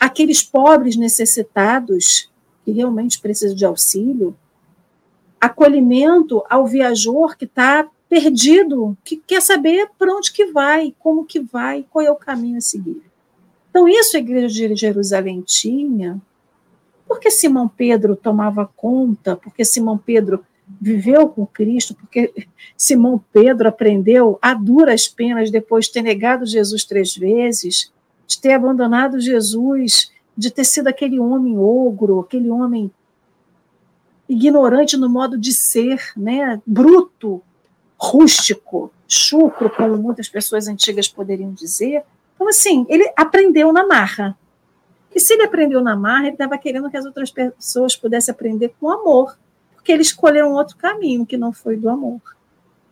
aqueles 0.00 0.42
pobres 0.42 0.96
necessitados 0.96 2.30
que 2.64 2.72
realmente 2.72 3.20
precisam 3.20 3.54
de 3.54 3.64
auxílio, 3.64 4.36
acolhimento 5.40 6.42
ao 6.48 6.66
viajor 6.66 7.36
que 7.36 7.44
está 7.44 7.88
perdido, 8.08 8.96
que 9.04 9.16
quer 9.16 9.42
saber 9.42 9.90
para 9.98 10.14
onde 10.14 10.32
que 10.32 10.46
vai, 10.46 10.94
como 10.98 11.24
que 11.24 11.40
vai, 11.40 11.84
qual 11.90 12.04
é 12.04 12.10
o 12.10 12.16
caminho 12.16 12.58
a 12.58 12.60
seguir. 12.60 13.02
Então, 13.70 13.86
isso 13.86 14.16
a 14.16 14.20
igreja 14.20 14.68
de 14.68 14.74
Jerusalém 14.74 15.42
tinha, 15.42 16.20
porque 17.06 17.30
Simão 17.30 17.68
Pedro 17.68 18.16
tomava 18.16 18.68
conta, 18.74 19.36
porque 19.36 19.64
Simão 19.64 19.98
Pedro 19.98 20.44
viveu 20.80 21.28
com 21.28 21.46
Cristo, 21.46 21.94
porque 21.94 22.32
Simão 22.76 23.22
Pedro 23.32 23.68
aprendeu 23.68 24.38
a 24.42 24.52
duras 24.52 25.06
penas 25.06 25.50
depois 25.50 25.86
de 25.86 25.92
ter 25.92 26.02
negado 26.02 26.44
Jesus 26.44 26.84
três 26.84 27.14
vezes, 27.16 27.92
de 28.26 28.40
ter 28.40 28.52
abandonado 28.52 29.20
Jesus, 29.20 30.10
de 30.36 30.50
ter 30.50 30.64
sido 30.64 30.88
aquele 30.88 31.18
homem 31.18 31.56
ogro, 31.56 32.20
aquele 32.20 32.50
homem 32.50 32.90
ignorante 34.28 34.96
no 34.96 35.08
modo 35.08 35.38
de 35.38 35.52
ser, 35.52 36.12
né, 36.16 36.60
bruto, 36.66 37.40
rústico, 37.98 38.92
chucro, 39.06 39.70
como 39.70 39.96
muitas 39.96 40.28
pessoas 40.28 40.66
antigas 40.66 41.08
poderiam 41.08 41.52
dizer. 41.52 42.02
Então, 42.34 42.48
assim, 42.48 42.84
ele 42.88 43.10
aprendeu 43.16 43.72
na 43.72 43.86
marra. 43.86 44.36
E 45.14 45.20
se 45.20 45.32
ele 45.32 45.44
aprendeu 45.44 45.80
na 45.80 45.96
marra, 45.96 46.24
ele 46.24 46.32
estava 46.32 46.58
querendo 46.58 46.90
que 46.90 46.96
as 46.96 47.06
outras 47.06 47.30
pessoas 47.30 47.96
pudessem 47.96 48.32
aprender 48.32 48.74
com 48.78 48.90
amor, 48.90 49.38
porque 49.86 49.92
ele 49.92 50.02
escolheu 50.02 50.48
um 50.48 50.54
outro 50.54 50.76
caminho 50.76 51.24
que 51.24 51.36
não 51.36 51.52
foi 51.52 51.76
do 51.76 51.88
amor. 51.88 52.20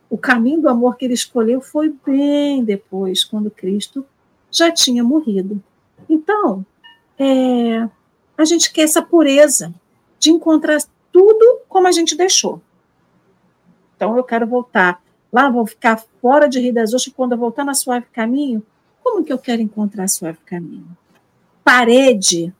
O 0.08 0.16
caminho 0.16 0.60
do 0.60 0.68
amor 0.68 0.96
que 0.96 1.04
ele 1.04 1.14
escolheu 1.14 1.60
foi 1.60 1.92
bem 2.06 2.62
depois, 2.62 3.24
quando 3.24 3.50
Cristo 3.50 4.06
já 4.48 4.70
tinha 4.70 5.02
morrido. 5.02 5.60
Então, 6.08 6.64
é, 7.18 7.88
a 8.38 8.44
gente 8.44 8.72
quer 8.72 8.82
essa 8.82 9.02
pureza 9.02 9.74
de 10.20 10.30
encontrar 10.30 10.78
tudo 11.10 11.62
como 11.68 11.88
a 11.88 11.90
gente 11.90 12.16
deixou. 12.16 12.62
Então, 13.96 14.16
eu 14.16 14.22
quero 14.22 14.46
voltar 14.46 15.02
lá, 15.32 15.50
vou 15.50 15.66
ficar 15.66 16.00
fora 16.22 16.48
de 16.48 16.60
Rio 16.60 16.74
das 16.74 16.94
Ostras, 16.94 17.12
quando 17.12 17.32
eu 17.32 17.38
voltar 17.38 17.64
na 17.64 17.74
Suave 17.74 18.06
Caminho, 18.12 18.64
como 19.02 19.24
que 19.24 19.32
eu 19.32 19.38
quero 19.38 19.60
encontrar 19.60 20.06
Suave 20.06 20.38
Caminho? 20.46 20.96
Parede, 21.64 22.54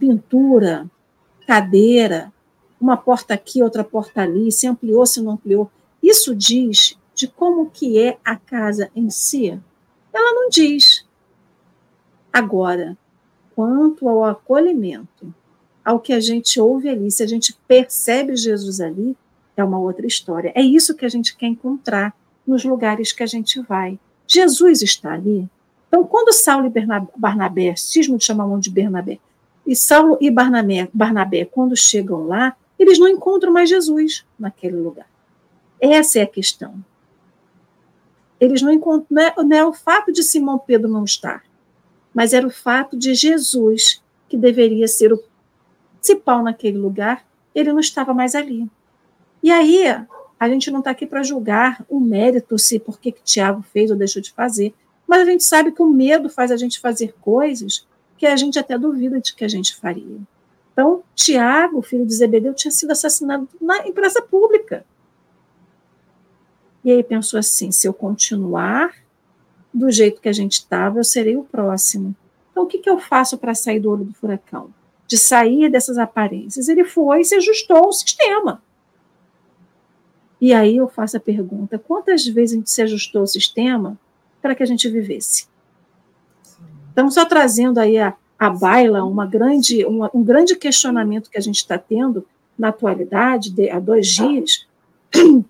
pintura, 0.00 0.90
cadeira, 1.46 2.32
uma 2.82 2.96
porta 2.96 3.32
aqui, 3.32 3.62
outra 3.62 3.84
porta 3.84 4.22
ali, 4.22 4.50
se 4.50 4.66
ampliou, 4.66 5.06
se 5.06 5.22
não 5.22 5.32
ampliou. 5.32 5.70
Isso 6.02 6.34
diz 6.34 6.98
de 7.14 7.28
como 7.28 7.70
que 7.70 7.98
é 7.98 8.18
a 8.24 8.34
casa 8.34 8.90
em 8.96 9.08
si? 9.08 9.50
Ela 10.12 10.34
não 10.34 10.48
diz. 10.48 11.06
Agora, 12.32 12.98
quanto 13.54 14.08
ao 14.08 14.24
acolhimento, 14.24 15.32
ao 15.84 16.00
que 16.00 16.12
a 16.12 16.20
gente 16.20 16.58
ouve 16.60 16.88
ali, 16.88 17.10
se 17.10 17.22
a 17.22 17.26
gente 17.26 17.56
percebe 17.68 18.36
Jesus 18.36 18.80
ali, 18.80 19.16
é 19.56 19.62
uma 19.62 19.78
outra 19.78 20.06
história. 20.06 20.50
É 20.54 20.62
isso 20.62 20.96
que 20.96 21.04
a 21.04 21.08
gente 21.08 21.36
quer 21.36 21.46
encontrar 21.46 22.12
nos 22.44 22.64
lugares 22.64 23.12
que 23.12 23.22
a 23.22 23.26
gente 23.26 23.60
vai. 23.60 23.98
Jesus 24.26 24.82
está 24.82 25.12
ali. 25.12 25.48
Então, 25.86 26.04
quando 26.04 26.32
Saulo 26.32 26.66
e 26.66 27.16
Barnabé, 27.16 27.76
cismo 27.76 28.18
de 28.18 28.24
chamar 28.24 28.46
um 28.46 28.58
de 28.58 28.70
Bernabé, 28.70 29.20
e 29.64 29.76
Saulo 29.76 30.18
e 30.20 30.30
Barnabé, 30.30 30.88
Barnabé, 30.92 31.44
quando 31.44 31.76
chegam 31.76 32.26
lá, 32.26 32.56
eles 32.82 32.98
não 32.98 33.08
encontram 33.08 33.52
mais 33.52 33.68
Jesus 33.68 34.26
naquele 34.38 34.76
lugar. 34.76 35.08
Essa 35.80 36.18
é 36.18 36.22
a 36.22 36.26
questão. 36.26 36.84
Eles 38.40 38.60
não 38.60 38.72
encontram, 38.72 39.06
não 39.08 39.22
é, 39.22 39.34
não 39.36 39.56
é 39.56 39.64
o 39.64 39.72
fato 39.72 40.12
de 40.12 40.22
Simão 40.24 40.58
Pedro 40.58 40.90
não 40.90 41.04
estar, 41.04 41.44
mas 42.12 42.32
era 42.32 42.44
o 42.46 42.50
fato 42.50 42.96
de 42.98 43.14
Jesus, 43.14 44.02
que 44.28 44.36
deveria 44.36 44.88
ser 44.88 45.12
o 45.12 45.22
principal 45.94 46.42
naquele 46.42 46.76
lugar, 46.76 47.24
ele 47.54 47.72
não 47.72 47.78
estava 47.78 48.12
mais 48.12 48.34
ali. 48.34 48.68
E 49.40 49.50
aí, 49.50 49.84
a 50.40 50.48
gente 50.48 50.70
não 50.72 50.80
está 50.80 50.90
aqui 50.90 51.06
para 51.06 51.22
julgar 51.22 51.84
o 51.88 52.00
mérito, 52.00 52.58
se 52.58 52.80
por 52.80 52.98
que 52.98 53.12
Tiago 53.12 53.62
fez 53.62 53.92
ou 53.92 53.96
deixou 53.96 54.20
de 54.20 54.32
fazer, 54.32 54.74
mas 55.06 55.22
a 55.22 55.24
gente 55.24 55.44
sabe 55.44 55.70
que 55.70 55.82
o 55.82 55.88
medo 55.88 56.28
faz 56.28 56.50
a 56.50 56.56
gente 56.56 56.80
fazer 56.80 57.14
coisas 57.20 57.86
que 58.18 58.26
a 58.26 58.34
gente 58.34 58.58
até 58.58 58.76
duvida 58.76 59.20
de 59.20 59.34
que 59.34 59.44
a 59.44 59.48
gente 59.48 59.76
faria. 59.76 60.18
Então, 60.72 61.02
Tiago, 61.14 61.82
filho 61.82 62.06
de 62.06 62.14
Zebedeu, 62.14 62.54
tinha 62.54 62.70
sido 62.70 62.90
assassinado 62.90 63.48
na, 63.60 63.86
em 63.86 63.92
praça 63.92 64.22
pública. 64.22 64.84
E 66.84 66.90
aí 66.90 67.02
pensou 67.02 67.38
assim: 67.38 67.70
se 67.70 67.86
eu 67.86 67.92
continuar 67.92 68.94
do 69.72 69.90
jeito 69.90 70.20
que 70.20 70.28
a 70.28 70.32
gente 70.32 70.54
estava, 70.54 70.98
eu 70.98 71.04
serei 71.04 71.36
o 71.36 71.44
próximo. 71.44 72.14
Então, 72.50 72.64
o 72.64 72.66
que, 72.66 72.78
que 72.78 72.90
eu 72.90 72.98
faço 72.98 73.38
para 73.38 73.54
sair 73.54 73.80
do 73.80 73.90
olho 73.90 74.04
do 74.04 74.14
furacão? 74.14 74.72
De 75.06 75.18
sair 75.18 75.70
dessas 75.70 75.98
aparências? 75.98 76.68
Ele 76.68 76.84
foi 76.84 77.20
e 77.20 77.24
se 77.24 77.34
ajustou 77.34 77.76
ao 77.76 77.92
sistema. 77.92 78.62
E 80.40 80.52
aí 80.52 80.76
eu 80.76 80.88
faço 80.88 81.16
a 81.16 81.20
pergunta: 81.20 81.78
quantas 81.78 82.26
vezes 82.26 82.54
a 82.54 82.58
gente 82.58 82.70
se 82.70 82.82
ajustou 82.82 83.20
ao 83.20 83.26
sistema 83.26 83.98
para 84.40 84.54
que 84.54 84.62
a 84.62 84.66
gente 84.66 84.88
vivesse? 84.88 85.46
Estamos 86.88 87.14
só 87.14 87.24
trazendo 87.24 87.78
aí 87.78 87.98
a, 87.98 88.14
a 88.42 88.50
baila 88.50 89.04
uma 89.04 89.24
grande, 89.24 89.84
uma, 89.84 90.10
um 90.12 90.24
grande 90.24 90.56
questionamento 90.56 91.30
que 91.30 91.38
a 91.38 91.40
gente 91.40 91.58
está 91.58 91.78
tendo 91.78 92.26
na 92.58 92.70
atualidade, 92.70 93.50
de, 93.50 93.70
há 93.70 93.78
dois 93.78 94.08
dias. 94.08 94.66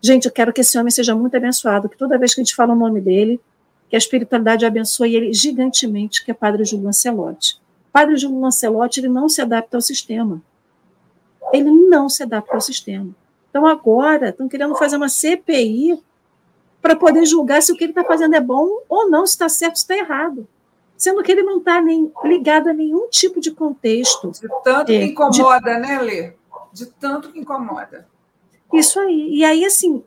Gente, 0.00 0.26
eu 0.26 0.30
quero 0.30 0.52
que 0.52 0.60
esse 0.60 0.78
homem 0.78 0.92
seja 0.92 1.12
muito 1.12 1.36
abençoado, 1.36 1.88
que 1.88 1.98
toda 1.98 2.16
vez 2.16 2.32
que 2.32 2.40
a 2.40 2.44
gente 2.44 2.54
fala 2.54 2.72
o 2.72 2.76
nome 2.76 3.00
dele, 3.00 3.40
que 3.88 3.96
a 3.96 3.98
espiritualidade 3.98 4.64
abençoe 4.64 5.16
ele 5.16 5.32
gigantemente, 5.32 6.24
que 6.24 6.30
é 6.30 6.34
Padre 6.34 6.64
Júlio 6.64 6.84
Lancelotti. 6.84 7.60
Padre 7.92 8.16
Júlio 8.16 8.38
Lancelotti, 8.38 9.00
ele 9.00 9.08
não 9.08 9.28
se 9.28 9.42
adapta 9.42 9.76
ao 9.76 9.80
sistema. 9.80 10.40
Ele 11.52 11.72
não 11.88 12.08
se 12.08 12.22
adapta 12.22 12.54
ao 12.54 12.60
sistema. 12.60 13.10
Então, 13.50 13.66
agora, 13.66 14.28
estão 14.28 14.48
querendo 14.48 14.76
fazer 14.76 14.96
uma 14.96 15.08
CPI 15.08 16.00
para 16.80 16.94
poder 16.94 17.26
julgar 17.26 17.60
se 17.60 17.72
o 17.72 17.76
que 17.76 17.82
ele 17.82 17.90
está 17.90 18.04
fazendo 18.04 18.36
é 18.36 18.40
bom 18.40 18.68
ou 18.88 19.10
não, 19.10 19.26
se 19.26 19.32
está 19.32 19.48
certo, 19.48 19.78
se 19.78 19.82
está 19.82 19.96
errado. 19.96 20.46
Sendo 20.96 21.22
que 21.22 21.30
ele 21.30 21.42
não 21.42 21.58
está 21.58 21.80
nem 21.80 22.10
ligado 22.24 22.68
a 22.68 22.72
nenhum 22.72 23.08
tipo 23.08 23.40
de 23.40 23.50
contexto. 23.50 24.30
De 24.30 24.48
tanto 24.64 24.92
é, 24.92 24.98
que 24.98 25.04
incomoda, 25.04 25.74
de... 25.74 25.80
né, 25.80 26.00
Lê? 26.00 26.32
De 26.72 26.86
tanto 26.86 27.30
que 27.30 27.38
incomoda. 27.38 28.06
Isso 28.72 28.98
aí. 28.98 29.28
E 29.30 29.44
aí, 29.44 29.64
assim, 29.64 30.02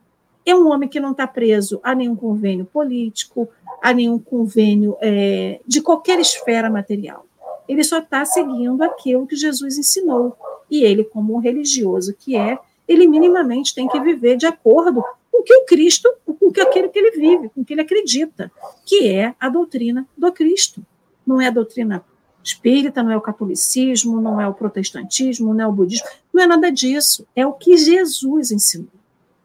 é 0.46 0.56
um 0.56 0.70
homem 0.70 0.90
que 0.90 1.00
não 1.00 1.12
está 1.12 1.28
preso 1.28 1.80
a 1.84 1.94
nenhum 1.94 2.16
convênio 2.16 2.66
político, 2.66 3.48
a 3.82 3.94
nenhum 3.94 4.20
convênio 4.20 4.98
é, 5.00 5.60
de 5.66 5.82
qualquer 5.82 6.20
esfera 6.20 6.70
material. 6.70 7.26
Ele 7.68 7.84
só 7.84 8.00
está 8.00 8.26
seguindo 8.26 8.82
aquilo 8.84 9.28
que 9.28 9.36
Jesus 9.36 9.78
ensinou. 9.78 10.36
E 10.70 10.84
ele, 10.84 11.04
como 11.04 11.36
um 11.36 11.40
religioso 11.40 12.16
que 12.18 12.36
é, 12.36 12.58
ele 12.88 13.08
minimamente 13.08 13.76
tem 13.76 13.88
que 13.88 14.00
viver 14.00 14.38
de 14.38 14.48
acordo 14.48 15.04
com 15.40 15.42
o 15.42 15.44
que 15.44 15.56
o 15.56 15.66
Cristo, 15.66 16.14
com 16.26 16.52
que 16.52 16.60
aquele 16.60 16.90
que 16.90 17.00
ele 17.00 17.12
vive, 17.12 17.50
com 17.50 17.64
que 17.64 17.74
ele 17.74 17.82
acredita, 17.82 18.52
que 18.86 19.08
é 19.08 19.34
a 19.40 19.48
doutrina 19.48 20.06
do 20.18 20.32
Cristo. 20.32 20.86
Não 21.26 21.40
é 21.40 21.48
a 21.48 21.52
doutrina 21.52 22.04
espírita, 22.44 23.02
não 23.02 23.12
é 23.12 23.18
o 23.18 23.22
catolicismo, 23.22 24.20
não 24.20 24.42
é 24.42 24.48
o 24.48 24.54
protestantismo, 24.54 25.54
não 25.54 25.64
é 25.64 25.68
o 25.68 25.72
budismo, 25.72 26.08
não 26.34 26.44
é 26.44 26.48
nada 26.48 26.72
disso. 26.72 27.26
É 27.36 27.46
o 27.46 27.54
que 27.54 27.78
Jesus 27.78 28.52
ensinou. 28.52 28.90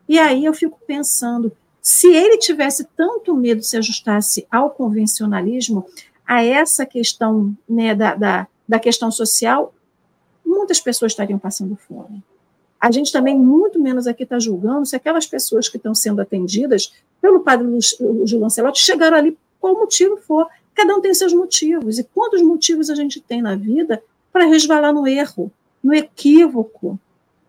E 0.09 0.19
aí 0.19 0.45
eu 0.45 0.53
fico 0.53 0.79
pensando, 0.87 1.53
se 1.81 2.09
ele 2.09 2.39
tivesse 2.39 2.85
tanto 2.97 3.35
medo 3.35 3.63
se 3.63 3.77
ajustasse 3.77 4.47
ao 4.51 4.71
convencionalismo, 4.71 5.87
a 6.27 6.43
essa 6.43 6.85
questão 6.87 7.57
né, 7.69 7.95
da, 7.95 8.15
da, 8.15 8.47
da 8.67 8.79
questão 8.79 9.11
social, 9.11 9.75
muitas 10.45 10.81
pessoas 10.81 11.13
estariam 11.13 11.39
passando 11.39 11.77
fome. 11.77 12.23
A 12.85 12.91
gente 12.91 13.11
também, 13.11 13.35
muito 13.35 13.81
menos 13.81 14.07
aqui, 14.07 14.25
está 14.25 14.39
julgando 14.39 14.85
se 14.85 14.95
aquelas 14.95 15.27
pessoas 15.27 15.71
que 15.71 15.79
estão 15.79 15.95
sendo 15.95 16.21
atendidas 16.21 16.93
pelo 17.19 17.41
padre 17.41 17.67
Gil 18.27 18.39
Lancelotti 18.39 18.83
chegaram 18.83 19.17
ali 19.17 19.39
qual 19.59 19.73
motivo 19.73 20.19
for. 20.19 20.47
Cada 20.75 20.95
um 20.95 21.01
tem 21.01 21.15
seus 21.15 21.33
motivos. 21.33 21.99
E 21.99 22.05
quantos 22.05 22.43
motivos 22.43 22.91
a 22.91 22.95
gente 22.95 23.23
tem 23.23 23.41
na 23.41 23.57
vida 23.57 24.03
para 24.31 24.45
resvalar 24.45 24.93
no 24.93 25.07
erro, 25.07 25.51
no 25.83 25.95
equívoco? 25.95 27.01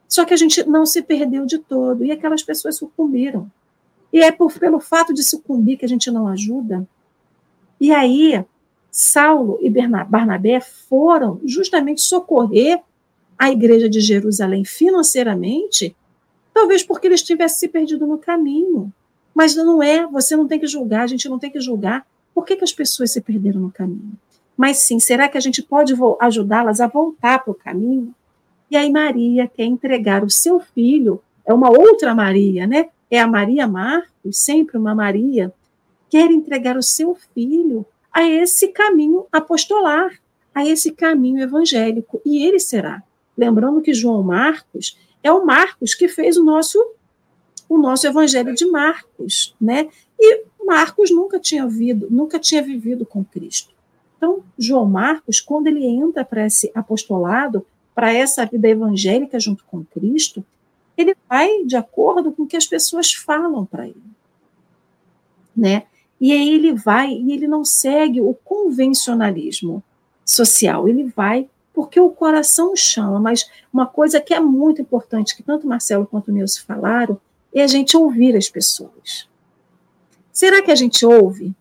Só 0.08 0.24
que 0.24 0.34
a 0.34 0.38
gente 0.38 0.64
não 0.64 0.86
se 0.86 1.02
perdeu 1.02 1.46
de 1.46 1.58
todo. 1.58 2.06
E 2.06 2.14
aquelas 2.14 2.42
pessoas 2.42 2.78
sucumbiram. 2.78 3.52
E 4.14 4.22
é 4.22 4.32
por, 4.32 4.58
pelo 4.58 4.80
fato 4.80 5.14
de 5.14 5.22
sucumbir 5.22 5.78
que 5.78 5.84
a 5.84 5.90
gente 5.90 6.10
não 6.10 6.30
ajuda. 6.30 6.88
E 7.78 7.92
aí, 7.92 8.42
Saulo 8.90 9.60
e 9.62 9.70
Barnabé 9.70 10.62
foram 10.62 11.42
justamente 11.44 12.00
socorrer 12.00 12.82
a 13.38 13.52
igreja 13.52 13.90
de 13.90 14.00
Jerusalém 14.00 14.64
financeiramente, 14.64 15.96
talvez 16.54 16.84
porque 16.84 17.08
eles 17.08 17.22
tivessem 17.22 17.60
se 17.60 17.68
perdido 17.68 18.08
no 18.08 18.18
caminho. 18.18 18.92
Mas 19.34 19.56
não 19.56 19.84
é, 19.84 20.06
você 20.08 20.36
não 20.36 20.48
tem 20.48 20.60
que 20.60 20.68
julgar, 20.68 21.02
a 21.02 21.08
gente 21.08 21.28
não 21.28 21.38
tem 21.38 21.52
que 21.52 21.60
julgar 21.60 22.06
por 22.34 22.46
que, 22.46 22.56
que 22.56 22.64
as 22.64 22.74
pessoas 22.74 23.12
se 23.12 23.22
perderam 23.22 23.62
no 23.62 23.72
caminho. 23.72 24.14
Mas 24.56 24.80
sim, 24.80 25.00
será 25.00 25.28
que 25.28 25.38
a 25.38 25.42
gente 25.42 25.62
pode 25.62 25.94
ajudá-las 26.20 26.80
a 26.80 26.88
voltar 26.88 27.40
para 27.44 27.52
o 27.52 27.56
caminho? 27.56 28.14
E 28.72 28.78
aí 28.78 28.90
Maria 28.90 29.48
quer 29.48 29.66
entregar 29.66 30.24
o 30.24 30.30
seu 30.30 30.60
filho, 30.60 31.22
é 31.46 31.54
uma 31.54 31.70
outra 31.70 32.16
Maria, 32.16 32.66
né? 32.66 32.90
É 33.12 33.20
a 33.20 33.28
Maria 33.28 33.68
Marcos, 33.68 34.38
sempre 34.38 34.78
uma 34.78 34.96
Maria, 34.96 35.54
quer 36.10 36.32
entregar 36.32 36.78
o 36.78 36.84
seu 36.84 37.16
filho 37.34 37.86
a 38.12 38.24
esse 38.24 38.70
caminho 38.70 39.28
apostolar, 39.32 40.10
a 40.54 40.66
esse 40.66 40.92
caminho 40.92 41.42
evangélico, 41.42 42.22
e 42.26 42.44
ele 42.46 42.60
será. 42.60 43.04
Lembrando 43.38 43.82
que 43.82 43.94
João 43.94 44.24
Marcos 44.24 44.98
é 45.22 45.32
o 45.32 45.46
Marcos 45.46 45.94
que 45.94 46.08
fez 46.08 46.38
o 46.38 46.44
nosso 46.44 46.80
o 47.68 47.80
nosso 47.80 48.06
Evangelho 48.06 48.54
de 48.54 48.66
Marcos, 48.66 49.56
né? 49.60 49.90
E 50.20 50.44
Marcos 50.64 51.10
nunca 51.10 51.40
tinha 51.40 51.68
vivido, 51.68 52.08
nunca 52.12 52.40
tinha 52.40 52.62
vivido 52.62 53.06
com 53.06 53.26
Cristo. 53.26 53.74
Então, 54.18 54.44
João 54.58 54.86
Marcos, 54.86 55.42
quando 55.42 55.68
ele 55.68 55.86
entra 55.86 56.24
para 56.24 56.46
esse 56.46 56.72
apostolado, 56.76 57.66
para 57.94 58.14
essa 58.14 58.46
vida 58.46 58.68
evangélica 58.68 59.40
junto 59.40 59.64
com 59.66 59.84
Cristo, 59.84 60.44
ele 60.98 61.16
vai 61.30 61.64
de 61.64 61.76
acordo 61.76 62.32
com 62.32 62.44
o 62.44 62.48
que 62.48 62.58
as 62.58 62.68
pessoas 62.68 63.14
falam 63.14 63.66
para 63.66 63.88
ele, 63.88 64.04
né? 65.56 65.84
E 66.20 66.32
aí 66.32 66.54
ele 66.54 66.74
vai 66.74 67.12
e 67.12 67.34
ele 67.34 67.48
não 67.48 67.66
segue 67.66 68.22
o 68.22 68.34
convencionalismo 68.34 69.84
social, 70.26 70.88
ele 70.88 71.04
vai 71.04 71.50
porque 71.76 72.00
o 72.00 72.10
coração 72.10 72.74
chama, 72.74 73.20
mas 73.20 73.52
uma 73.72 73.86
coisa 73.86 74.22
que 74.22 74.34
é 74.34 74.40
muito 74.40 74.82
importante, 74.82 75.36
que 75.36 75.44
tanto 75.44 75.68
Marcelo 75.68 76.08
quanto 76.08 76.30
o 76.30 76.32
Nilson 76.32 76.62
falaram, 76.66 77.20
é 77.54 77.62
a 77.62 77.68
gente 77.68 77.98
ouvir 77.98 78.36
as 78.38 78.48
pessoas. 78.48 79.28
Será 80.32 80.62
que 80.62 80.72
a 80.72 80.76
gente 80.76 81.06
ouve? 81.06 81.54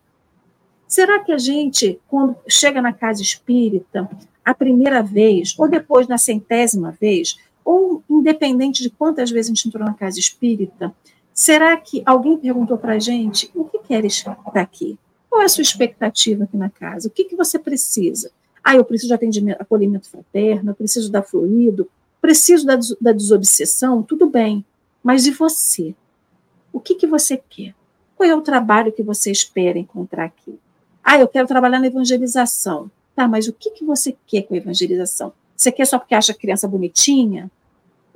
Será 0.87 1.19
que 1.19 1.33
a 1.33 1.37
gente, 1.37 1.99
quando 2.07 2.37
chega 2.47 2.81
na 2.81 2.93
casa 2.93 3.21
espírita, 3.21 4.09
a 4.43 4.53
primeira 4.53 5.03
vez, 5.03 5.53
ou 5.57 5.67
depois 5.67 6.07
na 6.07 6.17
centésima 6.17 6.95
vez, 6.99 7.37
ou 7.63 8.01
independente 8.09 8.81
de 8.81 8.89
quantas 8.89 9.29
vezes 9.29 9.51
a 9.51 9.53
gente 9.53 9.67
entrou 9.67 9.85
na 9.85 9.93
casa 9.93 10.19
espírita, 10.19 10.95
será 11.33 11.75
que 11.75 12.01
alguém 12.05 12.37
perguntou 12.37 12.77
para 12.77 12.93
a 12.93 12.99
gente 12.99 13.51
o 13.53 13.65
que 13.65 13.79
queres 13.79 14.13
estar 14.13 14.37
aqui? 14.53 14.97
Qual 15.29 15.41
é 15.41 15.45
a 15.45 15.49
sua 15.49 15.63
expectativa 15.63 16.45
aqui 16.45 16.55
na 16.55 16.69
casa? 16.69 17.09
O 17.09 17.11
que, 17.11 17.25
que 17.25 17.35
você 17.35 17.59
precisa? 17.59 18.31
Ah, 18.67 18.75
eu 18.75 18.83
preciso 18.83 19.09
de 19.09 19.13
atendimento, 19.13 19.61
acolhimento 19.61 20.09
fraterno, 20.09 20.71
eu 20.71 20.75
preciso 20.75 21.11
da 21.11 21.21
fluido, 21.21 21.87
preciso 22.19 22.65
da, 22.65 22.79
da 22.99 23.11
desobsessão, 23.11 24.01
tudo 24.01 24.27
bem. 24.27 24.65
Mas 25.03 25.27
e 25.27 25.31
você? 25.31 25.93
O 26.73 26.79
que, 26.79 26.95
que 26.95 27.05
você 27.05 27.37
quer? 27.37 27.75
Qual 28.15 28.27
é 28.27 28.35
o 28.35 28.41
trabalho 28.41 28.91
que 28.91 29.03
você 29.03 29.29
espera 29.29 29.77
encontrar 29.77 30.25
aqui? 30.25 30.57
Ah, 31.03 31.19
eu 31.19 31.27
quero 31.27 31.47
trabalhar 31.47 31.79
na 31.79 31.85
evangelização. 31.85 32.89
Tá, 33.15 33.27
mas 33.27 33.47
o 33.47 33.53
que, 33.53 33.69
que 33.69 33.85
você 33.85 34.17
quer 34.25 34.41
com 34.41 34.55
a 34.55 34.57
evangelização? 34.57 35.31
Você 35.55 35.71
quer 35.71 35.85
só 35.85 35.99
porque 35.99 36.15
acha 36.15 36.31
a 36.31 36.35
criança 36.35 36.67
bonitinha? 36.67 37.51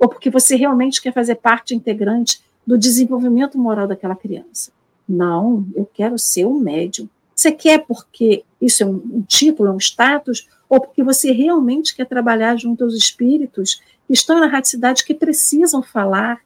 Ou 0.00 0.08
porque 0.08 0.30
você 0.30 0.56
realmente 0.56 1.00
quer 1.00 1.14
fazer 1.14 1.36
parte 1.36 1.76
integrante 1.76 2.42
do 2.66 2.76
desenvolvimento 2.76 3.56
moral 3.56 3.86
daquela 3.86 4.16
criança? 4.16 4.72
Não, 5.08 5.64
eu 5.76 5.88
quero 5.94 6.18
ser 6.18 6.44
um 6.44 6.58
médium. 6.58 7.08
Você 7.40 7.52
quer 7.52 7.86
porque 7.86 8.44
isso 8.60 8.82
é 8.82 8.86
um, 8.86 9.22
título, 9.26 9.70
é 9.70 9.72
um 9.72 9.78
status, 9.78 10.46
ou 10.68 10.78
porque 10.78 11.02
você 11.02 11.32
realmente 11.32 11.96
quer 11.96 12.04
trabalhar 12.04 12.54
junto 12.56 12.84
aos 12.84 12.92
espíritos 12.92 13.80
que 14.06 14.12
estão 14.12 14.38
na 14.38 14.46
radicidade 14.46 15.02
que 15.02 15.14
precisam 15.14 15.82
falar, 15.82 16.42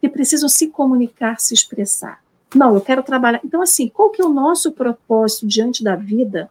que 0.00 0.08
precisam 0.08 0.48
se 0.48 0.66
comunicar, 0.66 1.38
se 1.38 1.54
expressar. 1.54 2.20
Não, 2.52 2.74
eu 2.74 2.80
quero 2.80 3.04
trabalhar. 3.04 3.40
Então, 3.44 3.62
assim, 3.62 3.88
qual 3.88 4.10
que 4.10 4.20
é 4.20 4.24
o 4.24 4.28
nosso 4.28 4.72
propósito 4.72 5.46
diante 5.46 5.84
da 5.84 5.94
vida? 5.94 6.50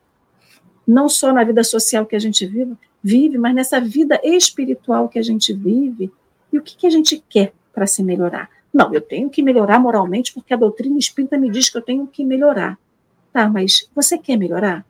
Não 0.87 1.09
só 1.09 1.33
na 1.33 1.43
vida 1.43 1.61
social 1.61 2.05
que 2.05 2.15
a 2.15 2.19
gente 2.19 2.45
vive, 2.45 2.77
vive 3.03 3.37
mas 3.37 3.53
nessa 3.53 3.81
vida 3.81 4.17
espiritual 4.23 5.09
que 5.09 5.19
a 5.19 5.23
gente 5.23 5.51
vive. 5.51 6.09
E 6.53 6.57
o 6.57 6.61
que, 6.61 6.77
que 6.77 6.87
a 6.87 6.89
gente 6.89 7.21
quer 7.27 7.51
para 7.73 7.85
se 7.85 8.01
melhorar? 8.01 8.49
Não, 8.73 8.93
eu 8.93 9.01
tenho 9.01 9.29
que 9.29 9.43
melhorar 9.43 9.77
moralmente 9.77 10.33
porque 10.33 10.53
a 10.53 10.57
doutrina 10.57 10.97
espírita 10.97 11.37
me 11.37 11.51
diz 11.51 11.69
que 11.69 11.77
eu 11.77 11.81
tenho 11.81 12.07
que 12.07 12.23
melhorar. 12.23 12.79
Tá, 13.33 13.49
mas 13.49 13.89
você 13.95 14.17
quer 14.17 14.37
melhorar? 14.37 14.85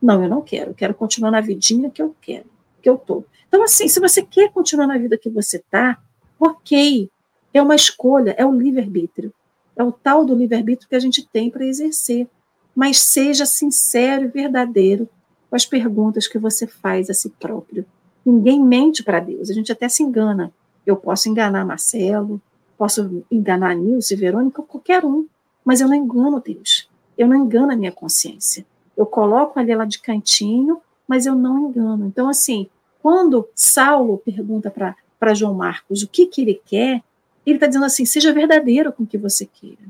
Não, 0.00 0.22
eu 0.22 0.28
não 0.28 0.42
quero. 0.42 0.72
Eu 0.72 0.74
quero 0.74 0.94
continuar 0.94 1.30
na 1.30 1.40
vidinha 1.40 1.90
que 1.90 2.02
eu 2.02 2.14
quero, 2.20 2.44
que 2.82 2.88
eu 2.88 2.98
tô. 2.98 3.24
Então, 3.48 3.62
assim, 3.62 3.88
se 3.88 3.98
você 3.98 4.22
quer 4.22 4.52
continuar 4.52 4.86
na 4.86 4.98
vida 4.98 5.16
que 5.16 5.30
você 5.30 5.58
tá, 5.70 5.98
ok. 6.38 7.10
É 7.54 7.62
uma 7.62 7.74
escolha, 7.74 8.34
é 8.36 8.44
o 8.44 8.52
livre-arbítrio. 8.52 9.32
É 9.74 9.82
o 9.82 9.90
tal 9.90 10.26
do 10.26 10.34
livre-arbítrio 10.34 10.88
que 10.88 10.94
a 10.94 11.00
gente 11.00 11.26
tem 11.26 11.50
para 11.50 11.64
exercer. 11.64 12.28
Mas 12.76 12.98
seja 12.98 13.46
sincero 13.46 14.24
e 14.24 14.28
verdadeiro 14.28 15.08
com 15.48 15.56
as 15.56 15.64
perguntas 15.64 16.26
que 16.26 16.38
você 16.38 16.66
faz 16.66 17.08
a 17.08 17.14
si 17.14 17.30
próprio. 17.30 17.86
Ninguém 18.26 18.62
mente 18.62 19.02
para 19.02 19.20
Deus, 19.20 19.48
a 19.48 19.54
gente 19.54 19.72
até 19.72 19.88
se 19.88 20.02
engana. 20.02 20.52
Eu 20.84 20.96
posso 20.96 21.28
enganar 21.28 21.64
Marcelo, 21.64 22.42
posso 22.76 23.24
enganar 23.30 23.74
Nilce, 23.74 24.16
Verônica, 24.16 24.62
qualquer 24.62 25.04
um, 25.04 25.26
mas 25.64 25.80
eu 25.80 25.88
não 25.88 25.94
engano 25.94 26.42
Deus. 26.44 26.88
Eu 27.16 27.28
não 27.28 27.36
engano 27.36 27.72
a 27.72 27.76
minha 27.76 27.92
consciência. 27.92 28.66
Eu 28.96 29.06
coloco 29.06 29.58
ali 29.58 29.72
ela 29.72 29.84
de 29.84 29.98
cantinho, 29.98 30.80
mas 31.06 31.26
eu 31.26 31.34
não 31.34 31.68
engano. 31.68 32.06
Então, 32.06 32.28
assim, 32.28 32.68
quando 33.02 33.48
Saulo 33.54 34.18
pergunta 34.18 34.70
para 34.70 35.34
João 35.34 35.54
Marcos 35.54 36.02
o 36.02 36.08
que, 36.08 36.26
que 36.26 36.42
ele 36.42 36.60
quer, 36.64 37.02
ele 37.44 37.56
está 37.56 37.66
dizendo 37.66 37.84
assim: 37.84 38.04
seja 38.04 38.32
verdadeiro 38.32 38.92
com 38.92 39.02
o 39.02 39.06
que 39.06 39.18
você 39.18 39.46
queira. 39.46 39.82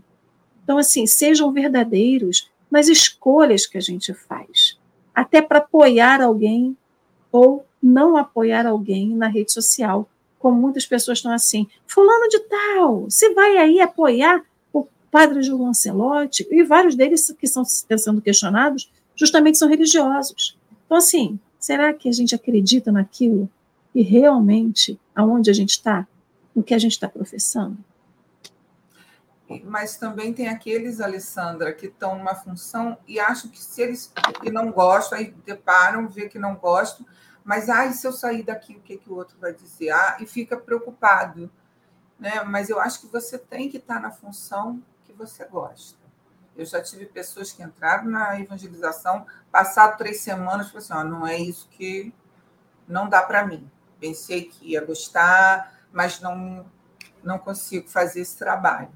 Então, 0.62 0.78
assim, 0.78 1.06
sejam 1.06 1.52
verdadeiros 1.52 2.50
nas 2.70 2.88
escolhas 2.88 3.66
que 3.66 3.78
a 3.78 3.80
gente 3.80 4.12
faz, 4.14 4.78
até 5.14 5.40
para 5.40 5.58
apoiar 5.58 6.20
alguém 6.20 6.76
ou 7.30 7.64
não 7.82 8.16
apoiar 8.16 8.66
alguém 8.66 9.14
na 9.14 9.28
rede 9.28 9.52
social, 9.52 10.08
como 10.38 10.60
muitas 10.60 10.86
pessoas 10.86 11.18
estão 11.18 11.32
assim, 11.32 11.68
fulano 11.86 12.28
de 12.28 12.38
tal, 12.40 13.02
você 13.02 13.32
vai 13.34 13.56
aí 13.58 13.80
apoiar 13.80 14.42
o 15.14 15.20
padre 15.20 15.42
João 15.42 15.66
Lancelotti, 15.66 16.46
e 16.50 16.62
vários 16.64 16.94
deles 16.94 17.32
que 17.38 17.46
estão 17.46 17.64
sendo 17.64 18.20
questionados 18.20 18.90
justamente 19.14 19.58
são 19.58 19.68
religiosos. 19.68 20.58
Então, 20.84 20.96
assim, 20.96 21.38
será 21.58 21.92
que 21.92 22.08
a 22.08 22.12
gente 22.12 22.34
acredita 22.34 22.90
naquilo 22.90 23.48
e 23.94 24.02
realmente 24.02 24.98
aonde 25.14 25.50
a 25.50 25.54
gente 25.54 25.70
está? 25.70 26.06
no 26.54 26.62
que 26.62 26.72
a 26.72 26.78
gente 26.78 26.92
está 26.92 27.08
professando. 27.08 27.76
Mas 29.64 29.96
também 29.96 30.32
tem 30.32 30.48
aqueles, 30.48 31.00
Alessandra, 31.00 31.72
que 31.72 31.86
estão 31.86 32.16
numa 32.16 32.34
função 32.34 32.96
e 33.06 33.20
acham 33.20 33.50
que 33.50 33.58
se 33.58 33.82
eles 33.82 34.12
que 34.40 34.50
não 34.50 34.70
gostam, 34.70 35.18
aí 35.18 35.34
deparam, 35.44 36.08
vê 36.08 36.28
que 36.28 36.38
não 36.38 36.54
gostam, 36.54 37.04
mas 37.44 37.68
ai, 37.68 37.92
se 37.92 38.06
eu 38.06 38.12
sair 38.12 38.42
daqui, 38.42 38.74
o 38.74 38.80
que, 38.80 38.96
que 38.96 39.10
o 39.10 39.16
outro 39.16 39.36
vai 39.38 39.52
dizer? 39.52 39.90
Ah, 39.90 40.16
e 40.20 40.26
fica 40.26 40.56
preocupado. 40.56 41.50
Né? 42.18 42.42
Mas 42.44 42.70
eu 42.70 42.80
acho 42.80 43.00
que 43.02 43.06
você 43.06 43.36
tem 43.36 43.68
que 43.68 43.76
estar 43.76 44.00
na 44.00 44.10
função 44.10 44.82
você 45.14 45.44
gosta. 45.44 45.98
Eu 46.56 46.64
já 46.64 46.80
tive 46.80 47.06
pessoas 47.06 47.52
que 47.52 47.62
entraram 47.62 48.08
na 48.08 48.38
evangelização, 48.40 49.26
passado 49.50 49.98
três 49.98 50.20
semanas, 50.20 50.70
falaram 50.70 50.78
assim: 50.78 50.94
oh, 50.94 51.18
não 51.18 51.26
é 51.26 51.36
isso 51.36 51.68
que 51.68 52.14
não 52.86 53.08
dá 53.08 53.22
para 53.22 53.46
mim. 53.46 53.68
Pensei 53.98 54.44
que 54.44 54.72
ia 54.72 54.84
gostar, 54.84 55.80
mas 55.92 56.20
não, 56.20 56.64
não 57.22 57.38
consigo 57.38 57.88
fazer 57.88 58.20
esse 58.20 58.36
trabalho. 58.36 58.92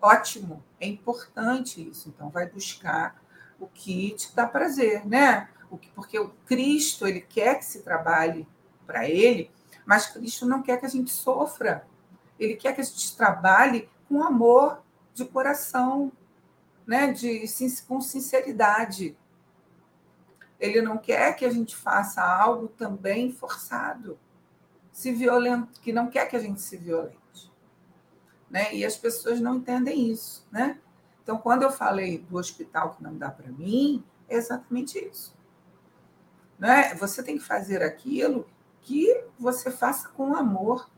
Ótimo, 0.00 0.62
é 0.80 0.86
importante 0.86 1.88
isso. 1.88 2.08
Então, 2.08 2.28
vai 2.28 2.46
buscar 2.46 3.20
o 3.58 3.66
que 3.66 4.14
te 4.14 4.34
dá 4.34 4.46
prazer, 4.46 5.06
né? 5.06 5.48
O 5.70 5.76
que, 5.76 5.90
porque 5.90 6.18
o 6.18 6.30
Cristo 6.46 7.06
ele 7.06 7.20
quer 7.20 7.58
que 7.58 7.64
se 7.64 7.82
trabalhe 7.82 8.46
para 8.86 9.08
ele, 9.08 9.50
mas 9.84 10.06
Cristo 10.06 10.46
não 10.46 10.62
quer 10.62 10.78
que 10.78 10.86
a 10.86 10.88
gente 10.88 11.10
sofra. 11.10 11.86
Ele 12.38 12.54
quer 12.54 12.74
que 12.74 12.80
a 12.80 12.84
gente 12.84 13.16
trabalhe 13.16 13.88
com 14.08 14.22
amor 14.22 14.82
de 15.18 15.30
coração, 15.30 16.12
né? 16.86 17.12
De 17.12 17.44
com 17.86 18.00
sinceridade. 18.00 19.16
Ele 20.58 20.80
não 20.80 20.98
quer 20.98 21.36
que 21.36 21.44
a 21.44 21.50
gente 21.50 21.76
faça 21.76 22.22
algo 22.22 22.68
também 22.68 23.32
forçado 23.32 24.18
se 24.98 25.12
violenta, 25.12 25.68
que 25.80 25.92
não 25.92 26.10
quer 26.10 26.26
que 26.26 26.34
a 26.34 26.40
gente 26.40 26.60
se 26.60 26.76
violente. 26.76 27.52
Né? 28.50 28.74
E 28.74 28.84
as 28.84 28.96
pessoas 28.96 29.40
não 29.40 29.54
entendem 29.54 30.10
isso. 30.10 30.44
Né? 30.50 30.80
Então, 31.22 31.38
quando 31.38 31.62
eu 31.62 31.70
falei 31.70 32.18
do 32.18 32.36
hospital 32.36 32.94
que 32.94 33.04
não 33.04 33.16
dá 33.16 33.30
para 33.30 33.46
mim, 33.52 34.02
é 34.28 34.34
exatamente 34.34 34.98
isso. 34.98 35.32
Né? 36.58 36.96
Você 36.96 37.22
tem 37.22 37.38
que 37.38 37.44
fazer 37.44 37.80
aquilo 37.80 38.48
que 38.80 39.24
você 39.38 39.70
faça 39.70 40.08
com 40.08 40.34
amor, 40.34 40.90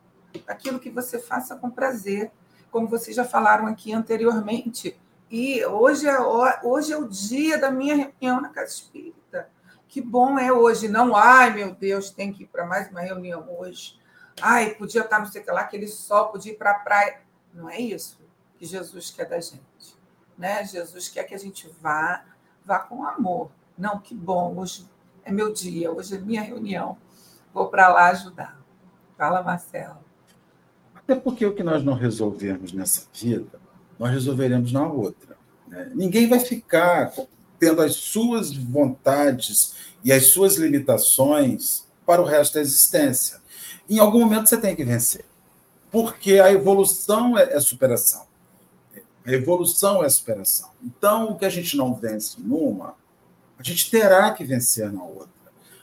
aquilo 0.46 0.80
que 0.80 0.88
você 0.88 1.18
faça 1.18 1.54
com 1.56 1.68
prazer, 1.68 2.32
como 2.70 2.88
vocês 2.88 3.16
já 3.16 3.24
falaram 3.24 3.66
aqui 3.66 3.92
anteriormente. 3.92 4.98
E 5.30 5.64
hoje 5.64 6.08
é, 6.08 6.18
hoje 6.62 6.92
é 6.92 6.96
o 6.96 7.08
dia 7.08 7.58
da 7.58 7.70
minha 7.70 7.94
reunião 7.94 8.40
na 8.40 8.48
Casa 8.48 8.72
Espírita. 8.72 9.48
Que 9.88 10.00
bom 10.00 10.38
é 10.38 10.52
hoje. 10.52 10.88
Não, 10.88 11.14
ai 11.14 11.52
meu 11.52 11.74
Deus, 11.74 12.10
tem 12.10 12.32
que 12.32 12.44
ir 12.44 12.46
para 12.46 12.66
mais 12.66 12.90
uma 12.90 13.00
reunião 13.00 13.46
hoje. 13.58 13.98
Ai, 14.40 14.74
podia 14.74 15.02
estar 15.02 15.18
não 15.18 15.26
sei 15.26 15.42
o 15.42 15.44
que 15.44 15.50
lá, 15.50 15.60
aquele 15.60 15.86
sol, 15.86 16.28
podia 16.28 16.52
ir 16.52 16.56
para 16.56 16.70
a 16.70 16.78
praia. 16.78 17.20
Não 17.52 17.68
é 17.68 17.78
isso 17.78 18.20
que 18.60 18.66
Jesus 18.66 19.10
quer 19.10 19.26
da 19.26 19.40
gente. 19.40 19.98
Né? 20.36 20.64
Jesus 20.64 21.08
quer 21.08 21.24
que 21.24 21.34
a 21.34 21.38
gente 21.38 21.68
vá, 21.80 22.24
vá 22.64 22.78
com 22.78 23.04
amor. 23.04 23.50
Não, 23.76 23.98
que 23.98 24.14
bom, 24.14 24.54
hoje 24.58 24.86
é 25.24 25.32
meu 25.32 25.52
dia, 25.52 25.90
hoje 25.90 26.16
é 26.16 26.18
minha 26.18 26.42
reunião. 26.42 26.98
Vou 27.54 27.68
para 27.68 27.88
lá 27.88 28.10
ajudar. 28.10 28.60
Fala, 29.16 29.42
Marcelo. 29.42 30.09
Até 31.10 31.18
porque 31.18 31.44
o 31.44 31.52
que 31.52 31.64
nós 31.64 31.82
não 31.82 31.94
resolvermos 31.94 32.72
nessa 32.72 33.02
vida, 33.12 33.58
nós 33.98 34.12
resolveremos 34.12 34.70
na 34.70 34.86
outra. 34.86 35.36
Né? 35.66 35.90
Ninguém 35.92 36.28
vai 36.28 36.38
ficar 36.38 37.12
tendo 37.58 37.82
as 37.82 37.96
suas 37.96 38.54
vontades 38.54 39.74
e 40.04 40.12
as 40.12 40.26
suas 40.26 40.54
limitações 40.54 41.84
para 42.06 42.22
o 42.22 42.24
resto 42.24 42.54
da 42.54 42.60
existência. 42.60 43.40
Em 43.88 43.98
algum 43.98 44.20
momento 44.20 44.48
você 44.48 44.56
tem 44.56 44.76
que 44.76 44.84
vencer. 44.84 45.24
Porque 45.90 46.38
a 46.38 46.52
evolução 46.52 47.36
é, 47.36 47.54
é 47.54 47.58
superação. 47.58 48.24
A 49.26 49.32
evolução 49.32 50.04
é 50.04 50.08
superação. 50.08 50.70
Então, 50.80 51.32
o 51.32 51.36
que 51.36 51.44
a 51.44 51.50
gente 51.50 51.76
não 51.76 51.92
vence 51.92 52.36
numa, 52.38 52.94
a 53.58 53.64
gente 53.64 53.90
terá 53.90 54.30
que 54.30 54.44
vencer 54.44 54.92
na 54.92 55.02
outra. 55.02 55.28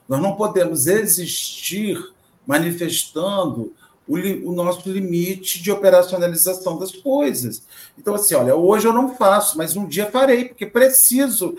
Nós 0.08 0.22
não 0.22 0.38
podemos 0.38 0.88
existir 0.88 2.14
manifestando 2.46 3.76
o, 4.08 4.16
o, 4.50 4.54
nosso 4.54 4.90
limite 4.90 5.62
de 5.62 5.72
operacionalização 5.72 6.78
das 6.78 6.92
coisas. 6.92 7.64
Então, 7.98 8.16
assim, 8.16 8.36
olha, 8.36 8.56
hoje 8.56 8.88
eu 8.88 8.94
não 8.94 9.16
faço, 9.16 9.58
mas 9.58 9.76
um 9.76 9.86
dia 9.86 10.10
farei, 10.10 10.46
porque 10.46 10.66
preciso 10.66 11.58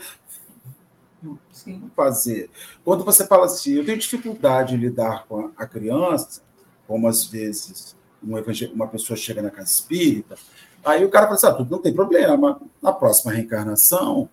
Sim. 1.52 1.90
fazer. 1.94 2.50
Quando 2.84 3.04
você 3.04 3.26
fala 3.26 3.46
assim, 3.46 3.74
eu 3.74 3.84
tenho 3.84 3.98
dificuldade 3.98 4.74
em 4.74 4.78
lidar 4.78 5.26
com 5.26 5.50
a 5.56 5.66
criança, 5.66 6.42
como 6.86 7.06
às 7.06 7.24
vezes 7.24 7.96
uma, 8.22 8.42
uma 8.72 8.88
pessoa 8.88 9.16
chega 9.16 9.42
na 9.42 9.50
casa 9.50 9.70
espírita, 9.70 10.36
aí 10.84 11.04
o 11.04 11.10
cara 11.10 11.26
fala 11.26 11.36
assim, 11.36 11.46
ah, 11.46 11.52
tudo 11.52 11.70
não 11.70 11.82
tem 11.82 11.92
problema, 11.92 12.60
na 12.80 12.92
próxima 12.92 13.32
reencarnação 13.32 14.28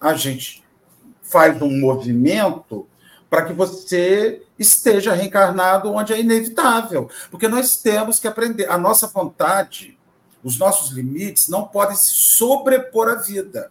a 0.00 0.14
gente 0.14 0.62
faz 1.22 1.60
um 1.62 1.80
movimento 1.80 2.86
para 3.30 3.44
que 3.44 3.52
você 3.52 4.42
esteja 4.58 5.14
reencarnado 5.14 5.92
onde 5.92 6.12
é 6.12 6.20
inevitável. 6.20 7.08
Porque 7.30 7.46
nós 7.46 7.76
temos 7.76 8.18
que 8.18 8.26
aprender. 8.26 8.68
A 8.68 8.76
nossa 8.76 9.06
vontade, 9.06 9.96
os 10.42 10.58
nossos 10.58 10.90
limites, 10.90 11.46
não 11.48 11.68
podem 11.68 11.96
se 11.96 12.12
sobrepor 12.12 13.08
à 13.08 13.14
vida. 13.14 13.70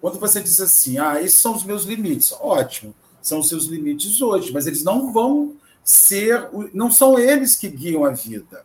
Quando 0.00 0.18
você 0.18 0.42
diz 0.42 0.60
assim, 0.60 0.98
ah, 0.98 1.22
esses 1.22 1.40
são 1.40 1.54
os 1.54 1.64
meus 1.64 1.84
limites, 1.84 2.32
ótimo, 2.32 2.94
são 3.22 3.38
os 3.38 3.48
seus 3.48 3.66
limites 3.66 4.20
hoje, 4.20 4.52
mas 4.52 4.66
eles 4.66 4.82
não 4.82 5.12
vão 5.12 5.54
ser, 5.82 6.48
não 6.74 6.90
são 6.90 7.18
eles 7.18 7.56
que 7.56 7.68
guiam 7.68 8.04
a 8.04 8.10
vida. 8.10 8.64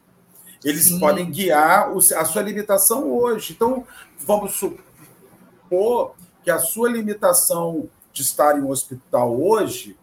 Eles 0.64 0.86
Sim. 0.86 1.00
podem 1.00 1.30
guiar 1.30 1.92
a 1.92 2.26
sua 2.26 2.42
limitação 2.42 3.12
hoje. 3.12 3.54
Então, 3.54 3.86
vamos 4.20 4.54
supor 4.54 6.16
que 6.44 6.52
a 6.52 6.60
sua 6.60 6.90
limitação 6.90 7.90
de 8.12 8.24
estar 8.24 8.58
em 8.58 8.62
um 8.62 8.70
hospital 8.70 9.40
hoje 9.40 9.98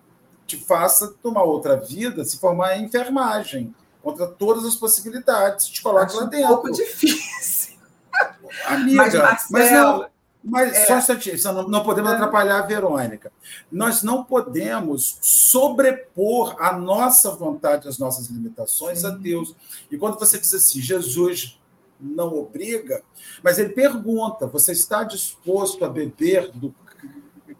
te 0.48 0.56
faça 0.56 1.14
tomar 1.22 1.42
outra 1.42 1.76
vida, 1.76 2.24
se 2.24 2.38
formar 2.38 2.78
em 2.78 2.86
enfermagem, 2.86 3.74
contra 4.02 4.26
todas 4.26 4.64
as 4.64 4.74
possibilidades, 4.74 5.66
te 5.66 5.82
coloca 5.82 6.10
lá 6.14 6.24
dentro. 6.24 6.46
Um 6.46 6.48
pouco 6.48 6.72
difícil. 6.72 7.76
Amiga, 8.66 8.96
mas, 8.96 9.14
Marcelo, 9.14 9.50
mas 9.50 9.70
não, 9.70 10.08
mas 10.42 10.72
é. 10.72 10.86
só 10.86 10.94
um 10.94 10.98
instantinho, 10.98 11.36
não, 11.44 11.68
não 11.68 11.84
podemos 11.84 12.10
é. 12.10 12.14
atrapalhar 12.14 12.60
a 12.60 12.66
Verônica. 12.66 13.30
Nós 13.70 14.02
não 14.02 14.24
podemos 14.24 15.18
sobrepor 15.20 16.56
a 16.58 16.72
nossa 16.72 17.30
vontade, 17.32 17.86
as 17.86 17.98
nossas 17.98 18.28
limitações 18.28 19.00
Sim. 19.00 19.06
a 19.06 19.10
Deus. 19.10 19.54
E 19.90 19.98
quando 19.98 20.18
você 20.18 20.38
diz 20.38 20.54
assim, 20.54 20.80
Jesus 20.80 21.60
não 22.00 22.38
obriga, 22.38 23.02
mas 23.42 23.58
ele 23.58 23.74
pergunta: 23.74 24.46
você 24.46 24.72
está 24.72 25.04
disposto 25.04 25.84
a 25.84 25.90
beber 25.90 26.50
do 26.52 26.74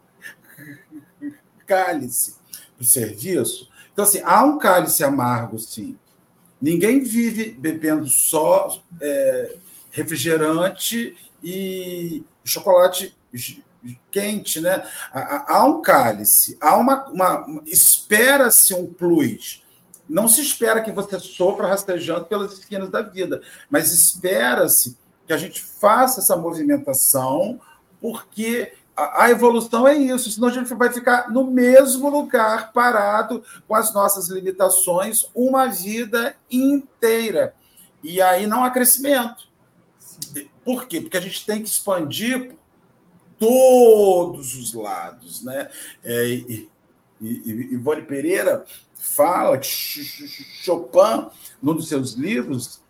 cálice 1.67 2.38
do 2.79 2.85
serviço? 2.85 3.69
Então, 3.91 4.05
assim, 4.05 4.21
há 4.23 4.43
um 4.43 4.57
cálice 4.57 5.03
amargo, 5.03 5.59
sim. 5.59 5.97
Ninguém 6.61 7.03
vive 7.03 7.51
bebendo 7.51 8.07
só 8.07 8.81
é, 9.01 9.55
refrigerante 9.91 11.15
e 11.43 12.23
chocolate 12.43 13.15
quente, 14.11 14.59
né? 14.59 14.85
Há 15.11 15.65
um 15.65 15.81
cálice, 15.81 16.57
há 16.59 16.75
uma, 16.75 17.05
uma 17.07 17.61
espera-se 17.65 18.73
um 18.73 18.91
plus. 18.91 19.63
Não 20.07 20.27
se 20.27 20.41
espera 20.41 20.81
que 20.81 20.91
você 20.91 21.19
sofra 21.19 21.67
rastejando 21.67 22.25
pelas 22.25 22.53
esquinas 22.53 22.89
da 22.89 23.01
vida, 23.01 23.41
mas 23.69 23.93
espera-se 23.93 24.97
que 25.25 25.33
a 25.33 25.37
gente 25.37 25.61
faça 25.61 26.19
essa 26.19 26.35
movimentação, 26.35 27.61
porque 28.01 28.73
a, 28.99 29.29
evolução 29.29 29.87
é 29.87 29.95
isso, 29.95 30.31
senão 30.31 30.47
a 30.47 30.51
gente 30.51 30.73
vai 30.73 30.91
ficar 30.91 31.31
no 31.31 31.49
mesmo 31.49 32.09
lugar, 32.09 32.73
parado, 32.73 33.43
com 33.67 33.75
as 33.75 33.93
nossas 33.93 34.27
limitações, 34.27 35.25
uma 35.33 35.67
vida 35.67 36.35
inteira. 36.51 37.53
E 38.03 38.21
aí 38.21 38.47
não 38.47 38.63
há 38.63 38.69
crescimento. 38.69 39.47
Por 40.63 40.87
quê? 40.87 41.01
Porque 41.01 41.17
a 41.17 41.21
gente 41.21 41.45
tem 41.45 41.61
que 41.61 41.69
expandir 41.69 42.55
todos 43.37 44.55
os 44.55 44.73
lados. 44.73 45.43
Né? 45.43 45.69
É, 46.03 46.27
e, 46.27 46.69
e, 47.21 47.73
Ivone 47.73 48.03
Pereira 48.03 48.65
fala 48.95 49.57
que 49.57 49.67
Chopin, 49.67 51.29
num 51.61 51.73
dos 51.73 51.87
seus 51.87 52.13
livros, 52.13 52.81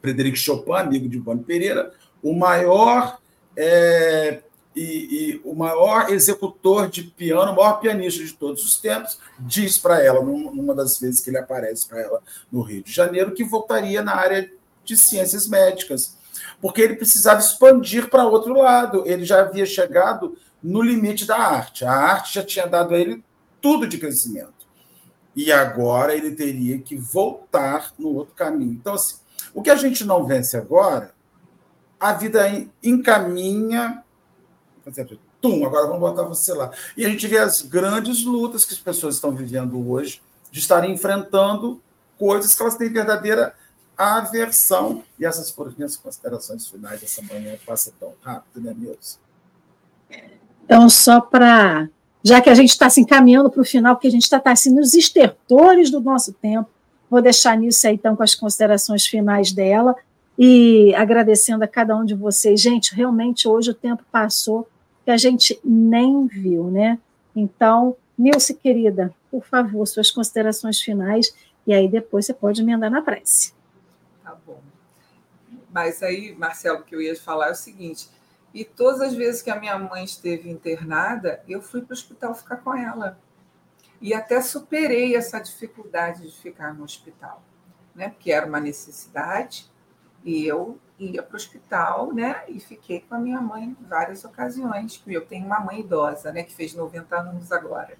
Frederico 0.00 0.36
Chopin, 0.36 0.72
amigo 0.72 1.08
de 1.08 1.18
Ivone 1.18 1.42
Pereira, 1.42 1.92
o 2.22 2.34
maior 2.34 3.18
é, 3.56 4.42
e, 4.78 5.32
e, 5.32 5.40
o 5.44 5.54
maior 5.54 6.10
executor 6.10 6.88
de 6.88 7.02
piano, 7.02 7.52
o 7.52 7.56
maior 7.56 7.80
pianista 7.80 8.24
de 8.24 8.32
todos 8.32 8.64
os 8.64 8.76
tempos, 8.76 9.18
diz 9.38 9.78
para 9.78 10.02
ela, 10.02 10.22
numa 10.22 10.74
das 10.74 10.98
vezes 10.98 11.20
que 11.20 11.30
ele 11.30 11.38
aparece 11.38 11.88
para 11.88 12.00
ela 12.00 12.22
no 12.50 12.62
Rio 12.62 12.82
de 12.82 12.92
Janeiro, 12.92 13.32
que 13.32 13.44
voltaria 13.44 14.02
na 14.02 14.14
área 14.14 14.50
de 14.84 14.96
ciências 14.96 15.48
médicas 15.48 16.18
porque 16.60 16.80
ele 16.80 16.96
precisava 16.96 17.40
expandir 17.40 18.08
para 18.08 18.26
outro 18.26 18.54
lado. 18.54 19.04
Ele 19.06 19.24
já 19.24 19.40
havia 19.40 19.66
chegado 19.66 20.36
no 20.62 20.82
limite 20.82 21.26
da 21.26 21.36
arte. 21.36 21.84
A 21.84 21.92
arte 21.92 22.34
já 22.34 22.44
tinha 22.44 22.66
dado 22.66 22.94
a 22.94 22.98
ele 22.98 23.22
tudo 23.60 23.86
de 23.86 23.98
crescimento. 23.98 24.66
E 25.34 25.52
agora 25.52 26.14
ele 26.14 26.32
teria 26.32 26.78
que 26.78 26.96
voltar 26.96 27.92
no 27.98 28.08
outro 28.14 28.34
caminho. 28.34 28.72
Então, 28.72 28.94
assim, 28.94 29.16
o 29.54 29.62
que 29.62 29.70
a 29.70 29.76
gente 29.76 30.04
não 30.04 30.24
vence 30.26 30.56
agora, 30.56 31.14
a 31.98 32.12
vida 32.12 32.44
encaminha. 32.82 34.02
Tum, 35.40 35.64
agora 35.64 35.86
vamos 35.86 36.00
botar 36.00 36.22
você 36.22 36.52
lá. 36.52 36.70
E 36.96 37.04
a 37.04 37.08
gente 37.08 37.26
vê 37.26 37.38
as 37.38 37.62
grandes 37.62 38.24
lutas 38.24 38.64
que 38.64 38.72
as 38.72 38.80
pessoas 38.80 39.14
estão 39.16 39.32
vivendo 39.32 39.90
hoje, 39.90 40.20
de 40.50 40.60
estarem 40.60 40.92
enfrentando 40.92 41.80
coisas 42.18 42.54
que 42.54 42.62
elas 42.62 42.76
têm 42.76 42.92
verdadeira 42.92 43.54
aversão. 43.98 45.02
E 45.18 45.24
essas 45.24 45.50
foram 45.50 45.70
as 45.70 45.76
minhas 45.76 45.96
considerações 45.96 46.66
finais 46.68 47.00
dessa 47.00 47.20
manhã. 47.22 47.56
Passa 47.66 47.92
tão 47.98 48.12
rápido, 48.22 48.64
né, 48.64 48.74
Nilson? 48.76 49.18
Então, 50.64 50.88
só 50.88 51.20
para. 51.20 51.88
Já 52.22 52.40
que 52.40 52.50
a 52.50 52.54
gente 52.54 52.70
está 52.70 52.90
se 52.90 53.00
encaminhando 53.00 53.50
para 53.50 53.62
o 53.62 53.64
final, 53.64 53.94
porque 53.94 54.08
a 54.08 54.10
gente 54.10 54.24
está 54.24 54.38
tá, 54.40 54.52
assim, 54.52 54.70
nos 54.70 54.92
estertores 54.92 55.90
do 55.90 56.00
nosso 56.00 56.32
tempo, 56.32 56.68
vou 57.08 57.22
deixar 57.22 57.56
nisso 57.56 57.86
aí, 57.86 57.94
então, 57.94 58.16
com 58.16 58.22
as 58.22 58.34
considerações 58.34 59.06
finais 59.06 59.52
dela. 59.52 59.94
E 60.38 60.94
agradecendo 60.94 61.64
a 61.64 61.68
cada 61.68 61.96
um 61.96 62.04
de 62.04 62.14
vocês. 62.14 62.60
Gente, 62.60 62.94
realmente 62.94 63.48
hoje 63.48 63.70
o 63.70 63.74
tempo 63.74 64.04
passou 64.12 64.68
que 65.08 65.12
a 65.12 65.16
gente 65.16 65.58
nem 65.64 66.26
viu, 66.26 66.70
né? 66.70 66.98
Então, 67.34 67.96
Nilce, 68.18 68.52
querida, 68.52 69.10
por 69.30 69.42
favor, 69.42 69.86
suas 69.86 70.10
considerações 70.10 70.78
finais, 70.78 71.34
e 71.66 71.72
aí 71.72 71.88
depois 71.88 72.26
você 72.26 72.34
pode 72.34 72.60
emendar 72.60 72.90
na 72.90 73.00
prece. 73.00 73.54
Mas 75.72 76.02
aí, 76.02 76.34
Marcelo, 76.34 76.80
o 76.80 76.82
que 76.82 76.94
eu 76.94 77.00
ia 77.00 77.16
falar 77.16 77.48
é 77.48 77.52
o 77.52 77.54
seguinte: 77.54 78.10
e 78.52 78.66
todas 78.66 79.00
as 79.00 79.14
vezes 79.14 79.40
que 79.40 79.48
a 79.48 79.58
minha 79.58 79.78
mãe 79.78 80.04
esteve 80.04 80.50
internada, 80.50 81.42
eu 81.48 81.62
fui 81.62 81.80
para 81.80 81.94
o 81.94 81.96
hospital 81.96 82.34
ficar 82.34 82.58
com 82.58 82.74
ela. 82.76 83.18
e 84.02 84.12
até 84.12 84.42
superei 84.42 85.16
essa 85.16 85.40
dificuldade 85.40 86.30
de 86.30 86.38
ficar 86.38 86.74
no 86.74 86.84
hospital, 86.84 87.42
né? 87.94 88.10
Porque 88.10 88.30
era 88.30 88.44
uma 88.44 88.60
necessidade 88.60 89.70
e 90.22 90.44
eu 90.46 90.78
ia 90.98 91.22
para 91.22 91.34
o 91.34 91.36
hospital, 91.36 92.12
né? 92.12 92.42
E 92.48 92.58
fiquei 92.58 93.00
com 93.00 93.14
a 93.14 93.18
minha 93.18 93.40
mãe 93.40 93.64
em 93.64 93.86
várias 93.86 94.24
ocasiões. 94.24 95.02
Eu 95.06 95.24
tenho 95.24 95.46
uma 95.46 95.60
mãe 95.60 95.80
idosa, 95.80 96.32
né? 96.32 96.42
Que 96.42 96.54
fez 96.54 96.74
90 96.74 97.16
anos 97.16 97.52
agora. 97.52 97.96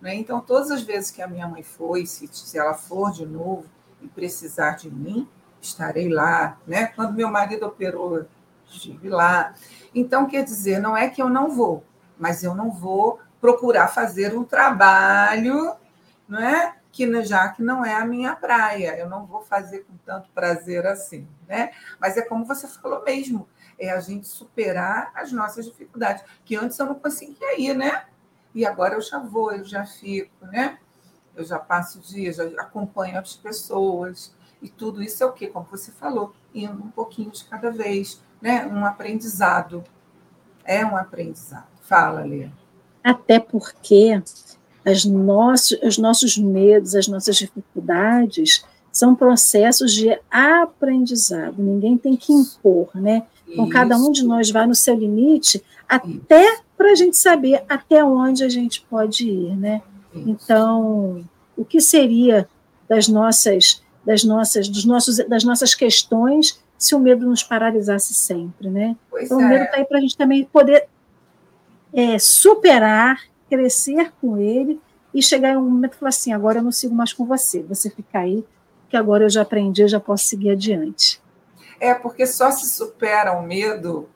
Né? 0.00 0.14
Então, 0.14 0.40
todas 0.40 0.70
as 0.70 0.82
vezes 0.82 1.10
que 1.10 1.22
a 1.22 1.26
minha 1.26 1.48
mãe 1.48 1.62
foi, 1.62 2.04
se, 2.06 2.28
se 2.28 2.58
ela 2.58 2.74
for 2.74 3.10
de 3.10 3.24
novo 3.24 3.64
e 4.02 4.06
precisar 4.06 4.72
de 4.72 4.90
mim, 4.90 5.28
estarei 5.60 6.08
lá, 6.08 6.58
né? 6.66 6.86
Quando 6.88 7.14
meu 7.14 7.30
marido 7.30 7.66
operou, 7.66 8.26
estive 8.66 9.08
lá. 9.08 9.54
Então, 9.94 10.26
quer 10.26 10.44
dizer, 10.44 10.78
não 10.78 10.96
é 10.96 11.08
que 11.08 11.22
eu 11.22 11.28
não 11.28 11.50
vou, 11.50 11.82
mas 12.18 12.44
eu 12.44 12.54
não 12.54 12.70
vou 12.70 13.18
procurar 13.40 13.88
fazer 13.88 14.36
um 14.36 14.44
trabalho, 14.44 15.74
não 16.28 16.38
é? 16.38 16.76
Que 16.94 17.24
já 17.24 17.48
que 17.48 17.60
não 17.60 17.84
é 17.84 17.92
a 17.96 18.04
minha 18.04 18.36
praia, 18.36 18.96
eu 18.96 19.08
não 19.08 19.26
vou 19.26 19.42
fazer 19.42 19.80
com 19.80 19.96
tanto 20.06 20.30
prazer 20.30 20.86
assim, 20.86 21.26
né? 21.48 21.72
Mas 21.98 22.16
é 22.16 22.22
como 22.22 22.44
você 22.44 22.68
falou 22.68 23.02
mesmo, 23.02 23.48
é 23.76 23.90
a 23.90 23.98
gente 23.98 24.28
superar 24.28 25.10
as 25.12 25.32
nossas 25.32 25.64
dificuldades, 25.66 26.22
que 26.44 26.54
antes 26.54 26.78
eu 26.78 26.86
não 26.86 26.94
conseguia 26.94 27.60
ir, 27.60 27.74
né? 27.74 28.04
E 28.54 28.64
agora 28.64 28.94
eu 28.94 29.00
já 29.00 29.18
vou, 29.18 29.50
eu 29.50 29.64
já 29.64 29.84
fico, 29.84 30.46
né? 30.46 30.78
Eu 31.34 31.44
já 31.44 31.58
passo 31.58 31.98
dias, 31.98 32.36
já 32.36 32.44
acompanho 32.60 33.18
as 33.18 33.34
pessoas, 33.34 34.32
e 34.62 34.68
tudo 34.68 35.02
isso 35.02 35.24
é 35.24 35.26
o 35.26 35.32
quê? 35.32 35.48
Como 35.48 35.66
você 35.68 35.90
falou, 35.90 36.32
indo 36.54 36.80
um 36.80 36.92
pouquinho 36.92 37.32
de 37.32 37.44
cada 37.46 37.72
vez, 37.72 38.22
né? 38.40 38.64
Um 38.66 38.86
aprendizado. 38.86 39.82
É 40.64 40.86
um 40.86 40.96
aprendizado. 40.96 41.66
Fala, 41.82 42.20
Lê 42.20 42.48
até 43.04 43.38
porque 43.38 44.18
as 44.84 45.04
nossos, 45.04 45.78
os 45.82 45.98
nossos 45.98 46.36
medos, 46.36 46.94
as 46.94 47.08
nossas 47.08 47.36
dificuldades 47.36 48.64
são 48.92 49.14
processos 49.14 49.92
de 49.92 50.16
aprendizado. 50.30 51.62
Ninguém 51.62 51.96
tem 51.98 52.16
que 52.16 52.32
impor, 52.32 52.90
né? 52.94 53.24
Então, 53.48 53.68
cada 53.68 53.96
um 53.96 54.10
de 54.10 54.24
nós 54.24 54.50
vai 54.50 54.66
no 54.66 54.74
seu 54.74 54.94
limite 54.94 55.62
até 55.88 56.58
para 56.76 56.92
a 56.92 56.94
gente 56.94 57.16
saber 57.16 57.62
até 57.68 58.04
onde 58.04 58.44
a 58.44 58.48
gente 58.48 58.82
pode 58.82 59.28
ir, 59.28 59.56
né? 59.56 59.82
Então, 60.14 61.24
o 61.56 61.64
que 61.64 61.80
seria 61.80 62.48
das 62.88 63.08
nossas, 63.08 63.82
das 64.04 64.22
nossas, 64.22 64.68
dos 64.68 64.84
nossos, 64.84 65.16
das 65.28 65.44
nossas 65.44 65.74
questões 65.74 66.62
se 66.76 66.94
o 66.94 66.98
medo 66.98 67.26
nos 67.26 67.42
paralisasse 67.42 68.12
sempre, 68.12 68.68
né? 68.68 68.96
Pois 69.10 69.24
então, 69.24 69.40
é. 69.40 69.44
o 69.44 69.48
medo 69.48 69.64
está 69.64 69.76
aí 69.78 69.84
para 69.84 69.98
a 69.98 70.00
gente 70.00 70.16
também 70.16 70.44
poder 70.44 70.86
é, 71.92 72.18
superar, 72.18 73.20
crescer 73.48 74.12
com 74.20 74.38
ele 74.38 74.80
e 75.12 75.22
chegar 75.22 75.50
em 75.50 75.56
um 75.56 75.68
momento 75.68 75.94
e 75.94 75.98
falar 75.98 76.08
assim: 76.10 76.32
agora 76.32 76.58
eu 76.58 76.62
não 76.62 76.72
sigo 76.72 76.94
mais 76.94 77.12
com 77.12 77.24
você, 77.24 77.62
você 77.62 77.88
fica 77.88 78.18
aí, 78.18 78.44
que 78.88 78.96
agora 78.96 79.24
eu 79.24 79.30
já 79.30 79.42
aprendi, 79.42 79.82
eu 79.82 79.88
já 79.88 80.00
posso 80.00 80.24
seguir 80.24 80.50
adiante. 80.50 81.22
É, 81.80 81.94
porque 81.94 82.26
só 82.26 82.50
se 82.50 82.68
supera 82.68 83.32
o 83.32 83.42
medo 83.42 84.08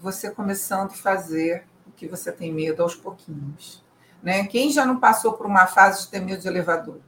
você 0.00 0.30
começando 0.30 0.90
a 0.90 0.94
fazer 0.94 1.64
o 1.86 1.90
que 1.90 2.06
você 2.06 2.30
tem 2.30 2.52
medo 2.52 2.82
aos 2.82 2.94
pouquinhos. 2.94 3.82
Né? 4.22 4.46
Quem 4.46 4.70
já 4.70 4.84
não 4.84 4.98
passou 4.98 5.32
por 5.32 5.46
uma 5.46 5.66
fase 5.66 6.04
de 6.04 6.08
ter 6.10 6.20
medo 6.20 6.42
de 6.42 6.48
elevador? 6.48 6.98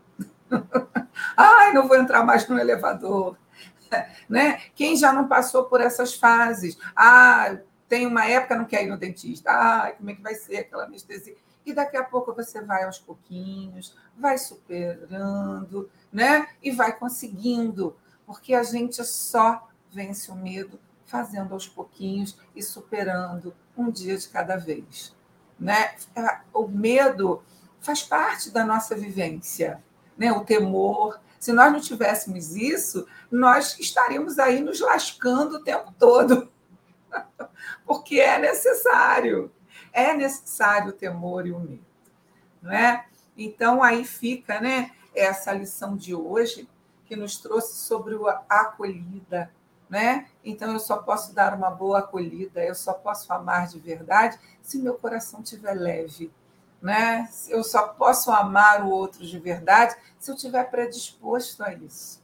Ai, 1.37 1.73
não 1.73 1.87
vou 1.89 1.97
entrar 1.97 2.25
mais 2.25 2.49
no 2.49 2.59
elevador. 2.59 3.37
Né? 4.29 4.61
Quem 4.75 4.95
já 4.95 5.15
não 5.15 5.27
passou 5.27 5.65
por 5.65 5.81
essas 5.81 6.13
fases? 6.13 6.77
Ah, 6.95 7.57
tem 7.89 8.07
uma 8.07 8.27
época 8.27 8.57
não 8.57 8.65
quer 8.65 8.85
ir 8.85 8.89
no 8.89 8.99
dentista. 8.99 9.51
Ai, 9.51 9.95
como 9.95 10.11
é 10.11 10.15
que 10.15 10.23
vai 10.23 10.35
ser 10.35 10.59
aquela 10.59 10.85
anestesia? 10.85 11.37
E 11.65 11.73
daqui 11.73 11.97
a 11.97 12.05
pouco 12.05 12.35
você 12.35 12.61
vai 12.61 12.85
aos 12.85 12.99
pouquinhos, 12.99 13.97
vai 14.17 14.39
superando, 14.39 15.91
né? 16.13 16.49
E 16.63 16.71
vai 16.71 16.97
conseguindo, 16.97 17.97
porque 18.27 18.55
a 18.55 18.63
gente 18.63 19.03
só 19.05 19.69
vence 19.91 20.31
o 20.31 20.37
medo 20.37 20.79
fazendo 21.07 21.55
aos 21.55 21.67
pouquinhos 21.67 22.39
e 22.55 22.63
superando 22.63 23.55
um 23.77 23.91
dia 23.91 24.17
de 24.17 24.29
cada 24.29 24.57
vez, 24.57 25.15
né? 25.59 25.95
O 26.53 26.67
medo 26.67 27.43
faz 27.81 28.03
parte 28.03 28.51
da 28.51 28.65
nossa 28.65 28.95
vivência, 28.95 29.83
né? 30.17 30.33
O 30.33 30.45
temor. 30.45 31.21
Se 31.39 31.53
nós 31.53 31.73
não 31.73 31.81
tivéssemos 31.81 32.57
isso, 32.57 33.07
nós 33.31 33.79
estaríamos 33.79 34.39
aí 34.39 34.61
nos 34.61 34.81
lascando 34.81 35.57
o 35.57 35.63
tempo 35.63 35.95
todo 35.99 36.51
porque 37.87 38.21
é 38.21 38.39
necessário. 38.39 39.53
É 39.93 40.15
necessário 40.15 40.91
o 40.91 40.93
temor 40.93 41.47
e 41.47 41.53
o 41.53 41.59
medo, 41.59 41.85
não 42.61 42.73
é? 42.73 43.07
Então 43.37 43.83
aí 43.83 44.05
fica, 44.05 44.61
né, 44.61 44.91
essa 45.15 45.53
lição 45.53 45.97
de 45.97 46.15
hoje 46.15 46.69
que 47.07 47.17
nos 47.17 47.39
trouxe 47.39 47.77
sobre 47.77 48.17
a 48.27 48.61
acolhida, 48.61 49.51
né? 49.89 50.29
Então 50.45 50.73
eu 50.73 50.79
só 50.79 50.99
posso 50.99 51.35
dar 51.35 51.55
uma 51.55 51.71
boa 51.71 52.01
acolhida, 52.01 52.63
eu 52.63 52.75
só 52.75 52.93
posso 52.93 53.33
amar 53.33 53.67
de 53.67 53.79
verdade 53.81 54.39
se 54.61 54.79
meu 54.79 54.95
coração 54.95 55.41
estiver 55.41 55.75
leve, 55.75 56.31
né? 56.83 57.29
Eu 57.49 57.65
só 57.65 57.89
posso 57.89 58.31
amar 58.31 58.85
o 58.85 58.91
outro 58.91 59.27
de 59.27 59.39
verdade 59.39 59.97
se 60.19 60.31
eu 60.31 60.35
estiver 60.35 60.71
predisposto 60.71 61.63
a 61.63 61.73
isso, 61.73 62.23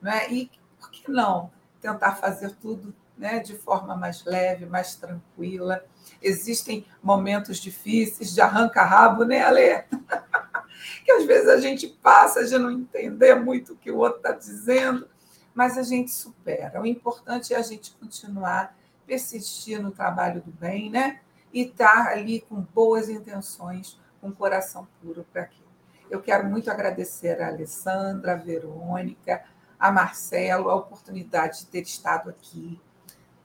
né? 0.00 0.30
E 0.30 0.50
por 0.80 0.90
que 0.90 1.10
não 1.10 1.50
tentar 1.80 2.16
fazer 2.16 2.54
tudo 2.56 2.94
né, 3.16 3.38
de 3.38 3.54
forma 3.54 3.96
mais 3.96 4.24
leve, 4.24 4.66
mais 4.66 4.96
tranquila. 4.96 5.84
Existem 6.20 6.86
momentos 7.02 7.58
difíceis 7.58 8.34
de 8.34 8.40
arranca-rabo, 8.40 9.24
né, 9.24 9.42
Ale? 9.42 9.84
que 11.04 11.12
às 11.12 11.24
vezes 11.24 11.48
a 11.48 11.60
gente 11.60 11.86
passa 11.86 12.44
de 12.44 12.58
não 12.58 12.70
entender 12.70 13.34
muito 13.36 13.72
o 13.72 13.76
que 13.76 13.90
o 13.90 13.98
outro 13.98 14.18
está 14.18 14.32
dizendo, 14.32 15.08
mas 15.54 15.78
a 15.78 15.82
gente 15.82 16.10
supera. 16.10 16.80
O 16.80 16.86
importante 16.86 17.54
é 17.54 17.56
a 17.56 17.62
gente 17.62 17.92
continuar, 17.92 18.76
persistir 19.06 19.80
no 19.80 19.90
trabalho 19.90 20.40
do 20.40 20.50
bem, 20.50 20.90
né? 20.90 21.20
E 21.52 21.62
estar 21.62 22.06
tá 22.06 22.10
ali 22.10 22.40
com 22.40 22.60
boas 22.60 23.08
intenções, 23.08 24.00
com 24.20 24.32
coração 24.32 24.88
puro 25.00 25.24
para 25.32 25.42
aquilo. 25.42 25.64
Eu 26.10 26.20
quero 26.20 26.46
muito 26.48 26.70
agradecer 26.70 27.40
a 27.40 27.48
Alessandra, 27.48 28.32
a 28.32 28.36
Verônica, 28.36 29.44
a 29.78 29.92
Marcelo, 29.92 30.70
a 30.70 30.74
oportunidade 30.74 31.60
de 31.60 31.66
ter 31.66 31.82
estado 31.82 32.30
aqui 32.30 32.80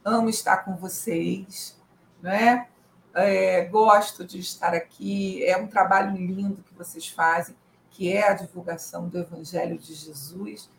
amo 0.04 0.30
estar 0.30 0.58
com 0.58 0.76
vocês, 0.76 1.78
né? 2.22 2.68
É, 3.14 3.66
gosto 3.66 4.24
de 4.24 4.40
estar 4.40 4.74
aqui. 4.74 5.44
É 5.44 5.58
um 5.58 5.68
trabalho 5.68 6.16
lindo 6.16 6.64
que 6.64 6.74
vocês 6.74 7.08
fazem, 7.08 7.56
que 7.90 8.12
é 8.12 8.30
a 8.30 8.34
divulgação 8.34 9.08
do 9.08 9.20
Evangelho 9.20 9.78
de 9.78 9.94
Jesus. 9.94 10.70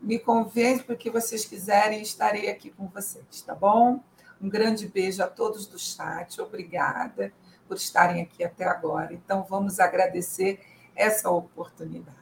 Me 0.00 0.18
convence 0.18 0.82
para 0.82 0.96
que 0.96 1.10
vocês 1.10 1.44
quiserem, 1.44 2.02
estarei 2.02 2.50
aqui 2.50 2.70
com 2.70 2.86
vocês, 2.88 3.42
tá 3.42 3.54
bom? 3.54 4.00
Um 4.40 4.48
grande 4.48 4.86
beijo 4.86 5.22
a 5.22 5.26
todos 5.26 5.66
do 5.66 5.78
chat. 5.78 6.40
Obrigada 6.40 7.32
por 7.66 7.76
estarem 7.76 8.22
aqui 8.22 8.44
até 8.44 8.64
agora. 8.64 9.14
Então, 9.14 9.44
vamos 9.48 9.80
agradecer 9.80 10.60
essa 10.94 11.30
oportunidade. 11.30 12.16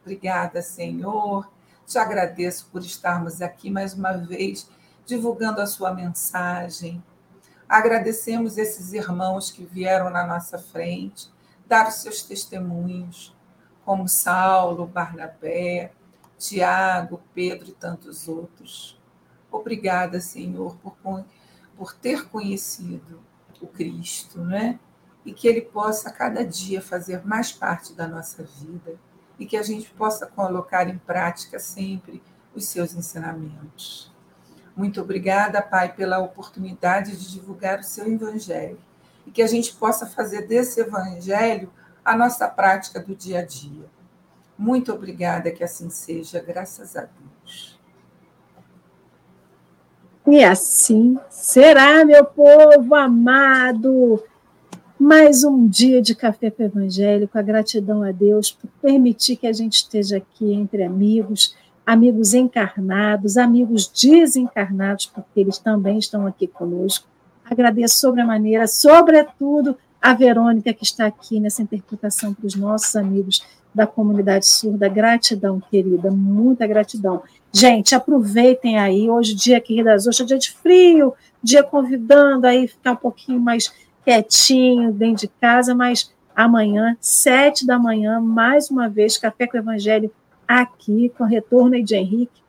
Obrigada, 0.00 0.62
Senhor. 0.62 1.50
Te 1.86 1.98
agradeço 1.98 2.68
por 2.72 2.80
estarmos 2.80 3.42
aqui 3.42 3.70
mais 3.70 3.94
uma 3.94 4.12
vez 4.12 4.68
divulgando 5.06 5.60
a 5.60 5.66
sua 5.66 5.92
mensagem. 5.92 7.02
Agradecemos 7.68 8.58
esses 8.58 8.92
irmãos 8.92 9.50
que 9.50 9.64
vieram 9.64 10.10
na 10.10 10.26
nossa 10.26 10.58
frente, 10.58 11.30
dar 11.66 11.88
os 11.88 11.94
seus 11.94 12.22
testemunhos, 12.22 13.34
como 13.84 14.08
Saulo, 14.08 14.86
Barnabé, 14.86 15.92
Tiago, 16.38 17.20
Pedro 17.34 17.68
e 17.68 17.72
tantos 17.72 18.28
outros. 18.28 19.00
Obrigada, 19.50 20.20
Senhor, 20.20 20.76
por, 20.76 20.96
por 21.76 21.94
ter 21.94 22.28
conhecido 22.28 23.22
o 23.60 23.66
Cristo, 23.66 24.40
né? 24.40 24.78
E 25.24 25.32
que 25.32 25.46
ele 25.46 25.62
possa 25.62 26.10
cada 26.10 26.44
dia 26.44 26.82
fazer 26.82 27.24
mais 27.24 27.52
parte 27.52 27.94
da 27.94 28.08
nossa 28.08 28.42
vida 28.42 28.98
e 29.38 29.46
que 29.46 29.56
a 29.56 29.62
gente 29.62 29.90
possa 29.90 30.26
colocar 30.26 30.88
em 30.88 30.98
prática 30.98 31.58
sempre 31.58 32.22
os 32.54 32.66
seus 32.66 32.94
ensinamentos. 32.94 34.11
Muito 34.74 35.00
obrigada, 35.00 35.60
Pai, 35.60 35.92
pela 35.94 36.18
oportunidade 36.18 37.16
de 37.16 37.30
divulgar 37.30 37.80
o 37.80 37.84
seu 37.84 38.10
Evangelho 38.10 38.78
e 39.26 39.30
que 39.30 39.42
a 39.42 39.46
gente 39.46 39.74
possa 39.74 40.06
fazer 40.06 40.46
desse 40.46 40.80
Evangelho 40.80 41.70
a 42.04 42.16
nossa 42.16 42.48
prática 42.48 42.98
do 42.98 43.14
dia 43.14 43.40
a 43.40 43.44
dia. 43.44 43.84
Muito 44.58 44.92
obrigada, 44.92 45.50
que 45.50 45.62
assim 45.62 45.90
seja, 45.90 46.40
graças 46.40 46.96
a 46.96 47.02
Deus. 47.02 47.78
E 50.26 50.42
assim 50.42 51.18
será, 51.28 52.04
meu 52.04 52.24
povo 52.24 52.94
amado. 52.94 54.22
Mais 54.98 55.42
um 55.42 55.66
dia 55.66 56.00
de 56.00 56.14
café 56.14 56.48
com 56.48 56.62
o 56.62 56.66
Evangelho, 56.66 57.26
com 57.26 57.36
a 57.36 57.42
gratidão 57.42 58.04
a 58.04 58.12
Deus 58.12 58.52
por 58.52 58.70
permitir 58.80 59.36
que 59.36 59.48
a 59.48 59.52
gente 59.52 59.74
esteja 59.74 60.18
aqui 60.18 60.52
entre 60.52 60.84
amigos 60.84 61.56
amigos 61.86 62.34
encarnados, 62.34 63.36
amigos 63.36 63.88
desencarnados, 63.88 65.06
porque 65.06 65.40
eles 65.40 65.58
também 65.58 65.98
estão 65.98 66.26
aqui 66.26 66.46
conosco. 66.46 67.06
Agradeço 67.44 67.98
sobremaneira, 67.98 68.66
sobretudo, 68.66 69.76
a 70.00 70.14
Verônica, 70.14 70.72
que 70.72 70.84
está 70.84 71.06
aqui 71.06 71.38
nessa 71.38 71.62
interpretação 71.62 72.34
para 72.34 72.46
os 72.46 72.54
nossos 72.54 72.96
amigos 72.96 73.44
da 73.74 73.86
comunidade 73.86 74.46
surda. 74.46 74.88
Gratidão, 74.88 75.60
querida, 75.70 76.10
muita 76.10 76.66
gratidão. 76.66 77.22
Gente, 77.52 77.94
aproveitem 77.94 78.78
aí, 78.78 79.08
hoje, 79.10 79.34
dia 79.34 79.58
aqui 79.58 79.82
das 79.82 80.06
Ostras, 80.06 80.28
dia 80.28 80.38
de 80.38 80.50
frio, 80.50 81.14
dia 81.42 81.62
convidando 81.62 82.46
aí 82.46 82.66
ficar 82.66 82.92
um 82.92 82.96
pouquinho 82.96 83.40
mais 83.40 83.72
quietinho 84.04 84.92
dentro 84.92 85.26
de 85.26 85.28
casa, 85.40 85.74
mas 85.74 86.12
amanhã, 86.34 86.96
sete 87.00 87.66
da 87.66 87.78
manhã, 87.78 88.20
mais 88.20 88.70
uma 88.70 88.88
vez, 88.88 89.18
Café 89.18 89.46
com 89.46 89.56
o 89.56 89.60
Evangelho 89.60 90.10
aqui, 90.46 91.12
com 91.16 91.24
retorno 91.24 91.74
aí 91.74 91.82
de 91.82 91.94
Henrique. 91.94 92.42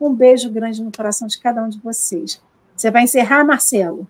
Um 0.00 0.14
beijo 0.14 0.50
grande 0.50 0.82
no 0.82 0.90
coração 0.90 1.26
de 1.28 1.38
cada 1.38 1.62
um 1.62 1.68
de 1.68 1.80
vocês. 1.80 2.42
Você 2.76 2.90
vai 2.90 3.04
encerrar, 3.04 3.44
Marcelo? 3.44 4.08